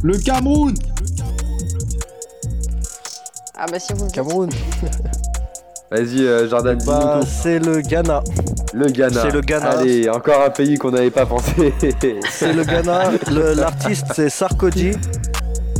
Le 0.02 0.18
Cameroun 0.18 0.74
Ah 3.56 3.66
bah 3.70 3.78
si 3.78 3.92
vous 3.92 4.06
le. 4.06 4.10
Cameroun. 4.10 4.50
Vas-y, 5.92 6.24
euh, 6.24 6.48
Jordan, 6.48 6.76
dis-nous 6.78 6.90
Bah, 6.92 7.18
tout. 7.20 7.28
c'est 7.42 7.58
le 7.60 7.80
Ghana. 7.82 8.22
Le 8.74 8.86
Ghana. 8.86 9.22
c'est 9.22 9.30
le 9.30 9.40
Ghana. 9.40 9.70
Allez, 9.70 10.08
encore 10.08 10.42
un 10.42 10.50
pays 10.50 10.76
qu'on 10.76 10.90
n'avait 10.90 11.10
pas 11.10 11.26
pensé. 11.26 11.72
C'est 12.30 12.52
le 12.52 12.62
Ghana. 12.64 13.10
Le- 13.30 13.54
L'artiste, 13.54 14.06
c'est 14.14 14.28
Sarkozy. 14.30 14.92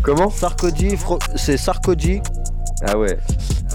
Comment? 0.03 0.31
Sarkozy, 0.31 0.97
Fro- 0.97 1.19
c'est 1.37 1.57
Sarkozy. 1.57 2.21
Ah 2.87 2.97
ouais. 2.99 3.19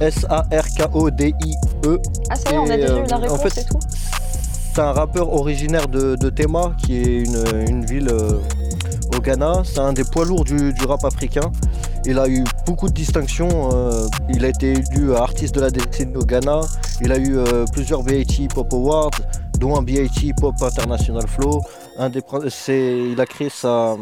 S-A-R-K-O-D-I-E. 0.02 2.00
Ah 2.30 2.36
ça 2.36 2.52
y 2.52 2.54
est, 2.54 2.58
on 2.58 2.70
a 2.70 2.74
Et, 2.76 2.78
déjà 2.78 2.94
euh, 2.94 3.04
eu 3.04 3.08
la 3.08 3.16
en 3.18 3.20
réponse 3.22 3.42
fait, 3.42 3.62
et 3.62 3.66
tout. 3.66 3.80
C'est 4.76 4.82
un 4.82 4.92
rappeur 4.92 5.32
originaire 5.32 5.88
de, 5.88 6.30
Tema, 6.30 6.74
qui 6.78 6.98
est 6.98 7.24
une, 7.24 7.86
ville 7.86 8.10
euh, 8.10 8.42
au 9.16 9.22
Ghana. 9.22 9.62
C'est 9.64 9.80
un 9.80 9.94
des 9.94 10.04
poids 10.04 10.26
lourds 10.26 10.44
du, 10.44 10.74
rap 10.86 11.06
africain. 11.06 11.50
Il 12.04 12.20
a 12.20 12.28
eu 12.28 12.44
beaucoup 12.66 12.90
de 12.90 12.94
distinctions. 12.94 13.70
euh, 13.72 14.06
il 14.28 14.44
a 14.44 14.50
été 14.50 14.74
élu 14.74 15.16
artiste 15.16 15.56
de 15.56 15.62
la 15.62 15.70
décennie 15.70 16.18
au 16.18 16.26
Ghana. 16.26 16.60
Il 17.00 17.14
a 17.14 17.18
eu 17.18 17.38
euh, 17.38 17.64
plusieurs 17.72 18.04
BIT 18.04 18.50
Pop 18.54 18.68
Awards, 18.74 19.12
dont 19.60 19.78
un 19.78 19.82
BIT 19.82 20.34
Pop 20.42 20.56
International 20.62 21.26
Flow. 21.26 21.62
Un 21.98 22.10
des, 22.10 22.22
il 22.68 23.22
a 23.22 23.26
créé 23.26 23.48
sa. 23.48 23.96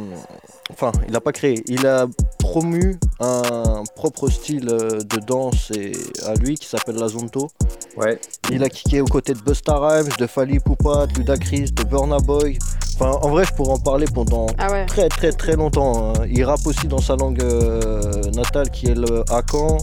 Enfin, 0.71 0.91
il 1.07 1.11
n'a 1.13 1.19
pas 1.21 1.31
créé. 1.31 1.61
Il 1.67 1.85
a 1.85 2.07
promu 2.39 2.97
un 3.19 3.83
propre 3.95 4.29
style 4.29 4.67
euh, 4.69 4.99
de 5.01 5.19
danse 5.25 5.71
et, 5.71 5.91
à 6.25 6.33
lui 6.35 6.55
qui 6.55 6.67
s'appelle 6.67 6.95
la 6.95 7.07
Zonto. 7.07 7.49
Ouais. 7.97 8.19
Il 8.51 8.63
a 8.63 8.69
kické 8.69 9.01
aux 9.01 9.05
côtés 9.05 9.33
de 9.33 9.39
Busta 9.39 9.77
Rhymes, 9.77 10.09
de 10.17 10.25
Fali 10.27 10.59
Poupa, 10.59 11.05
de 11.07 11.13
Ludacris, 11.19 11.71
de 11.71 11.83
Burna 11.83 12.17
Boy. 12.19 12.57
Enfin, 12.95 13.11
en 13.21 13.29
vrai, 13.29 13.43
je 13.45 13.53
pourrais 13.53 13.73
en 13.73 13.79
parler 13.79 14.05
pendant 14.13 14.47
Ah 14.57 14.71
ouais. 14.71 14.85
très 14.85 15.09
très 15.09 15.31
très 15.31 15.55
longtemps. 15.55 16.13
hein. 16.15 16.25
Il 16.29 16.43
rappe 16.43 16.65
aussi 16.65 16.87
dans 16.87 17.01
sa 17.01 17.15
langue 17.15 17.41
euh, 17.41 18.21
natale 18.35 18.69
qui 18.69 18.87
est 18.87 18.95
le 18.95 19.23
Akan 19.31 19.77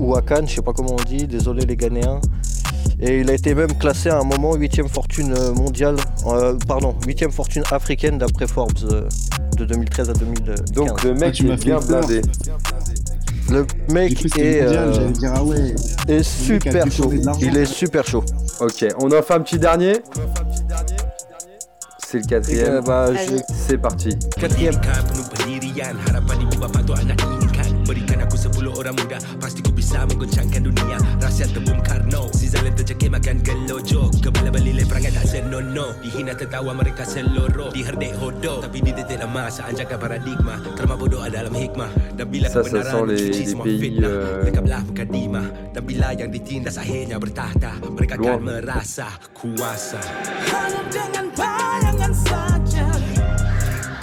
ou 0.00 0.14
Akan, 0.16 0.46
je 0.46 0.56
sais 0.56 0.62
pas 0.62 0.72
comment 0.72 0.96
on 0.98 1.04
dit, 1.04 1.26
désolé 1.26 1.64
les 1.66 1.76
Ghanéens. 1.76 2.20
Et 3.00 3.20
il 3.20 3.30
a 3.30 3.34
été 3.34 3.54
même 3.54 3.76
classé 3.76 4.08
à 4.08 4.18
un 4.18 4.24
moment 4.24 4.56
8ème 4.56 4.88
fortune 4.88 5.34
euh, 5.36 5.52
mondiale, 5.52 5.96
euh, 6.26 6.56
pardon, 6.66 6.94
8ème 7.06 7.32
fortune 7.32 7.64
africaine 7.70 8.18
d'après 8.18 8.46
Forbes 8.46 8.72
euh, 8.90 9.08
de 9.56 9.64
2013 9.64 10.10
à 10.10 10.12
2015. 10.14 10.64
Donc 10.72 11.02
le 11.04 11.10
Ah, 11.10 11.14
mec 11.14 11.42
m'as 11.42 11.54
est 11.54 11.56
fait 11.56 11.64
bien 11.64 11.80
peur. 11.80 12.00
blindé. 12.00 12.20
le 13.50 13.66
mec 13.92 14.24
est, 14.38 14.62
mondial, 14.62 14.88
euh, 14.88 15.10
dire 15.10 15.32
ah 15.34 15.44
ouais. 15.44 15.74
est 16.08 16.48
Le 16.48 16.54
mec 16.54 16.66
a 16.66 16.80
super 16.80 16.90
chaud. 16.92 17.12
Il 17.40 17.56
est 17.56 17.64
super 17.66 18.06
chaud. 18.06 18.24
Ok, 18.60 18.86
on 19.00 19.06
en 19.12 19.22
fait 19.22 19.34
un 19.34 19.40
petit 19.40 19.58
dernier. 19.58 20.02
C'est 22.06 22.18
le 22.18 22.24
Euh, 22.24 22.28
quatrième. 22.28 22.84
bah, 22.84 23.10
Vas-y. 23.10 23.26
je- 23.38 23.42
C'est 23.66 23.78
parti. 23.78 24.10
Quatrième. 24.38 24.74
penuh 24.80 25.24
pendirian 25.34 25.96
Harapan 26.08 26.40
ibu 26.42 26.56
bapa 26.60 26.80
tu 26.86 26.92
anak 26.92 27.18
diinginkan 27.18 27.82
Berikan 27.88 28.20
aku 28.22 28.36
10 28.36 28.70
orang 28.78 28.94
muda 28.94 29.18
Pasti 29.40 29.62
ku 29.62 29.72
bisa 29.72 30.06
menggoncangkan 30.06 30.62
dunia 30.62 30.98
Rahsia 31.20 31.46
tebum 31.48 31.82
Karno 31.82 32.30
Si 32.32 32.46
Zalen 32.48 32.74
terjekir 32.76 33.10
makan 33.10 33.42
gelojo 33.42 34.10
Mereka 34.54 35.10
Tapi 38.62 38.78
paradigma 39.98 40.54
dalam 41.26 41.50
hikmah 41.50 41.90
Dan 42.14 42.26
bila 42.30 42.46
Ça, 42.46 42.62
ça 42.62 42.70
kebenaran 42.70 42.92
sent 42.94 43.04
les- 43.10 43.18
mencuci 43.18 43.40
les 43.42 43.50
semua 43.50 43.64
pays, 43.66 43.80
fitnah 43.82 44.06
euh, 44.14 44.42
Mereka 44.46 44.60
belah 44.62 44.82
mukadimah 44.86 45.46
Dan 45.74 45.82
bila 45.82 46.08
yang 46.14 46.30
ditindas 46.30 46.76
akhirnya 46.78 47.16
bertahta 47.18 47.72
Mereka 47.82 48.14
Loin. 48.14 48.30
akan 48.30 48.40
merasa 48.46 49.06
kuasa 49.34 50.00
Hanya 50.54 50.82
dengan 50.86 51.26
bayangan 51.34 52.12
saja 52.14 52.86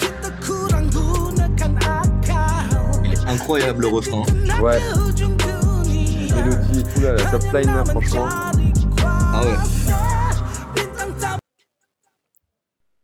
Kita 0.04 0.30
kurang 0.44 0.86
gunakan 0.92 1.72
akal 1.80 2.68
Incroyable 3.32 3.88
le 3.88 3.90
refrain. 3.96 4.26
Ouais. 4.60 4.80
Mélodie 6.36 6.80
et 6.80 6.84
tout 6.84 7.02
là, 7.02 7.12
la 7.16 7.24
top 7.32 7.44
line 7.54 7.72
là, 7.72 7.84
franchement. 7.86 8.28
Ah 9.08 9.42
ouais. 9.46 10.11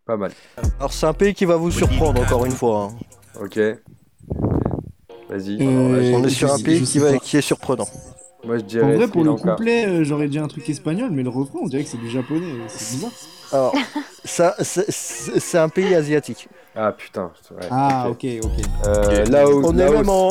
Pas 0.08 0.16
mal. 0.16 0.32
Alors 0.80 0.94
c'est 0.94 1.06
un 1.06 1.14
pays 1.14 1.34
qui 1.34 1.44
va 1.44 1.58
vous 1.58 1.70
surprendre 1.70 2.22
encore 2.22 2.46
une 2.46 2.54
fois. 2.54 2.90
hein. 2.92 3.42
Ok. 3.44 3.58
Vas-y. 5.30 5.58
Euh, 5.62 6.14
On 6.16 6.24
est 6.24 6.30
sur 6.30 6.52
un 6.52 6.58
pays 6.60 6.82
qui, 6.82 7.00
va, 7.00 7.12
est 7.12 7.42
surprenant. 7.42 7.88
Moi 8.46 8.58
je 8.58 8.64
En 8.64 8.66
dirais 8.68 8.96
vrai, 8.96 9.04
Sri 9.08 9.12
pour 9.12 9.24
le 9.26 9.34
couplet, 9.34 9.86
euh, 9.86 10.04
j'aurais 10.06 10.30
dit 10.30 10.40
un 10.40 10.48
truc 10.48 10.70
espagnol, 10.70 11.10
mais 11.12 11.24
le 11.24 11.30
refrain, 11.30 11.60
on 11.62 11.68
dirait 11.68 11.84
que 11.84 11.90
c'est 11.90 11.98
du 11.98 12.10
japonais. 12.10 12.54
C'est 12.70 12.96
bizarre. 12.96 13.12
Alors, 13.52 13.74
ça, 14.24 14.56
c'est- 14.62 15.58
un 15.58 15.68
pays 15.70 15.94
asiatique. 15.94 16.48
Ah 16.74 16.94
putain. 16.94 17.32
ouais, 17.52 17.68
Ah, 17.70 18.08
ok. 18.10 18.26
ok, 18.44 18.46
ok. 18.46 18.66
Euh, 18.86 19.26
Laos. 19.26 19.66
On 19.66 19.78
est, 19.78 19.84
Laos. 19.84 19.94
même 19.98 20.10
en, 20.10 20.30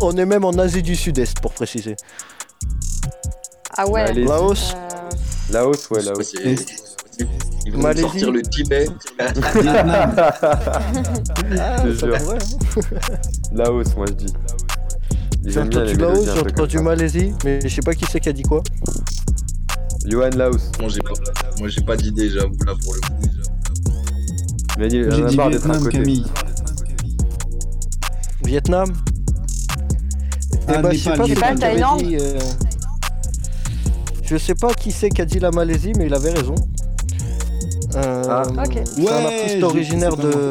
on 0.00 0.16
est 0.18 0.26
même 0.26 0.44
en 0.44 0.52
Asie 0.52 0.82
du 0.82 0.94
Sud-Est 0.96 1.40
pour 1.40 1.52
préciser. 1.52 1.96
Ah 3.76 3.88
ouais. 3.88 4.12
Laos, 4.12 4.74
Euh, 4.74 5.10
Laos, 5.50 5.90
ouais, 5.90 5.98
Ouais, 6.00 6.04
Laos. 6.04 6.34
Ils 7.66 7.72
vont 7.72 7.82
Malaisie. 7.82 8.02
sortir 8.02 8.30
le 8.32 8.42
Tibet. 8.42 8.86
Vietnam. 9.62 10.12
ah, 10.16 10.36
hein. 11.58 12.38
Laos, 13.52 13.94
moi 13.96 14.06
je 14.08 14.12
dis. 14.12 14.32
J'ai 15.46 15.60
entendu 15.60 15.94
Laos, 15.96 16.24
j'ai 16.24 16.40
entendu. 16.40 16.78
Malaisie, 16.78 17.32
mais 17.44 17.60
je 17.62 17.68
sais 17.68 17.82
pas 17.82 17.94
qui 17.94 18.04
c'est 18.10 18.20
qui 18.20 18.28
a 18.28 18.32
dit 18.32 18.42
quoi. 18.42 18.62
Johan 20.06 20.30
Laos. 20.36 20.70
Moi 20.80 20.88
j'ai 20.90 21.00
pas, 21.00 21.12
moi 21.58 21.68
j'ai 21.68 21.80
pas 21.82 21.96
d'idée, 21.96 22.28
j'avoue 22.30 22.56
là 22.66 22.74
pour 22.82 22.94
le 22.94 23.00
coup. 23.00 23.12
Mais 24.78 24.88
il 24.88 25.10
J'ai 25.10 25.22
en 25.22 25.26
a 25.26 25.30
dit 25.30 25.36
marre 25.36 25.50
d'être 25.50 25.64
à 25.64 25.68
Vietnam, 25.78 25.82
côté. 25.84 25.98
Camille. 25.98 26.24
Vietnam 28.44 28.92
Ah, 30.68 30.74
Eh 30.78 30.82
ben, 30.82 30.92
je 30.92 30.98
sais 30.98 31.10
pas, 31.10 31.16
c'est 31.24 31.28
Népal, 31.28 31.34
qui 31.58 31.64
avait 31.64 31.72
Thaïlande. 31.74 32.02
dit, 32.02 32.16
euh, 32.20 32.38
Je 34.22 34.36
sais 34.36 34.54
pas 34.54 34.74
qui 34.74 34.90
c'est 34.92 35.08
qui 35.10 35.22
a 35.22 35.24
dit 35.24 35.38
la 35.38 35.50
Malaisie, 35.50 35.92
mais 35.96 36.06
il 36.06 36.14
avait 36.14 36.32
raison. 36.32 36.54
Euh, 37.96 38.22
Ah. 38.28 38.42
Ok. 38.64 38.78
C'est 38.84 39.08
un 39.08 39.24
artiste 39.24 39.62
originaire 39.62 40.14
c'est 40.16 40.22
de. 40.22 40.50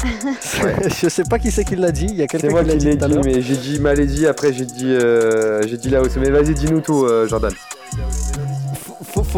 je 1.02 1.08
sais 1.08 1.24
pas 1.28 1.38
qui 1.40 1.50
c'est 1.50 1.64
qui 1.64 1.74
l'a 1.76 1.90
dit, 1.90 2.06
il 2.08 2.14
y 2.16 2.22
a 2.22 2.26
C'est 2.30 2.38
quelqu'un 2.38 2.50
moi 2.50 2.62
qui 2.62 2.68
l'a 2.68 2.72
qui 2.74 2.78
dit 2.78 2.86
l'ai 2.86 2.98
tout 2.98 3.04
à 3.04 3.08
dit, 3.08 3.14
l'heure. 3.14 3.24
mais 3.24 3.42
j'ai 3.42 3.56
dit 3.56 3.78
Malaisie, 3.80 4.26
après 4.26 4.52
j'ai 4.52 4.64
dit, 4.64 4.86
euh, 4.86 5.60
j'ai 5.66 5.76
dit 5.76 5.90
Laos. 5.90 6.16
Mais 6.16 6.30
vas-y, 6.30 6.54
dis-nous 6.54 6.80
tout, 6.80 7.04
euh, 7.04 7.26
Jordan. 7.26 7.52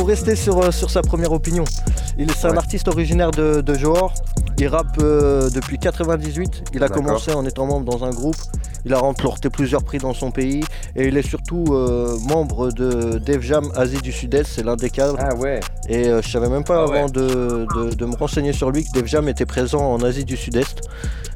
Faut, 0.00 0.06
rester 0.06 0.34
sur, 0.34 0.58
euh, 0.62 0.70
sur 0.70 0.90
sa 0.90 1.02
première 1.02 1.32
opinion. 1.32 1.64
Il 2.16 2.30
C'est 2.32 2.46
un 2.48 2.56
artiste 2.56 2.88
originaire 2.88 3.30
de, 3.32 3.60
de 3.60 3.74
Johor. 3.74 4.14
Il 4.58 4.66
rappe 4.68 4.96
euh, 5.02 5.50
depuis 5.50 5.78
98. 5.78 6.62
Il 6.72 6.82
a 6.82 6.88
commencé 6.88 7.32
en 7.32 7.44
étant 7.44 7.66
membre 7.66 7.90
dans 7.98 8.04
un 8.04 8.10
groupe. 8.10 8.36
Il 8.86 8.94
a 8.94 8.98
remporté 8.98 9.50
plusieurs 9.50 9.82
prix 9.84 9.98
dans 9.98 10.14
son 10.14 10.30
pays. 10.30 10.64
Et 10.96 11.08
il 11.08 11.16
est 11.18 11.26
surtout 11.28 11.64
euh, 11.72 12.16
membre 12.26 12.70
de 12.72 13.18
Def 13.18 13.42
Jam 13.42 13.70
Asie 13.76 14.00
du 14.00 14.10
Sud-Est. 14.10 14.46
C'est 14.46 14.62
l'un 14.62 14.76
des 14.76 14.88
cadres. 14.88 15.16
Ah 15.18 15.34
ouais. 15.34 15.60
Et 15.88 16.08
euh, 16.08 16.22
je 16.22 16.30
savais 16.30 16.48
même 16.48 16.64
pas 16.64 16.78
Ah 16.80 16.82
avant 16.84 17.04
ouais. 17.06 17.10
de, 17.12 17.66
de- 17.74 17.94
de 17.94 18.06
me 18.06 18.16
renseigner 18.16 18.54
sur 18.54 18.70
lui 18.70 18.84
que 18.84 18.92
Def 18.98 19.06
Jam 19.06 19.28
était 19.28 19.46
présent 19.46 19.80
en 19.92 20.02
Asie 20.02 20.24
du 20.24 20.36
Sud-Est. 20.38 20.80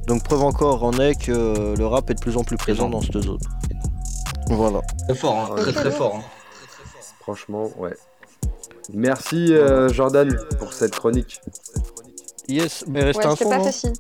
Donc 0.07 0.23
preuve 0.23 0.43
encore 0.43 0.85
en 0.85 0.93
est 0.93 1.15
que 1.17 1.33
euh, 1.33 1.77
le 1.77 1.87
rap 1.87 2.09
est 2.11 2.15
de 2.15 2.21
plus 2.21 2.37
en 2.39 2.45
plus 2.45 2.57
présent 2.57 2.89
dans 2.89 3.03
cette 3.03 3.21
zone. 3.21 3.39
Voilà. 4.49 4.81
Très 5.07 5.15
fort, 5.17 5.51
hein, 5.53 5.55
très 5.57 5.73
très 5.73 5.91
fort. 5.91 6.17
hein. 6.17 6.23
Franchement, 7.21 7.71
ouais. 7.79 7.95
Merci 8.93 9.55
euh, 9.55 9.89
Jordan 9.89 10.37
pour 10.59 10.73
cette 10.73 10.95
chronique. 10.95 11.41
Yes, 12.49 12.85
mais 12.89 13.03
reste 13.03 13.21
Ouais, 13.21 13.27
un 13.27 13.37
son. 13.37 13.49
pas 13.49 13.61
facile. 13.61 13.93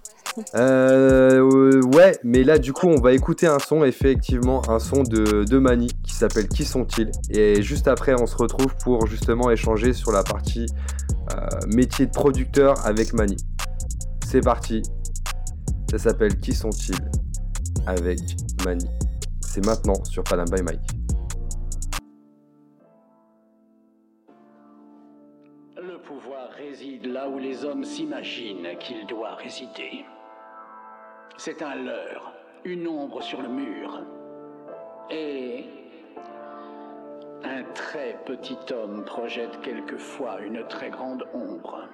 Euh, 0.56 1.40
euh, 1.40 1.80
ouais, 1.94 2.18
mais 2.24 2.42
là 2.42 2.58
du 2.58 2.72
coup 2.72 2.88
on 2.88 3.00
va 3.00 3.12
écouter 3.12 3.46
un 3.46 3.60
son, 3.60 3.84
effectivement, 3.84 4.68
un 4.68 4.80
son 4.80 5.04
de, 5.04 5.44
de 5.44 5.58
Mani 5.58 5.88
qui 6.02 6.12
s'appelle 6.12 6.48
Qui 6.48 6.64
sont-ils? 6.64 7.10
Et 7.30 7.62
juste 7.62 7.86
après 7.86 8.20
on 8.20 8.26
se 8.26 8.36
retrouve 8.36 8.74
pour 8.82 9.06
justement 9.06 9.50
échanger 9.50 9.92
sur 9.92 10.10
la 10.10 10.24
partie 10.24 10.66
euh, 11.32 11.46
métier 11.68 12.06
de 12.06 12.10
producteur 12.10 12.74
avec 12.84 13.12
Mani. 13.14 13.36
C'est 14.26 14.40
parti. 14.40 14.82
Ça 15.90 15.98
s'appelle 15.98 16.36
Qui 16.38 16.52
sont-ils? 16.52 16.98
Avec 17.86 18.18
Mani. 18.64 18.86
C'est 19.40 19.64
maintenant 19.64 20.02
sur 20.04 20.24
Panam 20.24 20.48
by 20.50 20.62
Mike. 20.62 21.03
Pouvoir 26.04 26.50
réside 26.50 27.06
là 27.06 27.28
où 27.28 27.38
les 27.38 27.64
hommes 27.64 27.84
s'imaginent 27.84 28.76
qu'il 28.78 29.06
doit 29.06 29.34
résider. 29.34 30.04
C'est 31.36 31.62
un 31.62 31.74
leurre, 31.74 32.32
une 32.64 32.86
ombre 32.86 33.22
sur 33.22 33.42
le 33.42 33.48
mur. 33.48 34.00
Et 35.10 35.64
Un 37.46 37.62
très 37.74 38.18
petit 38.24 38.56
homme 38.72 39.04
projette 39.04 39.60
quelquefois 39.60 40.40
une 40.40 40.66
très 40.66 40.88
grande 40.88 41.26
ombre. 41.34 41.86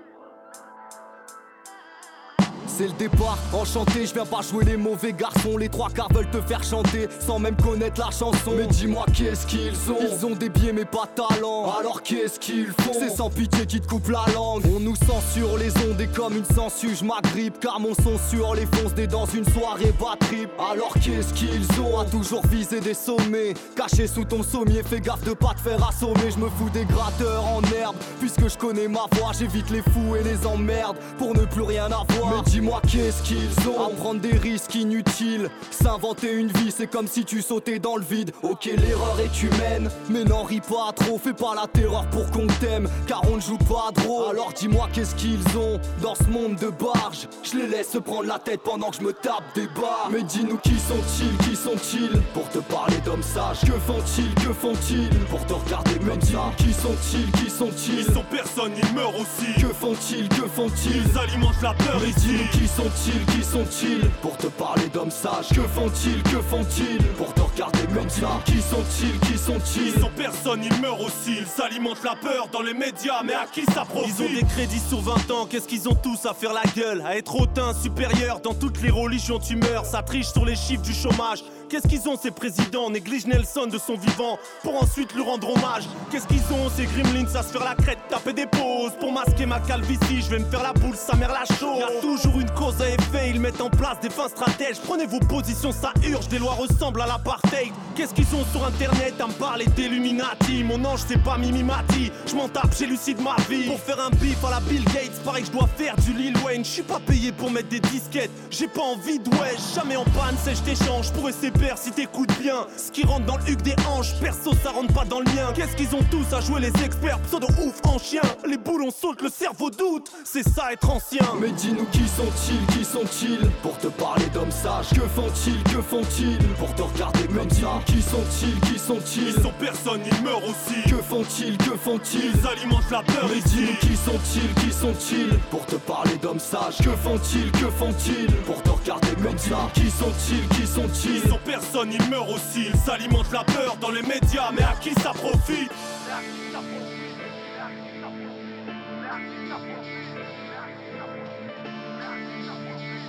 C'est 2.76 2.86
le 2.86 2.92
départ, 2.92 3.38
enchanté, 3.52 4.06
je 4.06 4.14
viens 4.14 4.24
pas 4.24 4.40
jouer 4.42 4.64
les 4.64 4.76
mauvais 4.76 5.12
garçons. 5.12 5.56
Les 5.58 5.68
trois 5.68 5.90
quarts 5.90 6.08
veulent 6.14 6.30
te 6.30 6.40
faire 6.40 6.62
chanter 6.62 7.08
sans 7.26 7.38
même 7.38 7.56
connaître 7.56 8.00
la 8.00 8.10
chanson. 8.10 8.52
Mais 8.56 8.66
dis-moi 8.66 9.04
qu'est-ce 9.12 9.46
qu'ils 9.46 9.74
ont 9.90 9.98
Ils 10.00 10.26
ont 10.26 10.34
des 10.34 10.48
biais 10.48 10.72
mais 10.72 10.84
pas 10.84 11.04
talent. 11.14 11.72
Alors 11.78 12.02
qu'est-ce 12.02 12.38
qu'ils 12.38 12.68
font 12.68 12.92
C'est 12.92 13.10
sans 13.10 13.28
pitié 13.28 13.66
qui 13.66 13.80
te 13.80 13.88
coupe 13.88 14.08
la 14.08 14.24
langue. 14.34 14.62
On 14.74 14.80
nous 14.80 14.96
censure 14.96 15.58
les 15.58 15.70
ondes 15.88 16.00
et 16.00 16.06
comme 16.06 16.36
une 16.36 16.44
censure 16.44 16.94
je 16.94 17.04
m'agrippe. 17.04 17.58
Car 17.60 17.80
mon 17.80 17.94
son 17.94 18.16
sur 18.30 18.54
les 18.54 18.66
fonce 18.66 18.94
des 18.94 19.06
dans 19.06 19.26
une 19.26 19.44
soirée 19.50 19.92
pas 19.98 20.14
trip. 20.18 20.48
Alors 20.58 20.94
qu'est-ce 20.94 21.34
qu'ils 21.34 21.66
ont 21.80 21.98
À 21.98 22.04
toujours 22.04 22.46
viser 22.46 22.80
des 22.80 22.94
sommets. 22.94 23.54
Caché 23.76 24.06
sous 24.06 24.24
ton 24.24 24.42
sommier, 24.42 24.82
fais 24.82 25.00
gaffe 25.00 25.24
de 25.24 25.32
pas 25.32 25.54
te 25.54 25.68
faire 25.68 25.86
assommer. 25.86 26.30
Je 26.30 26.38
me 26.38 26.48
fous 26.48 26.70
des 26.72 26.84
gratteurs 26.84 27.44
en 27.44 27.60
herbe. 27.74 27.96
Puisque 28.20 28.48
je 28.48 28.56
connais 28.56 28.88
ma 28.88 29.04
voix, 29.12 29.32
j'évite 29.38 29.70
les 29.70 29.82
fous 29.82 30.16
et 30.18 30.22
les 30.22 30.46
emmerdes 30.46 30.96
Pour 31.18 31.34
ne 31.34 31.44
plus 31.44 31.62
rien 31.62 31.86
avoir 31.86 32.44
dis-moi 32.60 32.82
qu'est-ce 32.86 33.22
qu'ils 33.22 33.68
ont 33.68 33.86
À 33.86 33.88
prendre 33.90 34.20
des 34.20 34.36
risques 34.36 34.74
inutiles 34.74 35.48
S'inventer 35.70 36.32
une 36.32 36.48
vie 36.48 36.70
c'est 36.70 36.86
comme 36.86 37.06
si 37.06 37.24
tu 37.24 37.40
sautais 37.40 37.78
dans 37.78 37.96
le 37.96 38.04
vide. 38.04 38.32
Ok 38.42 38.66
l'erreur 38.66 39.16
est 39.20 39.42
humaine 39.42 39.90
Mais 40.10 40.24
n'en 40.24 40.42
ris 40.42 40.60
pas 40.60 40.92
trop. 40.94 41.18
Fais 41.18 41.32
pas 41.32 41.54
la 41.54 41.66
terreur 41.66 42.06
pour 42.10 42.30
qu'on 42.30 42.46
t'aime 42.60 42.88
Car 43.06 43.22
on 43.32 43.36
ne 43.36 43.40
joue 43.40 43.56
pas 43.58 43.90
drôle. 43.94 44.30
Alors 44.30 44.52
dis-moi 44.54 44.88
qu'est-ce 44.92 45.14
qu'ils 45.14 45.42
ont 45.56 45.80
Dans 46.02 46.14
ce 46.14 46.24
monde 46.24 46.56
de 46.56 46.68
barges? 46.68 47.28
Je 47.42 47.56
les 47.56 47.66
laisse 47.66 47.90
se 47.90 47.98
prendre 47.98 48.24
la 48.28 48.38
tête 48.38 48.60
pendant 48.62 48.90
que 48.90 48.96
je 48.96 49.02
me 49.02 49.12
tape 49.12 49.44
des 49.54 49.66
barres. 49.68 50.10
Mais 50.12 50.22
dis-nous 50.22 50.58
qui 50.58 50.78
sont-ils 50.78 51.36
Qui 51.48 51.56
sont-ils? 51.56 52.20
Pour 52.34 52.48
te 52.50 52.58
parler 52.58 52.96
d'hommes 53.04 53.22
sages 53.22 53.60
Que 53.62 53.72
font-ils 53.72 54.34
Que 54.34 54.52
font-ils? 54.52 55.08
Pour 55.30 55.44
te 55.46 55.54
regarder 55.54 55.94
comme 55.94 56.20
ça. 56.20 56.52
Qui 56.58 56.72
sont-ils 56.74 57.30
Qui 57.32 57.50
sont-ils? 57.50 58.00
Ils 58.00 58.14
sont 58.14 58.24
personne, 58.30 58.72
ils 58.76 58.94
meurent 58.94 59.16
aussi. 59.16 59.54
Que 59.60 59.72
font-ils 59.72 60.28
Que 60.28 60.46
font-ils? 60.46 61.02
Ils 61.06 61.18
alimentent 61.18 61.62
la 61.62 61.72
peur 61.74 61.98
Mais 62.02 62.10
ici. 62.10 62.49
Qui 62.50 62.66
sont-ils, 62.66 63.24
qui 63.26 63.44
sont-ils 63.44 64.08
Pour 64.22 64.36
te 64.36 64.46
parler 64.46 64.88
d'hommes 64.88 65.10
sages 65.10 65.48
Que 65.48 65.62
font-ils, 65.62 66.22
que 66.24 66.40
font-ils 66.42 67.02
Pour 67.16 67.32
te 67.34 67.40
regarder 67.40 67.86
comme 67.94 68.08
ça. 68.08 68.28
Qui 68.44 68.60
sont-ils, 68.60 69.18
qui 69.20 69.38
sont-ils 69.38 69.94
Ils 69.94 70.00
sont 70.00 70.10
personne, 70.16 70.62
ils 70.62 70.80
meurent 70.80 71.00
aussi. 71.00 71.38
Ils 71.40 71.46
s'alimentent 71.46 72.04
la 72.04 72.16
peur 72.16 72.48
dans 72.52 72.62
les 72.62 72.74
médias, 72.74 73.22
mais 73.24 73.34
à 73.34 73.46
qui 73.46 73.64
ça 73.72 73.84
profite 73.84 74.14
Ils 74.18 74.24
ont 74.24 74.40
des 74.40 74.46
crédits 74.46 74.82
sur 74.88 75.00
20 75.00 75.30
ans, 75.30 75.46
qu'est-ce 75.46 75.68
qu'ils 75.68 75.88
ont 75.88 75.94
tous 75.94 76.26
à 76.26 76.34
faire 76.34 76.52
la 76.52 76.64
gueule 76.76 77.02
À 77.06 77.16
être 77.16 77.34
hautain, 77.40 77.72
supérieur, 77.74 78.40
dans 78.40 78.54
toutes 78.54 78.80
les 78.82 78.90
religions 78.90 79.38
tu 79.38 79.56
meurs. 79.56 79.84
Ça 79.84 80.02
triche 80.02 80.28
sur 80.28 80.44
les 80.44 80.56
chiffres 80.56 80.82
du 80.82 80.94
chômage 80.94 81.42
Qu'est-ce 81.70 81.86
qu'ils 81.86 82.08
ont 82.08 82.18
ces 82.20 82.32
présidents? 82.32 82.90
Négligent 82.90 83.28
Nelson 83.28 83.66
de 83.66 83.78
son 83.78 83.94
vivant. 83.94 84.40
Pour 84.64 84.82
ensuite 84.82 85.14
lui 85.14 85.22
rendre 85.22 85.50
hommage. 85.50 85.84
Qu'est-ce 86.10 86.26
qu'ils 86.26 86.42
ont 86.52 86.68
ces 86.68 86.84
gremlins? 86.86 87.20
À 87.32 87.44
se 87.44 87.52
faire 87.52 87.62
la 87.62 87.76
crête, 87.76 87.98
taper 88.08 88.32
des 88.32 88.46
pauses. 88.46 88.90
Pour 88.98 89.12
masquer 89.12 89.46
ma 89.46 89.60
calvitie, 89.60 90.20
je 90.20 90.30
vais 90.30 90.40
me 90.40 90.44
faire 90.46 90.64
la 90.64 90.72
boule, 90.72 90.96
sa 90.96 91.14
mère 91.14 91.32
la 91.32 91.44
chose. 91.56 91.78
Y'a 91.78 92.00
toujours 92.00 92.40
une 92.40 92.50
cause 92.50 92.82
à 92.82 92.88
effet, 92.88 93.30
ils 93.30 93.38
mettent 93.38 93.60
en 93.60 93.70
place 93.70 94.00
des 94.00 94.10
fins 94.10 94.28
stratèges. 94.28 94.80
Prenez 94.84 95.06
vos 95.06 95.20
positions, 95.20 95.70
ça 95.70 95.92
urge, 96.08 96.26
des 96.26 96.40
lois 96.40 96.54
ressemblent 96.54 97.02
à 97.02 97.06
l'apartheid. 97.06 97.72
Qu'est-ce 97.94 98.14
qu'ils 98.14 98.34
ont 98.34 98.44
sur 98.50 98.64
internet 98.66 99.14
à 99.20 99.28
me 99.28 99.32
parler 99.32 99.66
d'Illuminati? 99.66 100.64
Mon 100.64 100.84
ange 100.84 101.00
c'est 101.06 101.22
pas 101.22 101.36
Mimi 101.38 101.62
Mati, 101.62 102.10
je 102.26 102.34
m'en 102.34 102.48
tape, 102.48 102.74
j'élucide 102.76 103.20
ma 103.20 103.36
vie 103.48 103.64
Pour 103.64 103.78
faire 103.78 104.00
un 104.00 104.10
bif 104.10 104.42
à 104.44 104.50
la 104.50 104.60
Bill 104.60 104.84
Gates, 104.84 105.22
pareil 105.24 105.44
je 105.44 105.50
dois 105.50 105.68
faire 105.76 105.94
du 105.96 106.12
Lil 106.14 106.34
Wayne. 106.44 106.64
Je 106.64 106.70
suis 106.70 106.82
pas 106.82 106.98
payé 107.00 107.30
pour 107.30 107.50
mettre 107.50 107.68
des 107.68 107.80
disquettes, 107.80 108.30
j'ai 108.50 108.68
pas 108.68 108.82
envie 108.82 109.18
de 109.18 109.28
ouais 109.30 109.54
Jamais 109.74 109.96
en 109.96 110.04
panne, 110.04 110.36
c'est 110.42 110.54
je 110.54 110.62
t'échange 110.62 111.12
pour 111.12 111.28
essayer 111.28 111.50
père 111.60 111.76
si 111.78 111.90
t'écoutes 111.92 112.32
bien. 112.40 112.66
Ce 112.76 112.90
qui 112.90 113.04
rentre 113.04 113.26
dans 113.26 113.36
le 113.36 113.50
huc 113.50 113.62
des 113.62 113.76
hanches, 113.88 114.14
perso 114.20 114.52
ça 114.62 114.70
rentre 114.70 114.92
pas 114.94 115.04
dans 115.04 115.20
le 115.20 115.26
mien. 115.26 115.52
Qu'est-ce 115.54 115.76
qu'ils 115.76 115.94
ont 115.94 116.04
tous 116.10 116.34
à 116.34 116.40
jouer 116.40 116.60
les 116.60 116.72
experts, 116.84 117.18
pseudo 117.20 117.48
ouf 117.62 117.80
en 117.84 117.98
chien. 117.98 118.22
Les 118.46 118.56
boulons 118.56 118.90
sautent, 118.90 119.22
le 119.22 119.28
cerveau 119.28 119.70
doute, 119.70 120.10
c'est 120.24 120.48
ça 120.48 120.72
être 120.72 120.88
ancien. 120.88 121.24
Mais 121.40 121.50
dis-nous 121.50 121.84
qui 121.92 122.06
sont-ils, 122.08 122.66
qui 122.74 122.84
sont-ils? 122.84 123.50
Pour 123.62 123.76
te 123.78 123.88
parler 123.88 124.26
d'hommes 124.32 124.50
sages 124.50 124.90
Que 124.90 125.00
font-ils, 125.00 125.62
que 125.64 125.82
font-ils? 125.82 126.38
Pour 126.58 126.74
te 126.74 126.82
regarder 126.82 127.26
comme 127.28 127.50
ça. 127.50 127.80
Qui 127.86 128.02
sont-ils, 128.02 128.60
qui 128.60 128.78
sont-ils? 128.78 129.34
Ils 129.36 129.42
sont 129.42 129.52
personne, 129.60 130.00
ils 130.04 130.24
meurent 130.24 130.44
aussi. 130.44 130.88
Que 130.88 130.96
font-ils, 131.02 131.56
que 131.58 131.76
font-ils? 131.76 132.32
Ils 132.34 132.46
alimentent 132.46 132.90
la 132.90 133.02
peur 133.02 133.28
Mais 133.28 133.40
dis-nous 133.40 133.76
qui 133.80 133.96
sont-ils, 133.96 134.54
qui 134.62 134.72
sont-ils? 134.72 135.38
Pour 135.50 135.66
te 135.66 135.76
parler 135.76 136.16
d'hommes 136.22 136.40
sages 136.40 136.78
Que 136.78 136.90
font-ils, 136.90 137.50
que 137.52 137.70
font-ils? 137.78 138.32
Pour 138.46 138.62
te 138.62 138.70
regarder 138.70 139.14
comme 139.22 139.38
ça. 139.38 139.68
Qui 139.74 139.90
sont-ils, 139.90 140.48
qui 140.56 140.66
sont-ils? 140.66 141.20
Ils 141.22 141.28
sont 141.28 141.38
personne, 141.50 141.92
ils 141.92 142.10
meurent 142.10 142.30
aussi. 142.30 142.66
Ils 142.72 142.78
s'alimentent 142.78 143.32
la 143.32 143.44
peur 143.44 143.76
dans 143.80 143.90
les 143.90 144.02
médias, 144.02 144.50
mais 144.52 144.62
à 144.62 144.74
qui 144.80 144.92
ça 144.94 145.10
profite? 145.10 145.72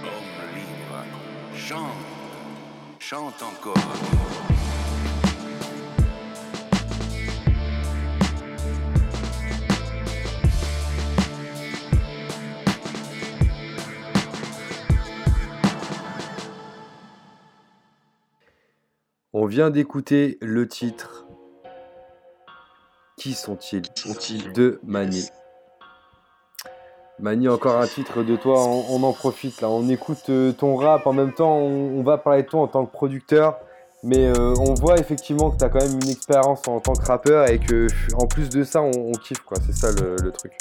Homme 0.03 0.55
libre, 0.55 1.05
chante, 1.55 1.79
chante 2.99 3.43
encore. 3.43 4.40
On 19.33 19.45
vient 19.45 19.69
d'écouter 19.69 20.37
le 20.41 20.67
titre 20.67 21.25
Qui 23.17 23.33
sont-ils 23.33 23.83
de 24.53 24.79
Mani. 24.83 25.25
Mani, 27.19 27.47
encore 27.47 27.79
un 27.79 27.87
titre 27.87 28.23
de 28.23 28.35
toi, 28.35 28.65
on, 28.67 28.83
on 28.95 29.03
en 29.03 29.13
profite 29.13 29.61
là. 29.61 29.69
On 29.69 29.87
écoute 29.89 30.29
euh, 30.29 30.51
ton 30.53 30.75
rap, 30.75 31.05
en 31.05 31.13
même 31.13 31.33
temps 31.33 31.55
on, 31.55 31.99
on 31.99 32.03
va 32.03 32.17
parler 32.17 32.41
de 32.43 32.47
toi 32.47 32.61
en 32.61 32.67
tant 32.67 32.85
que 32.85 32.91
producteur. 32.91 33.59
Mais 34.03 34.25
euh, 34.25 34.55
on 34.57 34.73
voit 34.73 34.97
effectivement 34.97 35.51
que 35.51 35.57
tu 35.57 35.63
as 35.63 35.69
quand 35.69 35.79
même 35.85 35.99
une 36.01 36.09
expérience 36.09 36.67
en 36.67 36.79
tant 36.79 36.93
que 36.93 37.05
rappeur 37.05 37.47
et 37.47 37.59
que 37.59 37.85
en 38.15 38.25
plus 38.25 38.49
de 38.49 38.63
ça, 38.63 38.81
on, 38.81 38.89
on 38.89 39.11
kiffe 39.11 39.41
quoi. 39.41 39.57
C'est 39.63 39.75
ça 39.75 39.91
le, 39.91 40.15
le 40.23 40.31
truc. 40.31 40.53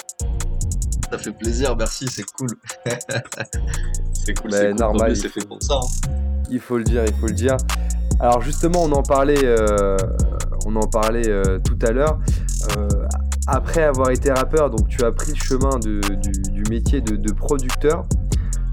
Ça 1.10 1.16
fait 1.18 1.32
plaisir, 1.32 1.74
merci, 1.74 2.06
c'est 2.08 2.30
cool. 2.30 2.48
c'est 4.12 4.34
cool, 4.34 4.50
Mais 4.50 4.58
c'est 4.58 4.68
cool. 4.70 4.78
normal, 4.78 5.16
c'est 5.16 5.30
fait 5.30 5.44
pour 5.46 5.60
ça. 5.62 5.74
hein. 5.76 6.10
Il 6.50 6.60
faut 6.60 6.76
le 6.76 6.84
dire, 6.84 7.04
il 7.06 7.14
faut 7.14 7.26
le 7.26 7.32
dire. 7.32 7.56
Alors 8.20 8.42
justement, 8.42 8.82
on 8.84 8.92
en 8.92 9.02
parlait, 9.02 9.44
euh, 9.44 9.96
on 10.66 10.76
en 10.76 10.86
parlait 10.86 11.28
euh, 11.28 11.58
tout 11.58 11.78
à 11.86 11.90
l'heure. 11.90 12.18
Euh, 12.76 12.86
après 13.46 13.82
avoir 13.82 14.10
été 14.10 14.30
rappeur, 14.30 14.68
donc 14.70 14.88
tu 14.88 15.02
as 15.04 15.10
pris 15.10 15.32
le 15.32 15.38
chemin 15.38 15.78
du, 15.78 16.00
du 16.52 16.62
métier 16.70 17.00
de, 17.00 17.16
de 17.16 17.32
producteur. 17.32 18.04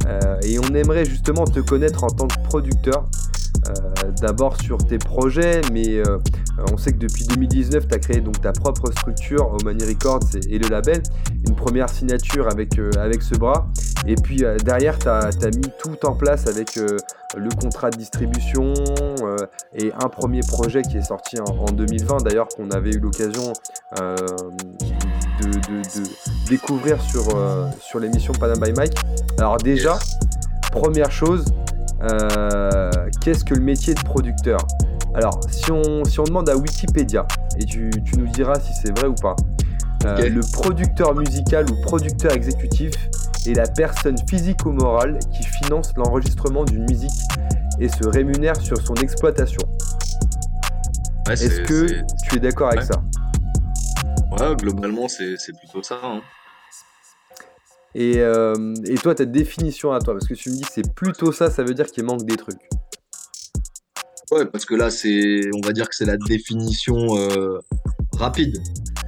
Euh, 0.05 0.37
et 0.43 0.59
on 0.59 0.75
aimerait 0.75 1.05
justement 1.05 1.45
te 1.45 1.61
connaître 1.61 2.03
en 2.03 2.09
tant 2.09 2.27
que 2.27 2.41
producteur. 2.43 3.05
Euh, 3.69 4.11
D'abord 4.21 4.59
sur 4.61 4.77
tes 4.77 4.97
projets, 4.97 5.61
mais 5.71 5.97
euh, 5.97 6.17
on 6.71 6.77
sait 6.77 6.91
que 6.91 6.97
depuis 6.97 7.25
2019, 7.25 7.87
tu 7.87 7.95
as 7.95 7.99
créé 7.99 8.19
donc 8.19 8.41
ta 8.41 8.51
propre 8.51 8.89
structure, 8.91 9.53
Omani 9.61 9.83
Records 9.85 10.35
et, 10.49 10.57
le 10.57 10.67
label. 10.69 11.03
Une 11.47 11.55
première 11.55 11.89
signature 11.89 12.47
avec, 12.51 12.79
euh, 12.79 12.91
ce 13.19 13.35
bras. 13.35 13.67
Et 14.07 14.15
puis 14.15 14.43
derrière, 14.63 14.97
tu 14.97 15.07
as, 15.07 15.29
mis 15.55 15.69
tout 15.79 16.05
en 16.05 16.13
place 16.13 16.47
avec 16.47 16.75
le 16.75 17.49
contrat 17.59 17.89
de 17.89 17.97
distribution 17.97 18.73
et 19.75 19.91
un 19.93 20.07
premier 20.07 20.41
projet 20.41 20.81
qui 20.81 20.97
est 20.97 21.03
sorti 21.03 21.37
en, 21.39 21.45
en 21.45 21.71
2020, 21.71 22.23
d'ailleurs, 22.23 22.47
qu'on 22.47 22.69
avait 22.71 22.91
eu 22.91 22.99
l'occasion 22.99 23.53
de, 23.97 24.17
découvrir 26.49 27.01
sur, 27.01 27.23
sur 27.79 27.99
l'émission 27.99 28.33
Panam 28.33 28.59
by 28.59 28.71
Mike. 28.73 28.97
Alors, 29.39 29.57
déjà, 29.57 29.97
première 30.71 31.11
chose, 31.11 31.45
euh, 32.03 32.89
qu'est-ce 33.21 33.43
que 33.43 33.53
le 33.53 33.61
métier 33.61 33.93
de 33.93 34.01
producteur? 34.01 34.59
Alors, 35.15 35.39
si 35.49 35.71
on, 35.71 36.03
si 36.05 36.19
on 36.19 36.23
demande 36.23 36.49
à 36.49 36.55
Wikipédia, 36.55 37.25
et 37.57 37.65
tu, 37.65 37.89
tu 38.05 38.17
nous 38.17 38.27
diras 38.27 38.59
si 38.59 38.73
c'est 38.73 38.97
vrai 38.97 39.07
ou 39.07 39.15
pas, 39.15 39.35
euh, 40.05 40.29
le 40.29 40.41
producteur 40.53 41.15
musical 41.15 41.65
ou 41.71 41.81
producteur 41.81 42.31
exécutif 42.33 42.91
est 43.47 43.53
la 43.53 43.65
personne 43.67 44.15
physique 44.29 44.65
ou 44.65 44.71
morale 44.71 45.17
qui 45.31 45.43
finance 45.43 45.91
l'enregistrement 45.95 46.65
d'une 46.65 46.83
musique 46.83 47.09
et 47.79 47.89
se 47.89 48.05
rémunère 48.07 48.55
sur 48.61 48.77
son 48.79 48.93
exploitation. 48.95 49.61
Ouais, 51.27 51.33
Est-ce 51.33 51.61
que 51.61 52.03
tu 52.23 52.35
es 52.35 52.39
d'accord 52.39 52.69
avec 52.69 52.83
ça? 52.83 53.01
Ouais, 54.39 54.55
globalement, 54.55 55.07
c'est 55.07 55.35
c'est 55.37 55.53
plutôt 55.57 55.81
ça. 55.81 55.99
hein. 56.03 56.21
Et, 57.99 58.19
euh, 58.19 58.75
et 58.85 58.93
toi, 58.93 59.15
ta 59.15 59.25
définition 59.25 59.91
à 59.91 59.97
toi, 59.97 60.13
parce 60.13 60.27
que 60.27 60.35
tu 60.35 60.51
me 60.51 60.55
dis 60.55 60.65
c'est 60.71 60.93
plutôt 60.93 61.31
ça, 61.31 61.49
ça 61.49 61.63
veut 61.63 61.73
dire 61.73 61.87
qu'il 61.87 62.03
manque 62.03 62.27
des 62.27 62.37
trucs. 62.37 62.61
Ouais, 64.29 64.45
parce 64.45 64.65
que 64.65 64.75
là, 64.75 64.91
c'est, 64.91 65.49
on 65.55 65.65
va 65.65 65.73
dire 65.73 65.89
que 65.89 65.95
c'est 65.95 66.05
la 66.05 66.17
définition 66.17 66.95
euh, 67.17 67.57
rapide. 68.13 68.61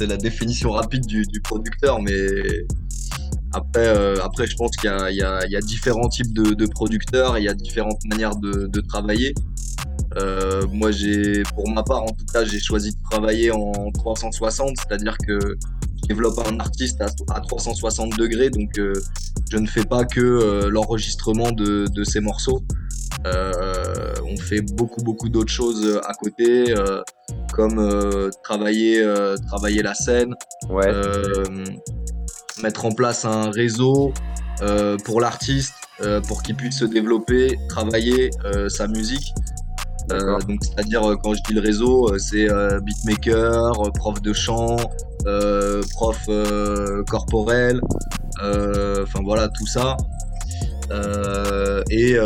c'est 0.00 0.06
la 0.06 0.16
définition 0.16 0.70
rapide 0.70 1.04
du, 1.04 1.26
du 1.26 1.42
producteur, 1.42 2.00
mais 2.00 2.16
après, 3.52 3.88
euh, 3.88 4.16
après 4.22 4.46
je 4.46 4.56
pense 4.56 4.74
qu'il 4.76 4.88
y 4.88 5.22
a, 5.22 5.60
différents 5.60 6.08
types 6.08 6.32
de, 6.32 6.66
producteurs, 6.66 7.36
et 7.36 7.40
il 7.40 7.44
y 7.44 7.48
a 7.50 7.54
différentes 7.54 8.02
manières 8.06 8.36
de, 8.36 8.80
travailler. 8.80 9.34
Moi, 10.70 10.90
j'ai, 10.92 11.42
pour 11.54 11.68
ma 11.68 11.82
part, 11.82 12.04
en 12.04 12.12
tout 12.12 12.24
cas, 12.32 12.42
j'ai 12.46 12.58
choisi 12.58 12.92
de 12.92 13.02
travailler 13.10 13.50
en 13.50 13.90
360, 13.92 14.78
c'est-à-dire 14.78 15.18
que 15.18 15.58
développe 16.12 16.38
un 16.46 16.60
artiste 16.60 17.00
à, 17.00 17.06
à 17.34 17.40
360 17.40 18.18
degrés, 18.18 18.50
donc 18.50 18.78
euh, 18.78 18.92
je 19.50 19.56
ne 19.56 19.66
fais 19.66 19.84
pas 19.84 20.04
que 20.04 20.20
euh, 20.20 20.68
l'enregistrement 20.68 21.50
de, 21.52 21.86
de 21.90 22.04
ces 22.04 22.20
morceaux. 22.20 22.62
Euh, 23.26 24.12
on 24.26 24.36
fait 24.36 24.60
beaucoup, 24.60 25.02
beaucoup 25.02 25.30
d'autres 25.30 25.52
choses 25.52 26.00
à 26.04 26.12
côté, 26.14 26.74
comme 27.54 28.30
travailler, 28.42 29.04
travailler 29.46 29.82
la 29.82 29.94
scène, 29.94 30.34
mettre 32.62 32.84
en 32.84 32.92
place 32.92 33.24
un 33.24 33.50
réseau 33.50 34.12
pour 35.04 35.20
l'artiste, 35.20 35.74
pour 36.26 36.42
qu'il 36.42 36.56
puisse 36.56 36.78
se 36.78 36.84
développer, 36.84 37.56
travailler 37.68 38.30
sa 38.68 38.88
musique. 38.88 39.32
Euh, 40.12 40.38
donc 40.48 40.60
c'est-à-dire 40.62 41.02
euh, 41.10 41.16
quand 41.22 41.34
je 41.34 41.42
dis 41.48 41.54
le 41.54 41.60
réseau, 41.60 42.08
euh, 42.12 42.18
c'est 42.18 42.48
beatmaker, 42.82 43.72
prof 43.94 44.20
de 44.22 44.32
chant, 44.32 44.76
prof 45.92 46.28
corporel, 47.08 47.80
enfin 48.40 49.20
voilà 49.24 49.48
tout 49.48 49.66
ça. 49.66 49.96
Et 51.90 52.16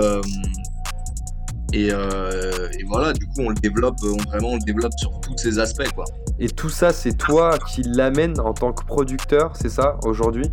et, 1.73 1.91
euh, 1.91 2.69
et 2.79 2.85
voilà, 2.85 3.13
du 3.13 3.27
coup 3.27 3.41
on 3.41 3.49
le 3.51 3.55
développe, 3.57 3.97
on 4.03 4.17
vraiment 4.31 4.51
on 4.51 4.55
le 4.55 4.65
développe 4.65 4.93
sur 4.99 5.21
tous 5.21 5.37
ces 5.37 5.59
aspects 5.59 5.89
quoi. 5.95 6.05
Et 6.39 6.49
tout 6.49 6.69
ça, 6.69 6.93
c'est 6.93 7.17
toi 7.17 7.59
qui 7.59 7.83
l'amène 7.83 8.39
en 8.41 8.55
tant 8.55 8.73
que 8.73 8.85
producteur, 8.85 9.53
c'est 9.61 9.69
ça, 9.69 9.99
aujourd'hui? 10.05 10.47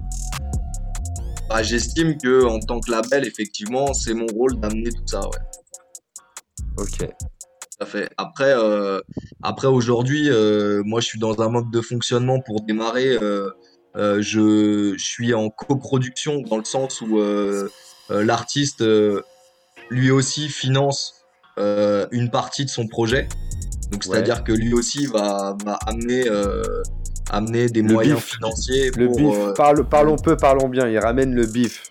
Bah, 1.50 1.62
J'estime 1.62 2.18
que 2.18 2.46
en 2.46 2.60
tant 2.60 2.80
que 2.80 2.90
label, 2.90 3.26
effectivement, 3.28 3.94
c'est 3.94 4.14
mon 4.14 4.26
rôle 4.36 4.60
d'amener 4.60 4.90
tout 4.90 5.06
ça, 5.06 5.22
ouais. 5.22 5.38
Ok. 6.78 7.08
Fait. 7.86 8.10
Après, 8.18 8.54
euh, 8.56 9.02
après 9.42 9.68
aujourd'hui, 9.68 10.30
euh, 10.30 10.84
moi, 10.86 11.02
je 11.02 11.06
suis 11.08 11.20
dans 11.20 11.42
un 11.42 11.50
mode 11.50 11.70
de 11.70 11.82
fonctionnement 11.82 12.40
pour 12.40 12.62
démarrer. 12.62 13.18
euh, 13.22 13.50
euh, 13.98 14.22
je, 14.22 14.94
je 14.98 15.04
suis 15.04 15.34
en 15.34 15.50
coproduction 15.50 16.42
dans 16.42 16.58
le 16.58 16.64
sens 16.64 17.02
où 17.02 17.20
euh, 17.20 17.70
euh, 18.10 18.24
l'artiste, 18.24 18.82
euh, 18.82 19.22
lui 19.90 20.12
aussi, 20.12 20.48
finance 20.48 21.26
euh, 21.60 22.08
une 22.12 22.32
partie 22.32 22.64
de 22.64 22.70
son 22.70 22.88
projet. 22.88 23.28
Donc, 23.92 24.06
c'est-à-dire 24.06 24.44
que 24.46 24.54
lui 24.54 24.74
aussi 24.74 25.06
va, 25.06 25.56
va 25.66 25.78
amener, 25.86 26.28
euh, 26.30 26.64
amener 27.32 27.68
des 27.68 27.82
Le 27.82 27.94
moyens 27.94 28.20
bif. 28.20 28.32
financiers 28.36 28.92
Le 28.96 29.08
pour. 29.08 29.16
bif, 29.18 29.36
euh, 29.38 29.54
Parle- 29.54 29.88
parlons 29.90 30.16
peu, 30.16 30.38
parlons 30.38 30.70
bien, 30.70 30.88
il 30.88 30.98
ramène 31.00 31.36
le 31.36 31.46
bif. 31.46 31.84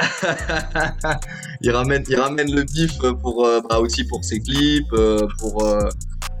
il 1.60 1.70
ramène, 1.70 2.04
il 2.08 2.16
ramène 2.16 2.50
le 2.52 2.64
bif 2.64 2.98
pour 3.20 3.44
euh, 3.46 3.60
bah, 3.68 3.78
aussi 3.78 4.04
pour 4.04 4.24
ses 4.24 4.40
clips, 4.40 4.92
euh, 4.92 5.26
pour 5.38 5.64
euh, 5.64 5.88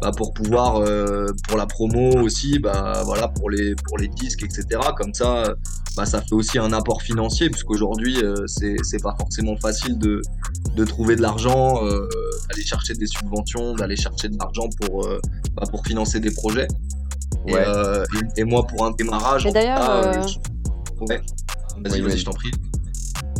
bah, 0.00 0.10
pour 0.16 0.32
pouvoir 0.32 0.76
euh, 0.76 1.26
pour 1.48 1.56
la 1.58 1.66
promo 1.66 2.12
aussi, 2.22 2.58
bah 2.58 3.02
voilà 3.04 3.28
pour 3.28 3.50
les 3.50 3.74
pour 3.74 3.98
les 3.98 4.08
disques 4.08 4.42
etc. 4.42 4.66
Comme 4.96 5.14
ça, 5.14 5.44
euh, 5.44 5.54
bah 5.96 6.06
ça 6.06 6.22
fait 6.22 6.34
aussi 6.34 6.58
un 6.58 6.72
apport 6.72 7.02
financier 7.02 7.50
puisqu'aujourd'hui 7.50 8.22
euh, 8.24 8.46
c'est 8.46 8.76
c'est 8.82 9.02
pas 9.02 9.14
forcément 9.18 9.56
facile 9.56 9.98
de 9.98 10.22
de 10.74 10.84
trouver 10.84 11.16
de 11.16 11.22
l'argent, 11.22 11.84
euh, 11.84 12.08
d'aller 12.48 12.64
chercher 12.64 12.94
des 12.94 13.06
subventions, 13.06 13.74
d'aller 13.74 13.96
chercher 13.96 14.28
de 14.28 14.36
l'argent 14.38 14.68
pour 14.80 15.06
euh, 15.06 15.20
bah, 15.54 15.64
pour 15.70 15.84
financer 15.86 16.20
des 16.20 16.30
projets. 16.32 16.66
Et, 17.46 17.54
Ouais. 17.54 17.64
euh, 17.66 18.04
et, 18.36 18.42
et 18.42 18.44
moi 18.44 18.64
pour 18.66 18.84
un 18.86 18.92
démarrage, 18.92 19.44
Mais 19.46 19.52
d'ailleurs, 19.52 19.90
euh, 19.90 20.22
ouais. 21.08 21.16
Vas-y, 21.18 21.20
Oui, 21.20 21.90
vas-y, 21.90 22.00
vas-y. 22.02 22.18
je 22.18 22.24
t'en 22.24 22.32
prie. 22.32 22.50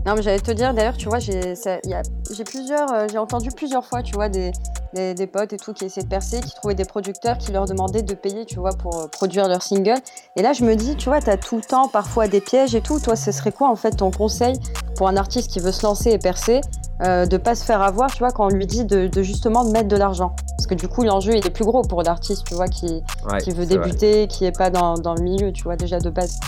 Non, 0.04 0.14
mais 0.16 0.22
j'allais 0.22 0.40
te 0.40 0.50
dire, 0.50 0.74
d'ailleurs, 0.74 0.96
tu 0.96 1.08
vois, 1.08 1.20
j'ai 1.20 2.44
plusieurs, 2.44 2.92
euh, 2.92 3.06
j'ai 3.10 3.18
entendu 3.18 3.50
plusieurs 3.50 3.84
fois, 3.84 4.02
tu 4.02 4.14
vois, 4.14 4.28
des, 4.28 4.50
des, 4.94 5.14
des 5.14 5.26
potes 5.28 5.52
et 5.52 5.56
tout 5.56 5.72
qui 5.72 5.84
essaient 5.84 6.02
de 6.02 6.08
percer, 6.08 6.40
qui 6.40 6.54
trouvaient 6.56 6.74
des 6.74 6.84
producteurs 6.84 7.38
qui 7.38 7.52
leur 7.52 7.66
demandaient 7.66 8.02
de 8.02 8.14
payer, 8.14 8.44
tu 8.44 8.58
vois, 8.58 8.72
pour 8.72 8.96
euh, 8.96 9.06
produire 9.06 9.46
leur 9.46 9.62
single. 9.62 9.98
Et 10.34 10.42
là, 10.42 10.52
je 10.54 10.64
me 10.64 10.74
dis, 10.74 10.96
tu 10.96 11.08
vois, 11.08 11.20
t'as 11.20 11.36
tout 11.36 11.54
le 11.56 11.62
temps 11.62 11.86
parfois 11.88 12.26
des 12.26 12.40
pièges 12.40 12.74
et 12.74 12.80
tout. 12.80 12.98
Toi, 12.98 13.14
ce 13.14 13.30
serait 13.30 13.52
quoi, 13.52 13.68
en 13.70 13.76
fait, 13.76 13.92
ton 13.92 14.10
conseil 14.10 14.58
pour 14.96 15.06
un 15.08 15.16
artiste 15.16 15.50
qui 15.50 15.60
veut 15.60 15.72
se 15.72 15.84
lancer 15.86 16.10
et 16.10 16.18
percer, 16.18 16.60
euh, 17.04 17.24
de 17.26 17.36
pas 17.36 17.54
se 17.54 17.64
faire 17.64 17.80
avoir, 17.80 18.10
tu 18.10 18.18
vois, 18.18 18.32
quand 18.32 18.46
on 18.46 18.50
lui 18.50 18.66
dit 18.66 18.84
de, 18.84 19.06
de 19.06 19.22
justement 19.22 19.64
de 19.64 19.70
mettre 19.70 19.88
de 19.88 19.96
l'argent? 19.96 20.34
Parce 20.56 20.66
que 20.66 20.74
du 20.74 20.88
coup, 20.88 21.04
l'enjeu, 21.04 21.36
il 21.36 21.46
est 21.46 21.50
plus 21.50 21.64
gros 21.64 21.82
pour 21.82 22.02
l'artiste, 22.02 22.44
tu 22.46 22.54
vois, 22.54 22.66
qui, 22.66 23.02
Ouais, 23.30 23.38
qui 23.40 23.50
veut 23.50 23.64
vrai. 23.64 23.78
débuter, 23.78 24.26
qui 24.26 24.46
est 24.46 24.56
pas 24.56 24.70
dans, 24.70 24.94
dans 24.94 25.14
le 25.14 25.22
milieu, 25.22 25.52
tu 25.52 25.62
vois, 25.62 25.76
déjà 25.76 26.00
de 26.00 26.10
base. 26.10 26.40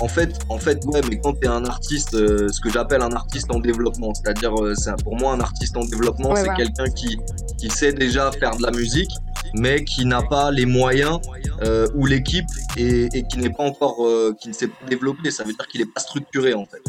En 0.00 0.08
fait, 0.08 0.30
en 0.50 0.58
fait, 0.58 0.84
ouais, 0.84 1.00
mais 1.08 1.18
quand 1.18 1.32
tu 1.34 1.46
es 1.46 1.48
un 1.48 1.64
artiste, 1.64 2.14
euh, 2.14 2.48
ce 2.52 2.60
que 2.60 2.70
j'appelle 2.70 3.00
un 3.02 3.12
artiste 3.12 3.50
en 3.50 3.60
développement, 3.60 4.12
c'est-à-dire, 4.14 4.54
euh, 4.62 4.74
pour 5.02 5.16
moi, 5.16 5.32
un 5.32 5.40
artiste 5.40 5.76
en 5.76 5.84
développement, 5.84 6.30
Ouais, 6.30 6.36
c'est 6.36 6.44
voilà. 6.44 6.56
quelqu'un 6.64 6.90
qui, 6.90 7.16
qui 7.58 7.70
sait 7.70 7.92
déjà 7.92 8.30
faire 8.32 8.56
de 8.56 8.62
la 8.62 8.70
musique, 8.72 9.10
mais 9.54 9.84
qui 9.84 10.04
n'a 10.04 10.20
pas 10.22 10.50
les 10.50 10.66
moyens 10.66 11.18
euh, 11.62 11.88
ou 11.94 12.04
l'équipe 12.04 12.46
et, 12.76 13.08
et 13.14 13.26
qui 13.26 13.38
n'est 13.38 13.50
pas 13.50 13.64
encore, 13.64 14.06
euh, 14.06 14.34
qui 14.40 14.48
ne 14.48 14.52
s'est 14.52 14.68
pas 14.68 14.86
développé. 14.88 15.30
Ça 15.30 15.44
veut 15.44 15.52
dire 15.54 15.66
qu'il 15.68 15.80
n'est 15.80 15.90
pas 15.90 16.00
structuré, 16.00 16.52
en 16.52 16.66
fait. 16.66 16.82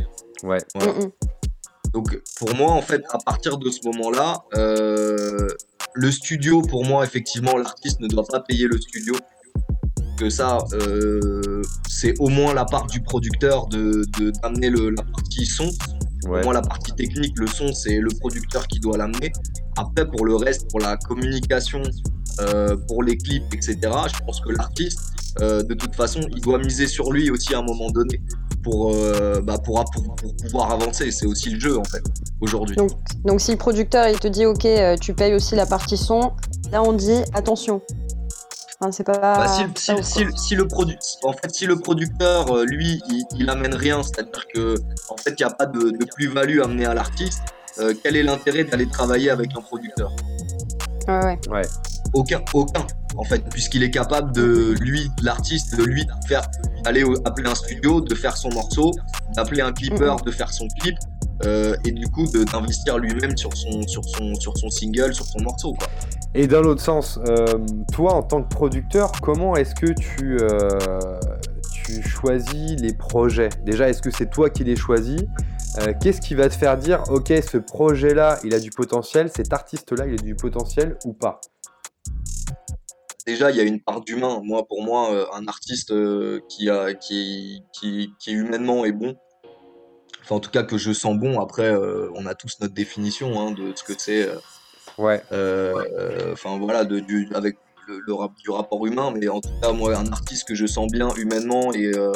Ouais. 0.43 0.59
Voilà. 0.75 0.93
Donc, 1.93 2.19
pour 2.37 2.53
moi, 2.55 2.71
en 2.71 2.81
fait, 2.81 3.03
à 3.11 3.17
partir 3.19 3.57
de 3.57 3.69
ce 3.69 3.79
moment-là, 3.85 4.43
euh, 4.55 5.47
le 5.93 6.11
studio, 6.11 6.61
pour 6.61 6.83
moi, 6.85 7.05
effectivement, 7.05 7.55
l'artiste 7.57 8.01
ne 8.01 8.07
doit 8.09 8.25
pas 8.25 8.41
payer 8.41 8.67
le 8.67 8.77
studio 8.79 9.15
que 10.17 10.29
ça, 10.29 10.57
euh, 10.73 11.61
c'est 11.87 12.13
au 12.19 12.27
moins 12.27 12.53
la 12.53 12.65
part 12.65 12.87
du 12.87 13.01
producteur 13.01 13.67
de 13.67 14.03
de- 14.19 14.31
d'amener 14.41 14.69
la 14.69 15.03
partie 15.03 15.45
son. 15.45 15.65
Ouais. 16.25 16.41
Pour 16.41 16.45
moi, 16.45 16.53
la 16.55 16.61
partie 16.61 16.91
technique, 16.93 17.37
le 17.39 17.47
son, 17.47 17.71
c'est 17.73 17.99
le 17.99 18.09
producteur 18.19 18.67
qui 18.67 18.79
doit 18.79 18.97
l'amener. 18.97 19.31
Après, 19.77 20.05
pour 20.09 20.25
le 20.25 20.35
reste, 20.35 20.69
pour 20.71 20.79
la 20.79 20.97
communication, 20.97 21.81
euh, 22.41 22.75
pour 22.87 23.03
les 23.03 23.15
clips, 23.17 23.53
etc., 23.53 23.77
je 23.83 24.19
pense 24.25 24.41
que 24.41 24.49
l'artiste, 24.51 24.99
euh, 25.41 25.61
de 25.63 25.73
toute 25.75 25.95
façon, 25.95 26.19
il 26.35 26.41
doit 26.41 26.57
miser 26.57 26.87
sur 26.87 27.11
lui 27.13 27.29
aussi 27.29 27.53
à 27.53 27.59
un 27.59 27.61
moment 27.61 27.89
donné 27.91 28.19
pour, 28.63 28.91
euh, 28.95 29.39
bah, 29.41 29.57
pour, 29.63 29.83
pour, 29.93 30.15
pour 30.15 30.35
pouvoir 30.35 30.71
avancer. 30.71 31.11
C'est 31.11 31.27
aussi 31.27 31.51
le 31.51 31.59
jeu, 31.59 31.77
en 31.77 31.83
fait, 31.85 32.03
aujourd'hui. 32.41 32.75
Donc, 32.75 32.91
donc 33.23 33.39
si 33.39 33.51
le 33.51 33.57
producteur 33.57 34.07
il 34.09 34.19
te 34.19 34.27
dit 34.27 34.45
ok 34.45 34.67
tu 34.99 35.13
payes 35.13 35.33
aussi 35.35 35.55
la 35.55 35.65
partie 35.65 35.97
son, 35.97 36.31
là 36.71 36.81
on 36.83 36.93
dit 36.93 37.21
attention. 37.33 37.81
Enfin, 38.79 38.91
c'est 38.91 39.03
pas. 39.03 39.17
Bah, 39.19 39.47
si, 39.47 39.63
c'est 39.75 39.79
si- 39.79 39.91
pas 39.93 39.99
ouf, 39.99 40.05
si- 40.35 40.47
si 40.47 40.55
le 40.55 40.65
produ- 40.65 40.97
en 41.23 41.33
fait, 41.33 41.53
si 41.53 41.65
le 41.65 41.77
producteur, 41.79 42.51
euh, 42.55 42.63
lui, 42.65 43.01
il, 43.09 43.25
il 43.39 43.49
amène 43.49 43.73
rien, 43.73 44.03
c'est-à-dire 44.03 44.45
que 44.53 44.75
en 45.09 45.17
fait, 45.17 45.31
il 45.31 45.43
n'y 45.43 45.45
a 45.45 45.49
pas 45.49 45.65
de, 45.65 45.89
de 45.89 46.05
plus-value 46.05 46.59
amenée 46.61 46.85
à 46.85 46.93
l'artiste, 46.93 47.41
euh, 47.79 47.93
quel 48.03 48.15
est 48.15 48.23
l'intérêt 48.23 48.65
d'aller 48.65 48.87
travailler 48.87 49.31
avec 49.31 49.49
un 49.57 49.61
producteur? 49.61 50.11
Ouais, 51.07 51.39
ouais. 51.49 51.61
Aucun, 52.13 52.41
aucun, 52.53 52.85
en 53.17 53.23
fait, 53.23 53.39
puisqu'il 53.49 53.81
est 53.81 53.91
capable 53.91 54.31
de 54.33 54.75
lui, 54.79 55.09
l'artiste, 55.23 55.75
de 55.75 55.83
lui 55.83 56.05
faire 56.27 56.47
aller 56.85 57.03
au- 57.03 57.15
appeler 57.25 57.49
un 57.49 57.55
studio, 57.55 57.99
de 58.01 58.13
faire 58.13 58.37
son 58.37 58.49
morceau, 58.49 58.91
d'appeler 59.35 59.61
un 59.61 59.71
clipper, 59.73 60.15
de 60.23 60.31
faire 60.31 60.53
son 60.53 60.67
clip, 60.79 60.95
euh, 61.45 61.75
et 61.85 61.91
du 61.91 62.07
coup 62.09 62.25
d'investir 62.27 62.97
lui-même 62.99 63.35
sur 63.37 63.55
son, 63.55 63.81
sur 63.87 64.03
son, 64.05 64.35
sur 64.35 64.55
son 64.57 64.69
single, 64.69 65.13
sur 65.13 65.25
son 65.25 65.39
morceau, 65.41 65.73
quoi. 65.73 65.87
Et 66.35 66.47
dans 66.47 66.61
l'autre 66.61 66.81
sens, 66.81 67.19
euh, 67.27 67.45
toi 67.93 68.13
en 68.13 68.21
tant 68.21 68.43
que 68.43 68.49
producteur, 68.49 69.11
comment 69.21 69.55
est-ce 69.55 69.73
que 69.73 69.91
tu, 69.93 70.37
euh, 70.41 71.19
tu 71.83 72.03
choisis 72.03 72.79
les 72.79 72.93
projets? 72.93 73.49
Déjà, 73.63 73.89
est-ce 73.89 74.01
que 74.01 74.11
c'est 74.11 74.29
toi 74.29 74.49
qui 74.49 74.63
les 74.63 74.75
choisis? 74.75 75.21
Euh, 75.79 75.93
Qu'est-ce 75.99 76.21
qui 76.21 76.35
va 76.35 76.49
te 76.49 76.53
faire 76.53 76.77
dire, 76.77 77.03
ok, 77.09 77.33
ce 77.49 77.57
projet-là, 77.57 78.39
il 78.43 78.53
a 78.53 78.59
du 78.59 78.71
potentiel, 78.71 79.31
cet 79.33 79.53
artiste-là, 79.53 80.05
il 80.05 80.13
a 80.13 80.23
du 80.23 80.35
potentiel 80.35 80.97
ou 81.05 81.13
pas? 81.13 81.39
Déjà 83.25 83.51
il 83.51 83.57
y 83.57 83.59
a 83.59 83.63
une 83.63 83.81
part 83.81 84.01
d'humain. 84.01 84.39
Moi, 84.43 84.65
pour 84.67 84.83
moi, 84.83 85.29
un 85.35 85.47
artiste 85.47 85.93
qui, 86.47 86.69
a, 86.69 86.93
qui, 86.93 87.63
qui, 87.73 88.13
humainement 88.27 88.85
est 88.85 88.93
bon, 88.93 89.17
enfin 90.23 90.35
en 90.35 90.39
tout 90.39 90.49
cas 90.49 90.63
que 90.63 90.77
je 90.77 90.93
sens 90.93 91.17
bon. 91.17 91.41
Après, 91.41 91.75
on 92.15 92.25
a 92.25 92.35
tous 92.35 92.57
notre 92.61 92.73
définition 92.73 93.39
hein, 93.39 93.51
de 93.51 93.73
ce 93.75 93.83
que 93.83 93.93
c'est. 93.97 94.29
Ouais. 94.97 95.21
euh, 95.31 95.73
euh, 95.99 96.33
Enfin 96.33 96.57
voilà, 96.57 96.85
de, 96.85 96.99
du, 96.99 97.29
avec 97.33 97.57
le, 97.87 97.99
le 98.05 98.13
rap- 98.13 98.37
du 98.43 98.49
rapport 98.49 98.85
humain. 98.85 99.13
Mais 99.15 99.27
en 99.27 99.41
tout 99.41 99.49
cas, 99.61 99.71
moi, 99.71 99.95
un 99.97 100.11
artiste 100.11 100.47
que 100.47 100.55
je 100.55 100.65
sens 100.65 100.91
bien 100.91 101.09
humainement 101.15 101.73
et 101.73 101.91
euh, 101.95 102.11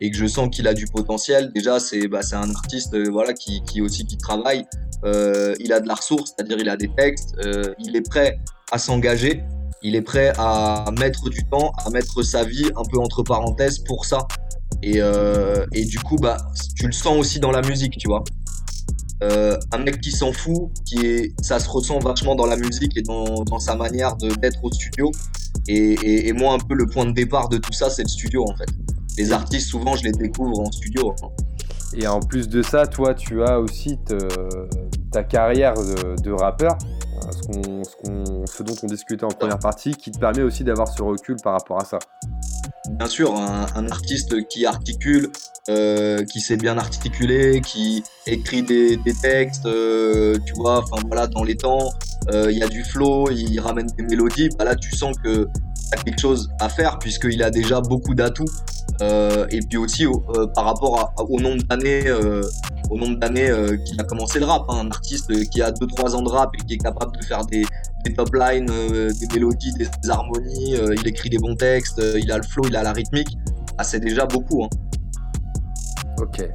et 0.00 0.10
que 0.10 0.16
je 0.16 0.26
sens 0.26 0.48
qu'il 0.50 0.66
a 0.66 0.74
du 0.74 0.86
potentiel, 0.86 1.52
déjà 1.52 1.78
c'est 1.78 2.08
bah, 2.08 2.20
un 2.32 2.50
artiste 2.50 2.96
voilà 3.10 3.32
qui, 3.32 3.62
qui 3.62 3.80
aussi 3.80 4.04
qui 4.04 4.16
travaille. 4.18 4.64
Euh, 5.04 5.54
il 5.60 5.72
a 5.72 5.80
de 5.80 5.86
la 5.86 5.94
ressource, 5.94 6.32
c'est-à-dire 6.34 6.58
il 6.58 6.68
a 6.68 6.76
des 6.76 6.88
textes, 6.88 7.36
euh, 7.44 7.74
il 7.78 7.94
est 7.94 8.08
prêt 8.08 8.38
à 8.72 8.78
s'engager, 8.78 9.44
il 9.82 9.94
est 9.94 10.02
prêt 10.02 10.32
à 10.36 10.86
mettre 10.98 11.28
du 11.30 11.44
temps, 11.44 11.72
à 11.84 11.90
mettre 11.90 12.22
sa 12.22 12.42
vie 12.42 12.70
un 12.74 12.82
peu 12.90 12.98
entre 12.98 13.22
parenthèses 13.22 13.78
pour 13.80 14.04
ça. 14.04 14.26
Et, 14.82 14.98
et 15.72 15.84
du 15.84 15.98
coup, 16.00 16.16
bah, 16.16 16.36
tu 16.76 16.86
le 16.86 16.92
sens 16.92 17.16
aussi 17.16 17.38
dans 17.38 17.52
la 17.52 17.62
musique, 17.62 17.96
tu 17.96 18.08
vois. 18.08 18.24
Euh, 19.24 19.56
un 19.72 19.78
mec 19.78 20.00
qui 20.00 20.12
s'en 20.12 20.32
fout, 20.32 20.70
qui 20.84 20.98
est, 21.06 21.32
ça 21.42 21.58
se 21.58 21.68
ressent 21.68 21.98
vachement 21.98 22.34
dans 22.34 22.46
la 22.46 22.56
musique 22.56 22.94
et 22.96 23.02
dans, 23.02 23.42
dans 23.44 23.58
sa 23.58 23.74
manière 23.74 24.16
de 24.16 24.28
d'être 24.34 24.62
au 24.62 24.70
studio. 24.70 25.10
Et, 25.66 25.92
et, 25.94 26.28
et 26.28 26.32
moi, 26.32 26.52
un 26.54 26.58
peu 26.58 26.74
le 26.74 26.86
point 26.86 27.06
de 27.06 27.12
départ 27.12 27.48
de 27.48 27.56
tout 27.58 27.72
ça, 27.72 27.88
c'est 27.88 28.02
le 28.02 28.08
studio 28.08 28.44
en 28.46 28.54
fait. 28.56 28.68
Les 29.16 29.32
artistes, 29.32 29.68
souvent, 29.70 29.96
je 29.96 30.04
les 30.04 30.12
découvre 30.12 30.60
en 30.60 30.70
studio. 30.70 31.14
hein. 31.22 31.28
Et 31.96 32.06
en 32.06 32.20
plus 32.20 32.48
de 32.48 32.60
ça, 32.60 32.86
toi, 32.86 33.14
tu 33.14 33.42
as 33.44 33.60
aussi 33.60 33.98
te- 34.04 34.68
ta 35.12 35.22
carrière 35.22 35.74
de, 35.74 36.20
de 36.20 36.32
rappeur, 36.32 36.76
euh, 36.76 37.30
ce 37.30 37.42
qu'on, 37.46 37.84
ce, 37.84 37.96
qu'on- 38.02 38.46
ce 38.46 38.62
dont 38.64 38.74
on 38.82 38.86
discutait 38.88 39.24
en 39.24 39.28
première 39.28 39.60
partie, 39.60 39.92
qui 39.92 40.10
te 40.10 40.18
permet 40.18 40.42
aussi 40.42 40.64
d'avoir 40.64 40.88
ce 40.88 41.00
recul 41.02 41.36
par 41.42 41.52
rapport 41.52 41.80
à 41.80 41.84
ça. 41.84 41.98
Bien 42.90 43.06
sûr, 43.08 43.34
un, 43.34 43.66
un 43.76 43.88
artiste 43.88 44.46
qui 44.48 44.66
articule, 44.66 45.30
euh, 45.70 46.24
qui 46.24 46.40
sait 46.40 46.56
bien 46.56 46.76
articuler, 46.76 47.60
qui 47.60 48.02
écrit 48.26 48.62
des, 48.62 48.96
des 48.98 49.14
textes, 49.14 49.66
euh, 49.66 50.36
tu 50.44 50.52
vois, 50.54 50.82
enfin 50.82 51.02
voilà, 51.06 51.26
dans 51.26 51.42
les 51.42 51.56
temps, 51.56 51.90
euh, 52.32 52.50
il 52.52 52.58
y 52.58 52.62
a 52.62 52.68
du 52.68 52.84
flow, 52.84 53.30
il 53.30 53.58
ramène 53.60 53.86
des 53.96 54.02
mélodies, 54.04 54.48
bah 54.58 54.64
là 54.64 54.74
tu 54.76 54.94
sens 54.94 55.16
que 55.22 55.48
y 55.92 55.94
a 55.98 56.02
quelque 56.02 56.20
chose 56.20 56.50
à 56.60 56.68
faire 56.68 56.98
puisqu'il 56.98 57.42
a 57.42 57.50
déjà 57.50 57.80
beaucoup 57.80 58.14
d'atouts. 58.14 58.44
Euh, 59.00 59.46
et 59.50 59.58
puis 59.68 59.76
aussi 59.76 60.06
au- 60.06 60.22
euh, 60.36 60.46
par 60.54 60.66
rapport 60.66 61.00
à- 61.00 61.22
au 61.24 61.40
nombre 61.40 61.62
d'années, 61.64 62.04
au 62.90 62.96
nombre 62.98 63.18
d'années 63.18 63.50
qu'il 63.84 64.00
a 64.00 64.04
commencé 64.04 64.38
le 64.38 64.44
rap, 64.44 64.64
hein. 64.68 64.82
un 64.84 64.90
artiste 64.90 65.32
qui 65.50 65.62
a 65.62 65.72
2-3 65.72 66.14
ans 66.14 66.22
de 66.22 66.28
rap 66.28 66.50
et 66.54 66.64
qui 66.64 66.74
est 66.74 66.78
capable 66.78 67.16
de 67.18 67.24
faire 67.24 67.44
des, 67.46 67.64
des 68.04 68.14
top 68.14 68.32
lines, 68.34 68.66
des 68.66 69.26
mélodies, 69.32 69.72
des, 69.72 69.88
harmonies, 70.08 70.76
euh, 70.76 70.94
il 70.96 71.08
écrit 71.08 71.28
des 71.30 71.38
bons 71.38 71.56
textes, 71.56 72.00
il 72.22 72.30
a 72.30 72.36
le 72.36 72.44
flow, 72.44 72.62
il 72.68 72.76
a 72.76 72.82
la 72.82 72.92
rythmique, 72.92 73.36
ah, 73.78 73.84
c'est 73.84 74.00
déjà 74.00 74.26
beaucoup. 74.26 74.64
Hein. 74.64 74.68
Ok, 76.24 76.48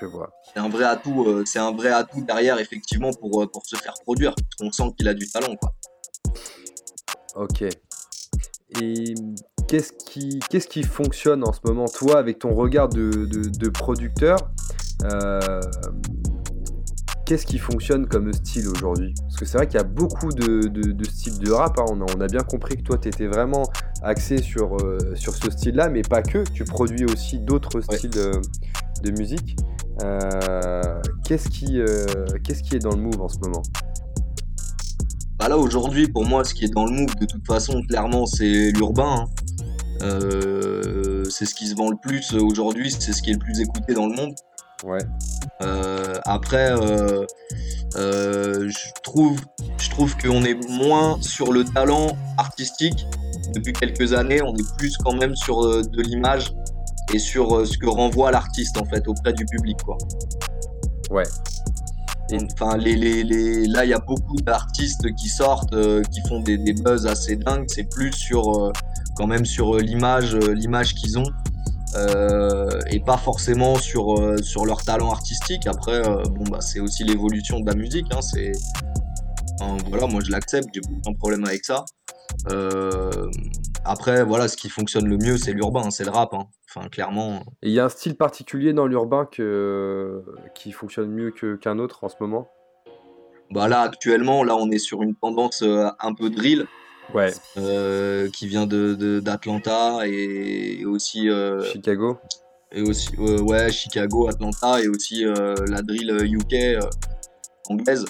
je 0.00 0.06
vois. 0.06 0.30
C'est 0.52 0.60
un 0.60 0.68
vrai 0.68 0.84
atout, 0.84 1.24
euh, 1.26 1.44
c'est 1.46 1.58
un 1.58 1.72
vrai 1.72 1.90
atout 1.90 2.22
derrière 2.24 2.58
effectivement 2.58 3.10
pour, 3.12 3.42
euh, 3.42 3.46
pour 3.46 3.64
se 3.66 3.74
faire 3.76 3.94
produire. 4.04 4.34
On 4.60 4.70
sent 4.70 4.92
qu'il 4.96 5.08
a 5.08 5.14
du 5.14 5.28
talent 5.28 5.56
quoi. 5.56 5.72
Ok. 7.36 7.62
Et 8.80 9.14
qu'est-ce 9.68 9.92
qui, 9.92 10.38
qu'est-ce 10.50 10.68
qui 10.68 10.82
fonctionne 10.82 11.46
en 11.46 11.52
ce 11.52 11.60
moment, 11.64 11.86
toi, 11.86 12.18
avec 12.18 12.38
ton 12.38 12.54
regard 12.54 12.88
de, 12.88 13.10
de- 13.26 13.48
de 13.48 13.68
producteur 13.68 14.36
euh, 15.04 15.60
Qu'est-ce 17.24 17.46
qui 17.46 17.58
fonctionne 17.58 18.06
comme 18.08 18.32
style 18.32 18.68
aujourd'hui? 18.68 19.14
Parce 19.22 19.36
que 19.36 19.44
c'est 19.46 19.56
vrai 19.56 19.66
qu'il 19.66 19.76
y 19.78 19.80
a 19.80 19.84
beaucoup 19.84 20.32
de, 20.32 20.60
styles 21.04 21.38
de 21.38 21.52
rap. 21.52 21.78
hein. 21.78 21.84
On, 21.88 22.00
a, 22.02 22.06
on 22.16 22.20
a 22.20 22.26
bien 22.26 22.40
compris 22.42 22.76
que 22.76 22.82
toi, 22.82 22.98
tu 22.98 23.08
étais 23.08 23.26
vraiment 23.26 23.62
axé 24.02 24.42
sur, 24.42 24.76
euh, 24.82 24.98
sur 25.14 25.34
ce 25.34 25.50
style-là, 25.50 25.88
mais 25.88 26.02
pas 26.02 26.20
que. 26.22 26.42
Tu 26.52 26.64
produis 26.64 27.04
aussi 27.06 27.38
d'autres 27.38 27.80
styles 27.80 28.10
de 29.02 29.10
musique. 29.10 29.56
Euh, 30.02 31.00
qu'est-ce 31.24 31.48
qui, 31.48 31.78
euh, 31.78 32.06
qu'est-ce 32.44 32.62
qui 32.62 32.76
est 32.76 32.78
dans 32.78 32.94
le 32.96 33.02
move 33.02 33.20
en 33.20 33.28
ce 33.28 33.38
moment? 33.38 33.62
Bah 35.38 35.48
là 35.48 35.58
aujourd'hui 35.58 36.08
pour 36.08 36.24
moi 36.24 36.44
ce 36.44 36.54
qui 36.54 36.64
est 36.64 36.72
dans 36.72 36.84
le 36.86 36.92
move 36.92 37.14
de 37.20 37.26
toute 37.26 37.46
façon 37.46 37.82
clairement 37.82 38.26
c'est 38.26 38.70
l'urbain. 38.72 39.26
hein. 39.26 39.28
Euh, 40.02 41.24
c'est 41.30 41.46
ce 41.46 41.54
qui 41.54 41.66
se 41.66 41.74
vend 41.74 41.90
le 41.90 41.96
plus 41.96 42.34
aujourd'hui, 42.34 42.90
c'est 42.90 43.12
ce 43.12 43.22
qui 43.22 43.30
est 43.30 43.34
le 43.34 43.38
plus 43.38 43.60
écouté 43.60 43.94
dans 43.94 44.06
le 44.06 44.14
monde. 44.14 44.34
Ouais. 44.84 44.98
Euh, 45.62 46.14
après, 46.24 46.72
euh, 46.72 47.24
je 47.94 49.02
trouve, 49.04 49.40
je 49.78 49.90
trouve 49.90 50.16
qu'on 50.16 50.42
est 50.44 50.58
moins 50.68 51.18
sur 51.20 51.52
le 51.52 51.64
talent 51.64 52.16
artistique 52.36 53.06
depuis 53.54 53.72
quelques 53.72 54.12
années. 54.12 54.42
On 54.42 54.54
est 54.56 54.76
plus 54.76 54.96
quand 54.98 55.14
même 55.14 55.36
sur 55.36 55.60
de 55.84 56.02
l'image 56.02 56.52
et 57.12 57.18
sur 57.18 57.56
euh, 57.56 57.64
ce 57.64 57.76
que 57.78 57.86
renvoie 57.86 58.30
l'artiste 58.30 58.76
en 58.78 58.84
fait 58.84 59.06
auprès 59.08 59.32
du 59.32 59.44
public, 59.46 59.78
quoi. 59.84 59.96
Ouais. 61.10 61.24
Enfin, 62.54 62.78
les, 62.78 62.96
les, 62.96 63.22
les- 63.24 63.66
là, 63.66 63.84
il 63.84 63.90
y 63.90 63.94
a 63.94 63.98
beaucoup 63.98 64.36
d'artistes 64.36 65.14
qui 65.16 65.28
sortent, 65.28 65.74
euh, 65.74 66.02
qui 66.04 66.20
font 66.26 66.40
des, 66.40 66.56
des 66.56 66.72
buzz 66.72 67.06
assez 67.06 67.36
dingues. 67.36 67.66
C'est 67.68 67.84
plus 67.90 68.10
sur, 68.12 68.48
euh, 68.48 68.72
quand 69.16 69.26
même, 69.26 69.44
sur 69.44 69.76
l'image, 69.76 70.34
euh, 70.34 70.54
l'image 70.54 70.94
qu'ils 70.94 71.18
ont, 71.18 71.30
et 72.90 73.00
pas 73.00 73.18
forcément 73.18 73.74
sur, 73.76 74.14
sur 74.42 74.64
leur 74.64 74.82
talent 74.82 75.10
artistique. 75.10 75.66
Après, 75.66 76.00
bon, 76.30 76.44
bah, 76.50 76.62
c'est 76.62 76.80
aussi 76.80 77.04
l'évolution 77.04 77.60
de 77.60 77.66
la 77.66 77.74
musique. 77.74 78.06
Hein, 78.14 78.22
c'est, 78.22 78.52
enfin, 79.60 79.76
voilà, 79.90 80.06
moi, 80.06 80.22
je 80.24 80.30
l'accepte. 80.30 80.68
J'ai 80.72 80.80
aucun 80.80 81.12
problème 81.18 81.44
avec 81.44 81.66
ça. 81.66 81.84
Après, 83.84 84.22
voilà, 84.24 84.46
ce 84.48 84.56
qui 84.56 84.68
fonctionne 84.68 85.06
le 85.08 85.16
mieux, 85.16 85.36
c'est 85.36 85.52
l'urbain, 85.52 85.90
c'est 85.90 86.04
le 86.04 86.10
rap. 86.10 86.34
hein. 86.34 86.46
Enfin, 86.68 86.88
clairement. 86.88 87.42
Il 87.62 87.72
y 87.72 87.80
a 87.80 87.84
un 87.84 87.88
style 87.88 88.16
particulier 88.16 88.72
dans 88.72 88.86
l'urbain 88.86 89.26
que, 89.30 90.22
qui 90.54 90.72
fonctionne 90.72 91.10
mieux 91.10 91.30
que- 91.32 91.56
qu'un 91.56 91.78
autre 91.78 92.04
en 92.04 92.08
ce 92.08 92.14
moment? 92.20 92.48
Bah 93.50 93.68
là 93.68 93.80
actuellement, 93.82 94.44
là 94.44 94.56
on 94.56 94.70
est 94.70 94.78
sur 94.78 95.02
une 95.02 95.14
tendance 95.14 95.62
euh, 95.62 95.86
un 96.00 96.14
peu 96.14 96.30
drill. 96.30 96.66
Ouais. 97.12 97.32
euh, 97.58 98.30
qui 98.30 98.46
vient 98.46 98.66
de 98.66 98.94
de- 98.94 99.20
d'Atlanta 99.20 100.06
et, 100.06 100.78
et 100.80 100.86
aussi 100.86 101.28
euh, 101.28 101.62
Chicago. 101.64 102.16
Et 102.70 102.80
aussi 102.80 103.08
euh, 103.18 103.40
ouais 103.42 103.70
Chicago, 103.70 104.28
Atlanta 104.28 104.80
et 104.80 104.88
aussi 104.88 105.26
euh, 105.26 105.54
la 105.68 105.82
drill 105.82 106.16
UK 106.24 106.78
anglaise. 107.68 108.06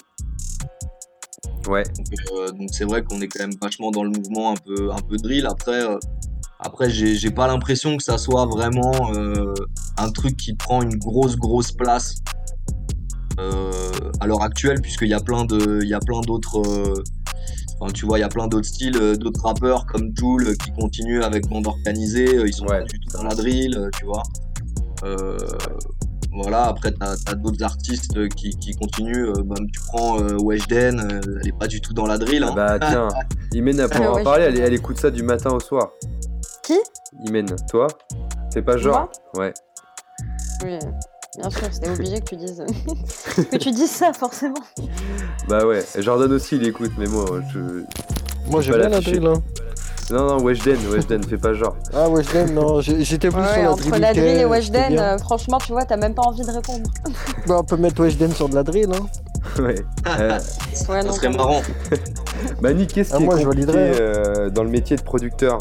Ouais. 1.67 1.83
Donc 1.83 2.19
euh, 2.33 2.51
donc 2.51 2.69
c'est 2.71 2.85
vrai 2.85 3.03
qu'on 3.03 3.21
est 3.21 3.27
quand 3.27 3.39
même 3.41 3.57
vachement 3.61 3.91
dans 3.91 4.03
le 4.03 4.09
mouvement 4.09 4.51
un 4.51 4.55
peu 4.55 4.91
un 4.91 5.01
peu 5.01 5.17
drill. 5.17 5.45
Après 5.45 5.83
euh, 5.83 5.97
après 6.59 6.89
j'ai 6.89 7.31
pas 7.31 7.47
l'impression 7.47 7.97
que 7.97 8.03
ça 8.03 8.17
soit 8.17 8.45
vraiment 8.45 9.13
euh, 9.13 9.53
un 9.97 10.09
truc 10.11 10.37
qui 10.37 10.53
prend 10.53 10.81
une 10.81 10.97
grosse 10.97 11.35
grosse 11.35 11.71
place 11.71 12.15
à 14.19 14.27
l'heure 14.27 14.43
actuelle 14.43 14.79
puisqu'il 14.81 15.07
y 15.07 15.13
a 15.13 15.19
plein 15.19 15.43
d'autres 15.45 16.61
enfin, 17.79 17.91
tu 17.91 18.05
vois 18.05 18.19
il 18.19 18.21
y 18.21 18.25
a 18.25 18.29
plein 18.29 18.47
d'autres 18.47 18.67
styles 18.67 19.17
d'autres 19.17 19.41
rappeurs 19.41 19.85
comme 19.87 20.11
Joule 20.15 20.55
qui 20.57 20.71
continuent 20.71 21.23
avec 21.23 21.47
bande 21.49 21.65
organisée 21.65 22.43
ils 22.45 22.53
sont 22.53 22.65
pas 22.65 22.83
du 22.83 22.99
tout 22.99 23.17
dans 23.17 23.23
la 23.23 23.33
drill 23.33 23.89
tu 23.97 24.05
vois 24.05 24.23
Euh, 25.03 25.37
voilà 26.33 26.65
après 26.65 26.91
t'as 26.91 27.15
as, 27.27 27.35
d'autres 27.35 27.63
artistes 27.63 28.27
qui, 28.29 28.49
qui 28.51 28.73
continuent 28.73 29.29
euh, 29.29 29.43
bah, 29.43 29.55
tu 29.71 29.79
prends 29.87 30.19
euh, 30.19 30.37
Weshden 30.37 30.99
euh, 30.99 31.39
elle 31.41 31.47
est 31.47 31.57
pas 31.57 31.67
du 31.67 31.79
tout 31.81 31.93
dans 31.93 32.07
la 32.07 32.17
drill 32.17 32.43
hein. 32.43 32.53
Bah 32.55 32.79
tiens, 32.79 33.07
Imen 33.53 33.79
a 33.79 33.87
pour 33.87 34.03
Ah, 34.03 34.11
en 34.13 34.23
parler, 34.23 34.45
elle, 34.45 34.59
elle 34.59 34.73
écoute 34.73 34.97
ça 34.99 35.11
du 35.11 35.23
matin 35.23 35.51
au 35.51 35.59
soir. 35.59 35.91
Qui? 36.63 36.79
Imen, 37.25 37.55
toi? 37.69 37.87
C'est 38.49 38.61
pas 38.61 38.77
genre 38.77 39.09
Ouais. 39.35 39.53
Oui, 40.63 40.79
bien 41.37 41.49
sûr, 41.49 41.67
c'était 41.71 41.89
obligé 41.89 42.19
que 42.19 42.25
tu 42.25 42.35
dises 42.35 42.63
que 43.51 43.57
tu 43.57 43.71
dises 43.71 43.91
ça 43.91 44.13
forcément. 44.13 44.55
Bah 45.47 45.65
ouais, 45.65 45.83
Jordan 45.97 46.31
aussi 46.31 46.55
il 46.55 46.67
écoute, 46.67 46.91
mais 46.97 47.07
moi 47.07 47.25
je. 47.53 47.59
Moi, 48.49 48.61
vais 48.61 48.77
bien 48.77 48.89
la 48.89 48.99
drill, 48.99 49.25
hein. 49.25 49.41
Non, 50.11 50.27
non, 50.27 50.43
Weshden, 50.43 50.77
Weshden, 50.91 51.23
fais 51.23 51.37
pas 51.37 51.53
genre. 51.53 51.75
Ah, 51.93 52.09
Weshden, 52.09 52.53
non, 52.53 52.81
j'étais 52.81 53.29
plus 53.29 53.39
Ouais, 53.39 53.53
sur 53.53 53.61
la 53.63 53.71
entre 53.71 53.87
drill. 53.89 54.01
la 54.01 54.13
drill 54.13 54.37
et 54.39 54.45
Weshden, 54.45 54.99
euh, 54.99 55.17
franchement, 55.17 55.57
tu 55.65 55.71
vois, 55.71 55.85
t'as 55.85 55.95
même 55.97 56.13
pas 56.13 56.23
envie 56.23 56.41
de 56.41 56.51
répondre. 56.51 56.89
Bah, 57.47 57.57
on 57.59 57.63
peut 57.63 57.77
mettre 57.77 58.01
Weshden 58.01 58.31
sur 58.33 58.49
de 58.49 58.55
la 58.55 58.63
drill, 58.63 58.89
hein. 58.93 59.05
Ouais. 59.61 59.75
Euh, 60.19 60.39
Ouais, 60.89 61.03
non, 61.03 61.13
serait 61.13 61.29
marrant. 61.29 61.61
Mani, 62.61 62.85
qu'est-ce 62.87 63.13
Ah, 63.13 63.17
qui 63.17 63.23
moi, 63.23 63.35
est 63.37 63.41
je 63.41 63.45
compliqué 63.45 63.71
hein. 63.71 63.75
euh, 63.77 64.49
dans 64.49 64.63
le 64.63 64.69
métier 64.69 64.95
de 64.97 65.01
producteur 65.03 65.57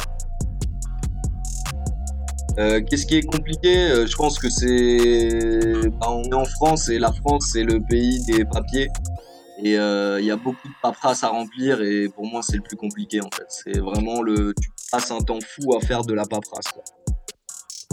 Euh, 2.58 2.80
Qu'est-ce 2.88 3.06
qui 3.06 3.16
est 3.18 3.22
compliqué 3.22 3.90
Euh, 3.90 4.06
Je 4.06 4.14
pense 4.16 4.38
que 4.38 4.50
c'est. 4.50 5.88
bah, 6.00 6.08
on 6.10 6.22
est 6.24 6.34
en 6.34 6.44
France 6.44 6.88
et 6.88 6.98
la 6.98 7.12
France, 7.12 7.50
c'est 7.52 7.64
le 7.64 7.78
pays 7.80 8.22
des 8.24 8.44
papiers. 8.44 8.88
Et 9.64 9.78
euh, 9.78 10.20
il 10.20 10.26
y 10.26 10.30
a 10.32 10.36
beaucoup 10.36 10.66
de 10.66 10.74
paperasse 10.82 11.22
à 11.22 11.28
remplir 11.28 11.80
et 11.82 12.08
pour 12.08 12.26
moi, 12.26 12.42
c'est 12.42 12.56
le 12.56 12.62
plus 12.62 12.76
compliqué 12.76 13.20
en 13.20 13.28
fait. 13.34 13.46
C'est 13.48 13.78
vraiment 13.78 14.20
le. 14.20 14.54
Tu 14.60 14.68
passes 14.90 15.10
un 15.12 15.18
temps 15.20 15.38
fou 15.40 15.74
à 15.76 15.80
faire 15.80 16.02
de 16.02 16.14
la 16.14 16.24
paperasse. 16.24 16.66
quoi. 16.74 16.82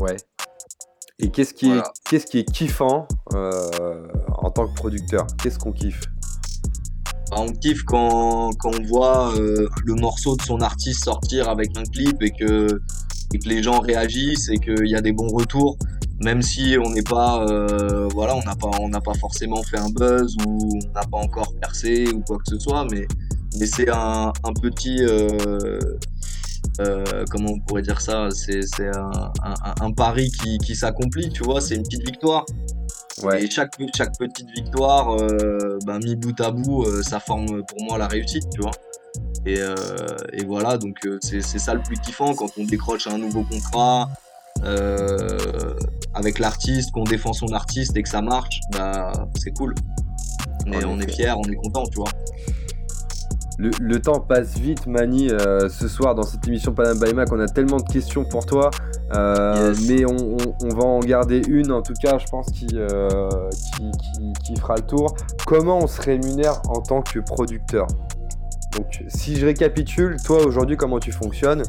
Ouais. 0.07 0.17
Et 1.20 1.30
qu'est-ce 1.30 1.53
qui, 1.53 1.67
Voilà. 1.67 1.82
est, 1.84 2.09
qu'est-ce 2.09 2.26
qui 2.26 2.39
est 2.39 2.49
kiffant 2.51 3.07
euh, 3.34 4.07
en 4.41 4.49
tant 4.49 4.67
que 4.67 4.74
producteur? 4.74 5.28
Qu'est-ce 5.43 5.59
qu'on 5.59 5.74
kiffe? 5.74 6.01
Bah, 7.30 7.38
on 7.39 7.51
kiffe 7.51 7.84
quand, 7.84 8.51
quand 8.57 8.72
on 8.80 8.84
voit 8.86 9.36
euh, 9.36 9.67
le 9.86 9.93
morceau 9.95 10.36
de 10.38 10.41
son 10.41 10.61
artiste 10.61 11.03
sortir 11.03 11.49
avec 11.49 11.78
un 11.78 11.84
clip 11.84 12.22
et 12.24 12.32
que, 12.32 12.82
et 13.34 13.38
que 13.39 13.49
les 13.49 13.61
gens 13.61 13.80
réagissent 13.80 14.49
et 14.49 14.57
qu'il 14.57 14.88
y 14.88 14.95
a 14.95 15.01
des 15.01 15.11
bons 15.11 15.28
retours, 15.28 15.78
même 16.22 16.41
si 16.41 16.78
on 16.84 16.89
n'est 16.91 17.03
pas, 17.03 17.45
euh, 17.47 18.07
voilà, 18.13 18.36
on 18.36 18.43
n'a 18.43 18.55
pas, 18.55 18.72
on 18.80 18.89
n'a 18.89 19.01
pas 19.01 19.13
forcément 19.13 19.63
fait 19.63 19.78
un 19.78 19.89
buzz 19.89 20.36
ou 20.45 20.70
on 20.76 20.93
n'a 20.93 21.01
pas 21.01 21.17
encore 21.17 21.53
percé 21.59 22.07
ou 22.09 22.22
quoi 22.22 22.38
que 22.38 22.49
ce 22.49 22.59
soit, 22.59 22.86
mais, 22.91 23.07
mais 23.59 23.65
c'est 23.65 23.89
un, 23.89 24.32
un 24.43 24.53
petit, 24.53 25.03
euh, 25.03 25.80
euh, 26.82 27.26
comment 27.32 27.51
on 27.51 27.59
pourrait 27.59 27.82
dire 27.82 28.01
ça, 28.01 28.30
c'est, 28.32 28.61
c'est 28.63 28.89
un, 28.95 29.32
un, 29.43 29.76
un 29.82 29.91
pari 29.91 30.32
qui, 30.32 30.57
qui 30.59 30.76
s'accomplit, 30.76 31.30
tu 31.30 31.43
vois, 31.43 31.61
c'est 31.61 31.76
une 31.76 31.84
petite 31.84 32.05
victoire. 32.05 32.45
Et 33.38 33.49
chaque, 33.49 33.74
chaque 33.97 34.17
petite 34.17 34.49
victoire, 34.55 35.17
ben, 35.86 35.99
mis 35.99 36.15
bout 36.15 36.39
à 36.39 36.51
bout, 36.51 36.84
euh, 36.84 37.03
ça 37.03 37.20
forme 37.20 37.63
pour 37.65 37.84
moi 37.84 37.97
la 37.97 38.07
réussite, 38.07 38.45
tu 38.53 38.61
vois. 38.61 38.72
Et, 39.45 39.57
euh, 39.59 39.76
et 40.32 40.45
voilà, 40.45 40.78
donc 40.78 40.95
c'est 41.22 41.41
c'est 41.41 41.59
ça 41.59 41.74
le 41.74 41.82
plus 41.82 41.97
kiffant 41.97 42.34
quand 42.34 42.49
on 42.57 42.63
décroche 42.63 43.07
un 43.07 43.17
nouveau 43.17 43.43
contrat 43.43 44.09
avec 46.14 46.39
l'artiste, 46.39 46.91
qu'on 46.91 47.03
défend 47.03 47.34
son 47.34 47.53
artiste 47.53 47.95
et 47.97 48.03
que 48.03 48.10
ça 48.10 48.22
marche, 48.22 48.60
bah 48.74 49.12
c'est 49.38 49.51
cool. 49.51 49.74
On 50.68 50.72
est, 50.74 50.84
En 50.86 50.91
on 50.91 50.99
est 50.99 51.10
fiers, 51.12 51.34
on 51.38 51.43
est 51.49 51.55
content, 51.55 51.84
tu 51.91 51.97
vois. 51.99 52.10
Le, 53.57 53.72
le 53.82 53.99
temps 54.01 54.22
passe 54.22 54.57
vite, 54.57 54.88
Mani. 54.88 55.30
euh, 55.32 55.68
ce 55.68 55.89
soir, 55.89 56.16
dans 56.16 56.24
cette 56.24 56.47
émission 56.47 56.74
Panam 56.74 56.97
by 56.97 57.14
Mac, 57.14 57.30
on 57.34 57.39
a 57.41 57.45
tellement 57.47 57.78
de 57.78 57.91
questions 57.91 58.24
pour 58.24 58.45
toi. 58.45 58.72
euh, 59.16 59.76
Mais 59.88 60.05
on, 60.05 60.16
on- 60.16 60.55
on 60.64 60.70
va 60.70 60.84
en 60.86 60.99
garder 60.99 61.41
une, 61.47 61.72
en 61.74 61.82
tout 61.82 61.93
cas, 62.01 62.18
je 62.20 62.26
pense, 62.28 62.45
qui, 62.51 62.68
euh, 62.74 63.28
qui, 63.76 63.91
qui- 63.91 64.34
qui 64.45 64.55
fera 64.60 64.76
le 64.76 64.84
tour. 64.84 65.14
Comment 65.45 65.80
on 65.80 65.88
se 65.88 66.01
rémunère 66.01 66.62
en 66.70 66.80
tant 66.82 67.01
que 67.01 67.20
producteur? 67.20 67.88
Donc 68.78 69.03
si 69.10 69.36
je 69.36 69.45
récapitule, 69.45 70.18
toi 70.24 70.45
aujourd'hui 70.45 70.78
comment 70.78 70.99
tu 70.99 71.12
fonctionnes? 71.12 71.64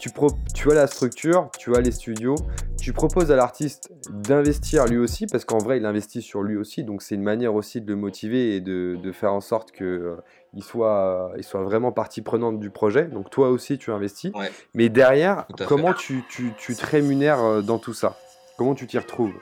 Tu, 0.00 0.10
tu 0.54 0.70
as 0.70 0.74
la 0.74 0.86
structure, 0.86 1.50
tu 1.58 1.76
as 1.76 1.80
les 1.80 1.90
studios, 1.90 2.34
tu 2.80 2.94
proposes 2.94 3.30
à 3.30 3.36
l'artiste 3.36 3.92
d'investir 4.10 4.86
lui 4.86 4.96
aussi, 4.96 5.26
parce 5.26 5.44
qu'en 5.44 5.58
vrai 5.58 5.76
il 5.76 5.84
investit 5.84 6.22
sur 6.22 6.42
lui 6.42 6.56
aussi, 6.56 6.84
donc 6.84 7.02
c'est 7.02 7.16
une 7.16 7.22
manière 7.22 7.54
aussi 7.54 7.82
de 7.82 7.86
le 7.86 7.96
motiver 7.96 8.56
et 8.56 8.60
de, 8.62 9.12
faire 9.12 9.34
en 9.34 9.42
sorte 9.42 9.72
qu'il 9.72 9.86
euh, 9.86 10.16
soit, 10.60 11.32
il 11.36 11.44
soit 11.44 11.62
vraiment 11.62 11.92
partie 11.92 12.22
prenante 12.22 12.58
du 12.58 12.70
projet. 12.70 13.04
Donc 13.04 13.28
toi 13.28 13.50
aussi 13.50 13.76
tu 13.76 13.92
investis. 13.92 14.32
Mais 14.72 14.88
derrière, 14.88 15.46
comment 15.68 15.92
tu, 15.92 16.24
tu, 16.30 16.52
tu, 16.56 16.74
te 16.74 16.86
rémunères 16.86 17.44
euh, 17.44 17.60
dans 17.60 17.78
tout 17.78 17.94
ça? 17.94 18.16
Comment 18.56 18.74
tu 18.74 18.86
t'y 18.86 18.98
retrouves? 18.98 19.34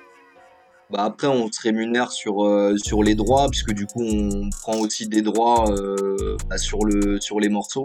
Bah 0.91 1.05
après, 1.05 1.29
on 1.29 1.53
se 1.53 1.61
rémunère 1.61 2.11
sur, 2.11 2.45
euh, 2.45 2.75
sur 2.79 3.03
les 3.05 3.15
droits, 3.15 3.47
puisque 3.51 3.73
du 3.73 3.87
coup, 3.87 4.03
on 4.03 4.49
prend 4.63 4.79
aussi 4.79 5.07
des 5.07 5.21
droits 5.21 5.67
bah, 6.49 6.57
sur, 6.57 6.85
le, 6.85 7.21
sur 7.21 7.39
les 7.39 7.51
morceaux. 7.51 7.85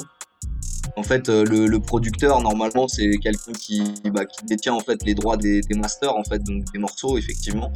En 0.96 1.04
fait, 1.04 1.30
euh, 1.30 1.44
le, 1.44 1.80
producteur, 1.80 2.42
normalement, 2.42 2.88
c'est 2.88 3.10
quelqu'un 3.18 3.52
qui, 3.54 3.84
bah, 4.14 4.26
qui, 4.26 4.46
détient 4.46 4.74
en 4.74 4.80
fait 4.80 5.04
les 5.06 5.16
droits 5.16 5.38
des, 5.38 5.62
masters, 5.76 6.16
en 6.16 6.24
fait, 6.24 6.40
donc 6.44 6.64
des 6.72 6.80
morceaux, 6.80 7.18
effectivement. 7.18 7.72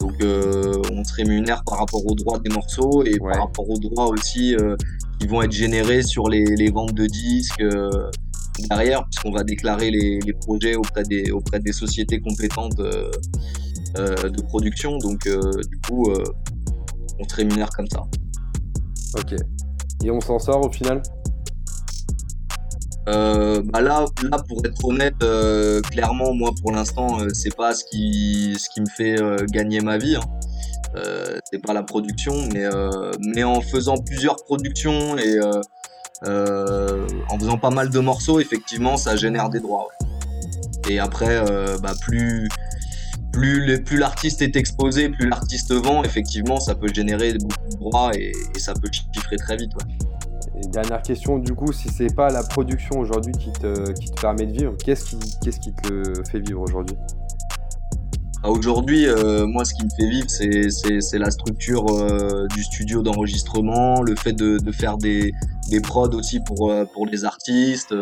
Donc, 0.00 0.12
euh, 0.22 0.80
on 0.92 1.04
se 1.04 1.14
rémunère 1.14 1.62
par 1.64 1.78
rapport 1.78 2.04
aux 2.06 2.14
droits 2.14 2.38
des 2.38 2.50
morceaux 2.50 3.04
et 3.04 3.18
par 3.18 3.40
rapport 3.40 3.68
aux 3.68 3.78
droits 3.78 4.08
aussi 4.08 4.54
euh, 4.56 4.76
qui 5.18 5.26
vont 5.26 5.42
être 5.42 5.52
générés 5.52 6.02
sur 6.02 6.28
les, 6.28 6.70
ventes 6.70 6.94
de 6.94 7.06
disques 7.06 7.64
derrière, 8.68 9.04
puisqu'on 9.04 9.30
va 9.30 9.42
déclarer 9.42 9.90
les, 9.90 10.32
projets 10.32 10.74
auprès 10.74 11.02
des, 11.02 11.30
auprès 11.30 11.60
des 11.60 11.72
sociétés 11.72 12.20
compétentes 12.20 12.76
de 12.76 14.42
production. 14.48 14.98
Donc, 14.98 15.26
du 15.26 15.80
coup, 15.86 16.10
on 17.18 17.28
se 17.28 17.34
rémunère 17.36 17.70
comme 17.70 17.88
ça. 17.88 18.02
Ok. 19.18 19.34
Et 20.04 20.10
on 20.10 20.20
s'en 20.20 20.38
sort 20.38 20.66
au 20.66 20.70
final? 20.70 21.02
Euh, 23.08 23.62
bah 23.64 23.80
là, 23.80 24.04
là, 24.22 24.38
pour 24.46 24.64
être 24.64 24.84
honnête, 24.84 25.14
euh, 25.22 25.80
clairement, 25.80 26.34
moi, 26.34 26.50
pour 26.60 26.72
l'instant, 26.72 27.20
euh, 27.20 27.28
c'est 27.32 27.54
pas 27.54 27.74
ce 27.74 27.84
qui, 27.84 28.56
ce 28.58 28.68
qui 28.68 28.80
me 28.80 28.86
fait 28.86 29.16
gagner 29.50 29.80
ma 29.80 29.98
vie. 29.98 30.16
Hein. 30.16 31.00
c'est 31.50 31.60
pas 31.60 31.72
la 31.72 31.82
production, 31.82 32.34
mais, 32.52 32.66
mais 33.20 33.44
en 33.44 33.60
faisant 33.60 33.96
plusieurs 33.98 34.36
productions 34.36 35.16
et 35.18 35.40
en 36.24 37.38
faisant 37.38 37.58
pas 37.58 37.70
mal 37.70 37.90
de 37.90 37.98
morceaux, 37.98 38.40
effectivement, 38.40 38.96
ça 38.96 39.16
génère 39.16 39.50
des 39.50 39.60
droits. 39.60 39.88
Et 40.88 40.98
après, 40.98 41.42
bah, 41.80 41.94
plus, 42.02 42.48
plus, 43.32 43.82
plus 43.84 43.98
l'artiste 43.98 44.42
est 44.42 44.56
exposé, 44.56 45.08
plus 45.08 45.28
l'artiste 45.28 45.72
vend, 45.72 46.02
effectivement, 46.02 46.60
ça 46.60 46.74
peut 46.74 46.92
générer 46.92 47.34
beaucoup 47.34 47.68
de 47.70 47.76
droits 47.76 48.10
et, 48.14 48.32
ça 48.58 48.74
peut 48.74 48.90
chiffrer 48.92 49.36
très 49.36 49.56
vite. 49.56 49.72
Ouais 49.74 49.99
dernière 50.68 51.02
question, 51.02 51.38
du 51.38 51.54
coup, 51.54 51.72
si 51.72 51.88
c'est 51.88 52.14
pas 52.14 52.30
la 52.30 52.42
production 52.42 52.98
aujourd'hui 52.98 53.32
qui 53.32 53.52
te, 53.52 54.20
permet 54.20 54.46
de 54.46 54.52
vivre, 54.52 54.74
qu'est-ce 54.84 55.16
qui, 55.60 55.72
te 55.72 56.22
fait 56.30 56.40
vivre 56.40 56.60
aujourd'hui? 56.60 56.96
Ah, 58.42 58.50
Aujourd'hui, 58.50 59.06
euh, 59.06 59.46
moi, 59.46 59.64
ce 59.64 59.74
qui 59.74 59.84
me 59.84 59.90
fait 59.90 60.08
vivre, 60.08 60.28
c'est, 60.30 61.18
la 61.18 61.30
structure 61.30 61.86
euh, 61.90 62.46
du 62.54 62.62
studio 62.62 63.02
d'enregistrement, 63.02 64.02
le 64.02 64.16
fait 64.16 64.32
de, 64.32 64.72
faire 64.72 64.96
des, 64.96 65.32
prods 65.82 66.14
aussi 66.14 66.40
pour, 66.40 66.70
euh, 66.70 66.84
les 67.10 67.24
artistes. 67.24 67.94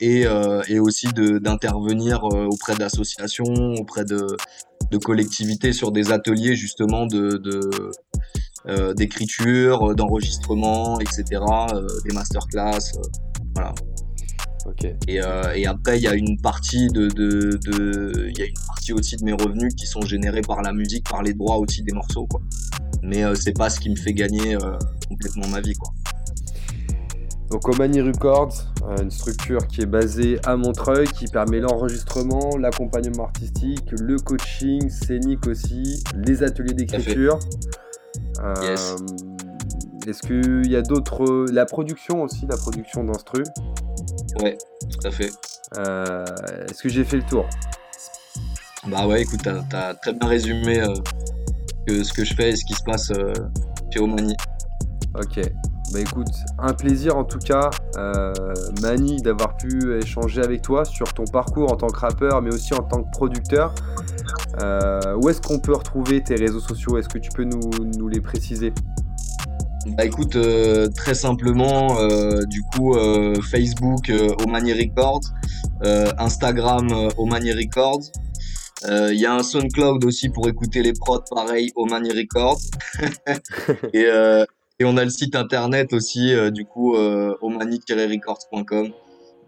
et, 0.00 0.78
aussi 0.78 1.08
d'intervenir 1.12 2.24
auprès 2.24 2.74
d'associations, 2.74 3.74
auprès 3.78 4.04
de 4.04 4.98
collectivités 4.98 5.72
sur 5.72 5.90
des 5.90 6.12
ateliers 6.12 6.54
justement 6.54 7.06
de, 7.06 7.40
euh, 8.68 8.94
d'écriture, 8.94 9.90
euh, 9.90 9.94
d'enregistrement, 9.94 11.00
etc., 11.00 11.24
euh, 11.74 11.86
des 12.04 12.14
masterclass, 12.14 12.92
voilà. 13.54 13.74
Et, 15.08 15.18
et, 15.56 15.66
après, 15.66 15.98
il 15.98 16.02
y 16.04 16.06
a 16.06 16.14
une 16.14 16.40
partie 16.40 16.86
de, 16.86 17.08
de, 17.08 17.58
de 17.64 18.30
y 18.38 18.42
a 18.42 18.46
une 18.46 18.66
partie 18.68 18.92
aussi 18.92 19.16
de 19.16 19.24
mes 19.24 19.32
revenus 19.32 19.74
qui 19.74 19.86
sont 19.88 20.02
générés 20.02 20.42
par 20.42 20.62
la 20.62 20.72
musique, 20.72 21.10
par 21.10 21.24
les 21.24 21.34
droits 21.34 21.56
aussi 21.56 21.82
des 21.82 21.90
morceaux, 21.90 22.26
quoi. 22.26 22.40
Mais 23.02 23.24
c'est 23.34 23.58
pas 23.58 23.70
ce 23.70 23.80
qui 23.80 23.90
me 23.90 23.96
fait 23.96 24.12
gagner 24.12 24.56
complètement 25.08 25.48
ma 25.48 25.60
vie, 25.60 25.74
quoi. 25.74 25.92
Donc 27.50 27.68
Omani 27.68 28.02
Records, 28.02 28.72
une 29.02 29.10
structure 29.10 29.66
qui 29.66 29.80
est 29.80 29.86
basée 29.86 30.38
à 30.44 30.56
Montreuil, 30.56 31.08
qui 31.08 31.26
permet 31.26 31.58
l'enregistrement, 31.58 32.56
l'accompagnement 32.56 33.24
artistique, 33.24 33.90
le 33.90 34.16
coaching, 34.16 34.88
scénique 34.88 35.48
aussi, 35.48 36.04
les 36.14 36.44
ateliers 36.44 36.74
d'écriture. 36.74 37.40
Yes. 38.62 38.94
Euh, 38.94 38.96
est-ce 40.06 40.22
qu'il 40.22 40.70
y 40.70 40.76
a 40.76 40.82
d'autres. 40.82 41.46
La 41.52 41.64
production 41.64 42.22
aussi, 42.22 42.46
la 42.46 42.56
production 42.56 43.04
d'instru? 43.04 43.44
Ouais, 44.40 44.58
tout 44.90 45.06
à 45.06 45.10
fait. 45.10 45.30
Euh, 45.78 46.24
est-ce 46.68 46.82
que 46.82 46.88
j'ai 46.88 47.04
fait 47.04 47.18
le 47.18 47.22
tour? 47.24 47.46
Bah 48.88 49.06
ouais, 49.06 49.22
écoute, 49.22 49.42
t'as 49.44 49.90
as 49.90 49.94
très 49.94 50.12
bien 50.12 50.28
résumé 50.28 50.80
euh, 50.80 50.94
ce 51.88 52.12
que 52.12 52.24
je 52.24 52.34
fais 52.34 52.50
et 52.50 52.56
ce 52.56 52.64
qui 52.64 52.74
se 52.74 52.82
passe 52.82 53.12
chez 53.92 54.00
Omani. 54.00 54.34
Ok. 55.14 55.40
Bah 55.92 56.00
écoute, 56.00 56.32
un 56.58 56.72
plaisir 56.72 57.16
en 57.16 57.24
tout 57.24 57.38
cas, 57.38 57.70
Mani, 58.80 59.20
d'avoir 59.20 59.56
pu 59.56 59.94
échanger 59.98 60.40
avec 60.40 60.62
toi 60.62 60.84
sur 60.84 61.12
ton 61.12 61.24
parcours 61.24 61.70
en 61.70 61.76
tant 61.76 61.88
que 61.88 61.98
rappeur, 61.98 62.40
mais 62.40 62.52
aussi 62.52 62.72
en 62.72 62.82
tant 62.82 63.02
que 63.02 63.10
producteur. 63.10 63.74
Euh, 64.60 65.16
où 65.16 65.28
est-ce 65.28 65.40
qu'on 65.40 65.58
peut 65.58 65.74
retrouver 65.74 66.22
tes 66.22 66.34
réseaux 66.34 66.60
sociaux? 66.60 66.98
Est-ce 66.98 67.08
que 67.08 67.18
tu 67.18 67.30
peux 67.30 67.44
nous, 67.44 68.08
les 68.08 68.20
préciser? 68.20 68.72
Bah 69.96 70.04
écoute, 70.04 70.36
euh, 70.36 70.88
très 70.88 71.14
simplement, 71.14 71.98
euh, 71.98 72.44
du 72.46 72.62
coup, 72.62 72.94
Facebook 73.42 74.12
Omani 74.44 74.72
Records, 74.72 75.32
Instagram 76.18 77.08
Omani 77.16 77.52
Records. 77.52 78.12
Il 78.84 79.18
y 79.18 79.26
a 79.26 79.34
un 79.34 79.42
SoundCloud 79.42 80.04
aussi 80.04 80.28
pour 80.28 80.48
écouter 80.48 80.82
les 80.82 80.92
prods, 80.92 81.24
pareil, 81.30 81.72
Omani 81.76 82.10
Records. 82.10 82.60
et, 83.92 84.06
et, 84.82 84.84
on 84.84 84.96
a 84.96 85.04
le 85.04 85.10
site 85.10 85.36
internet 85.36 85.92
aussi, 85.92 86.32
du 86.52 86.64
coup, 86.64 86.96
omani-records.com. 86.96 88.92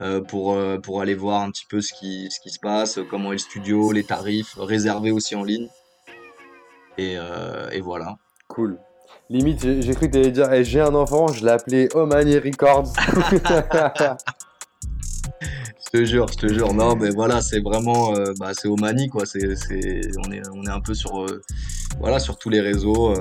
Euh, 0.03 0.20
pour, 0.20 0.55
euh, 0.55 0.78
pour 0.78 1.01
aller 1.01 1.14
voir 1.14 1.43
un 1.43 1.51
petit 1.51 1.66
peu 1.66 1.80
ce 1.80 1.95
qui, 1.95 2.28
ce 2.28 2.41
qui 2.41 2.51
se 2.51 2.59
passe, 2.59 2.99
comment 3.09 3.28
est 3.30 3.37
le 3.37 3.39
studio, 3.39 3.93
les 3.93 4.03
tarifs, 4.03 4.55
réservés 4.59 5.12
aussi 5.12 5.37
en 5.37 5.45
ligne. 5.45 5.68
Et, 6.99 7.14
euh, 7.16 7.70
et 7.70 7.80
voilà. 7.80 8.16
Cool. 8.49 8.80
Limite, 9.30 9.80
j'ai 9.80 9.95
cru 9.95 10.09
que 10.09 10.12
tu 10.12 10.18
allais 10.18 10.32
dire 10.32 10.53
eh, 10.53 10.64
j'ai 10.64 10.80
un 10.80 10.95
enfant, 10.97 11.28
je 11.28 11.45
l'appelais 11.45 11.89
Omani 11.95 12.39
Records. 12.39 12.93
je 15.41 15.91
te 15.93 16.05
jure, 16.05 16.26
je 16.26 16.39
te 16.39 16.53
jure. 16.53 16.74
Non, 16.74 16.97
mais 16.97 17.11
voilà, 17.11 17.41
c'est 17.41 17.61
vraiment, 17.61 18.12
bah, 18.41 18.51
c'est 18.53 18.66
Omani 18.66 19.09
quoi. 19.09 19.26
C'est, 19.26 19.55
c'est, 19.55 20.01
on 20.26 20.32
est, 20.32 20.43
on 20.53 20.64
est 20.64 20.70
un 20.70 20.80
peu 20.80 20.95
sur, 20.95 21.24
voilà, 22.01 22.18
sur 22.18 22.37
tous 22.37 22.51
les 22.51 22.61
réseaux. 22.61 23.14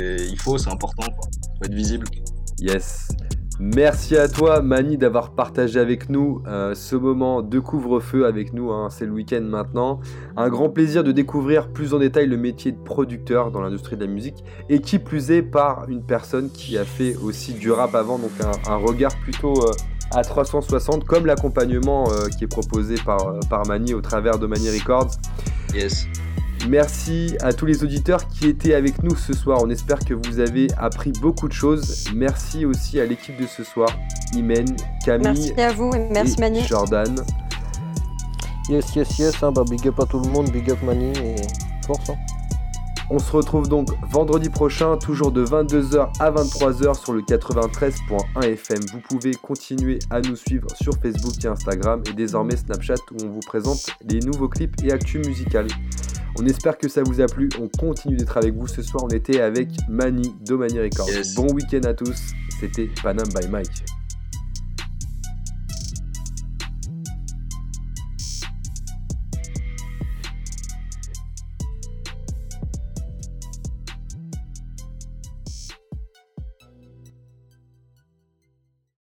Et 0.00 0.16
il 0.24 0.38
faut, 0.38 0.58
c'est 0.58 0.70
important 0.70 1.02
quoi. 1.16 1.28
Faut 1.58 1.64
être 1.64 1.74
visible. 1.74 2.06
Yes. 2.58 3.08
Merci 3.60 4.16
à 4.16 4.28
toi 4.28 4.62
Mani 4.62 4.96
d'avoir 4.96 5.34
partagé 5.34 5.78
avec 5.78 6.08
nous 6.08 6.42
euh, 6.46 6.74
ce 6.74 6.96
moment 6.96 7.42
de 7.42 7.60
couvre-feu 7.60 8.26
avec 8.26 8.54
nous, 8.54 8.72
hein. 8.72 8.88
c'est 8.90 9.04
le 9.04 9.12
week-end 9.12 9.42
maintenant. 9.42 10.00
Un 10.36 10.48
grand 10.48 10.70
plaisir 10.70 11.04
de 11.04 11.12
découvrir 11.12 11.68
plus 11.68 11.92
en 11.92 11.98
détail 11.98 12.26
le 12.26 12.36
métier 12.36 12.72
de 12.72 12.78
producteur 12.78 13.50
dans 13.50 13.60
l'industrie 13.60 13.96
de 13.96 14.04
la 14.04 14.10
musique 14.10 14.42
et 14.68 14.80
qui 14.80 14.98
plus 14.98 15.30
est 15.30 15.42
par 15.42 15.88
une 15.88 16.02
personne 16.02 16.50
qui 16.50 16.78
a 16.78 16.84
fait 16.84 17.14
aussi 17.16 17.52
du 17.52 17.70
rap 17.70 17.94
avant, 17.94 18.18
donc 18.18 18.32
un, 18.66 18.76
regard 18.76 19.12
plutôt 19.20 19.54
euh, 19.62 19.72
à 20.12 20.22
360 20.22 21.04
comme 21.04 21.26
l'accompagnement 21.26 22.10
euh, 22.10 22.28
qui 22.36 22.44
est 22.44 22.48
proposé 22.48 22.94
par, 23.04 23.38
par 23.48 23.66
Mani 23.66 23.92
au 23.94 24.00
travers 24.00 24.38
de 24.38 24.46
Mani 24.46 24.70
Records. 24.70 25.10
Yes. 25.74 26.08
Merci 26.68 27.36
à 27.40 27.52
tous 27.52 27.66
les 27.66 27.82
auditeurs 27.82 28.28
qui 28.28 28.46
étaient 28.46 28.74
avec 28.74 29.02
nous 29.02 29.16
ce 29.16 29.32
soir. 29.32 29.60
On 29.62 29.70
espère 29.70 29.98
que 29.98 30.14
vous 30.14 30.38
avez 30.38 30.68
appris 30.76 31.12
beaucoup 31.20 31.48
de 31.48 31.52
choses. 31.52 32.04
Merci 32.14 32.64
aussi 32.64 33.00
à 33.00 33.06
l'équipe 33.06 33.40
de 33.40 33.46
ce 33.46 33.64
soir, 33.64 33.88
Imen, 34.34 34.76
Camille 35.04 35.24
merci 35.24 35.60
à 35.60 35.72
vous 35.72 35.90
et 35.94 36.08
merci 36.10 36.36
et 36.40 36.62
Jordan. 36.62 37.16
Yes, 38.68 38.94
yes, 38.94 39.18
yes. 39.18 39.42
Hein, 39.42 39.50
bah, 39.52 39.64
big 39.68 39.86
up 39.88 39.98
à 39.98 40.06
tout 40.06 40.20
le 40.20 40.28
monde, 40.30 40.50
big 40.50 40.70
up 40.70 40.78
Mani 40.84 41.12
et 41.18 41.36
force. 41.84 42.10
Hein. 42.10 42.16
On 43.10 43.18
se 43.18 43.30
retrouve 43.32 43.68
donc 43.68 43.88
vendredi 44.08 44.48
prochain, 44.48 44.96
toujours 44.96 45.32
de 45.32 45.44
22h 45.44 46.12
à 46.20 46.30
23h 46.30 46.98
sur 46.98 47.12
le 47.12 47.20
93.1 47.22 48.42
FM. 48.42 48.80
Vous 48.92 49.00
pouvez 49.00 49.34
continuer 49.34 49.98
à 50.10 50.20
nous 50.20 50.36
suivre 50.36 50.68
sur 50.80 50.94
Facebook 50.94 51.34
et 51.44 51.48
Instagram 51.48 52.02
et 52.08 52.12
désormais 52.12 52.56
Snapchat 52.56 52.94
où 53.10 53.24
on 53.24 53.28
vous 53.28 53.40
présente 53.40 53.90
les 54.08 54.20
nouveaux 54.20 54.48
clips 54.48 54.76
et 54.82 54.92
actus 54.92 55.26
musicales. 55.26 55.66
On 56.38 56.46
espère 56.46 56.78
que 56.78 56.88
ça 56.88 57.02
vous 57.02 57.20
a 57.20 57.26
plu. 57.26 57.48
On 57.60 57.68
continue 57.68 58.16
d'être 58.16 58.36
avec 58.36 58.54
vous. 58.54 58.66
Ce 58.66 58.82
soir, 58.82 59.04
on 59.04 59.08
était 59.08 59.40
avec 59.40 59.68
Mani 59.88 60.34
de 60.46 60.54
Mani 60.54 60.80
Records. 60.80 61.08
Bon 61.36 61.52
week-end 61.52 61.82
à 61.86 61.94
tous. 61.94 62.32
C'était 62.60 62.88
Panam 63.02 63.28
by 63.28 63.48
Mike. 63.48 64.01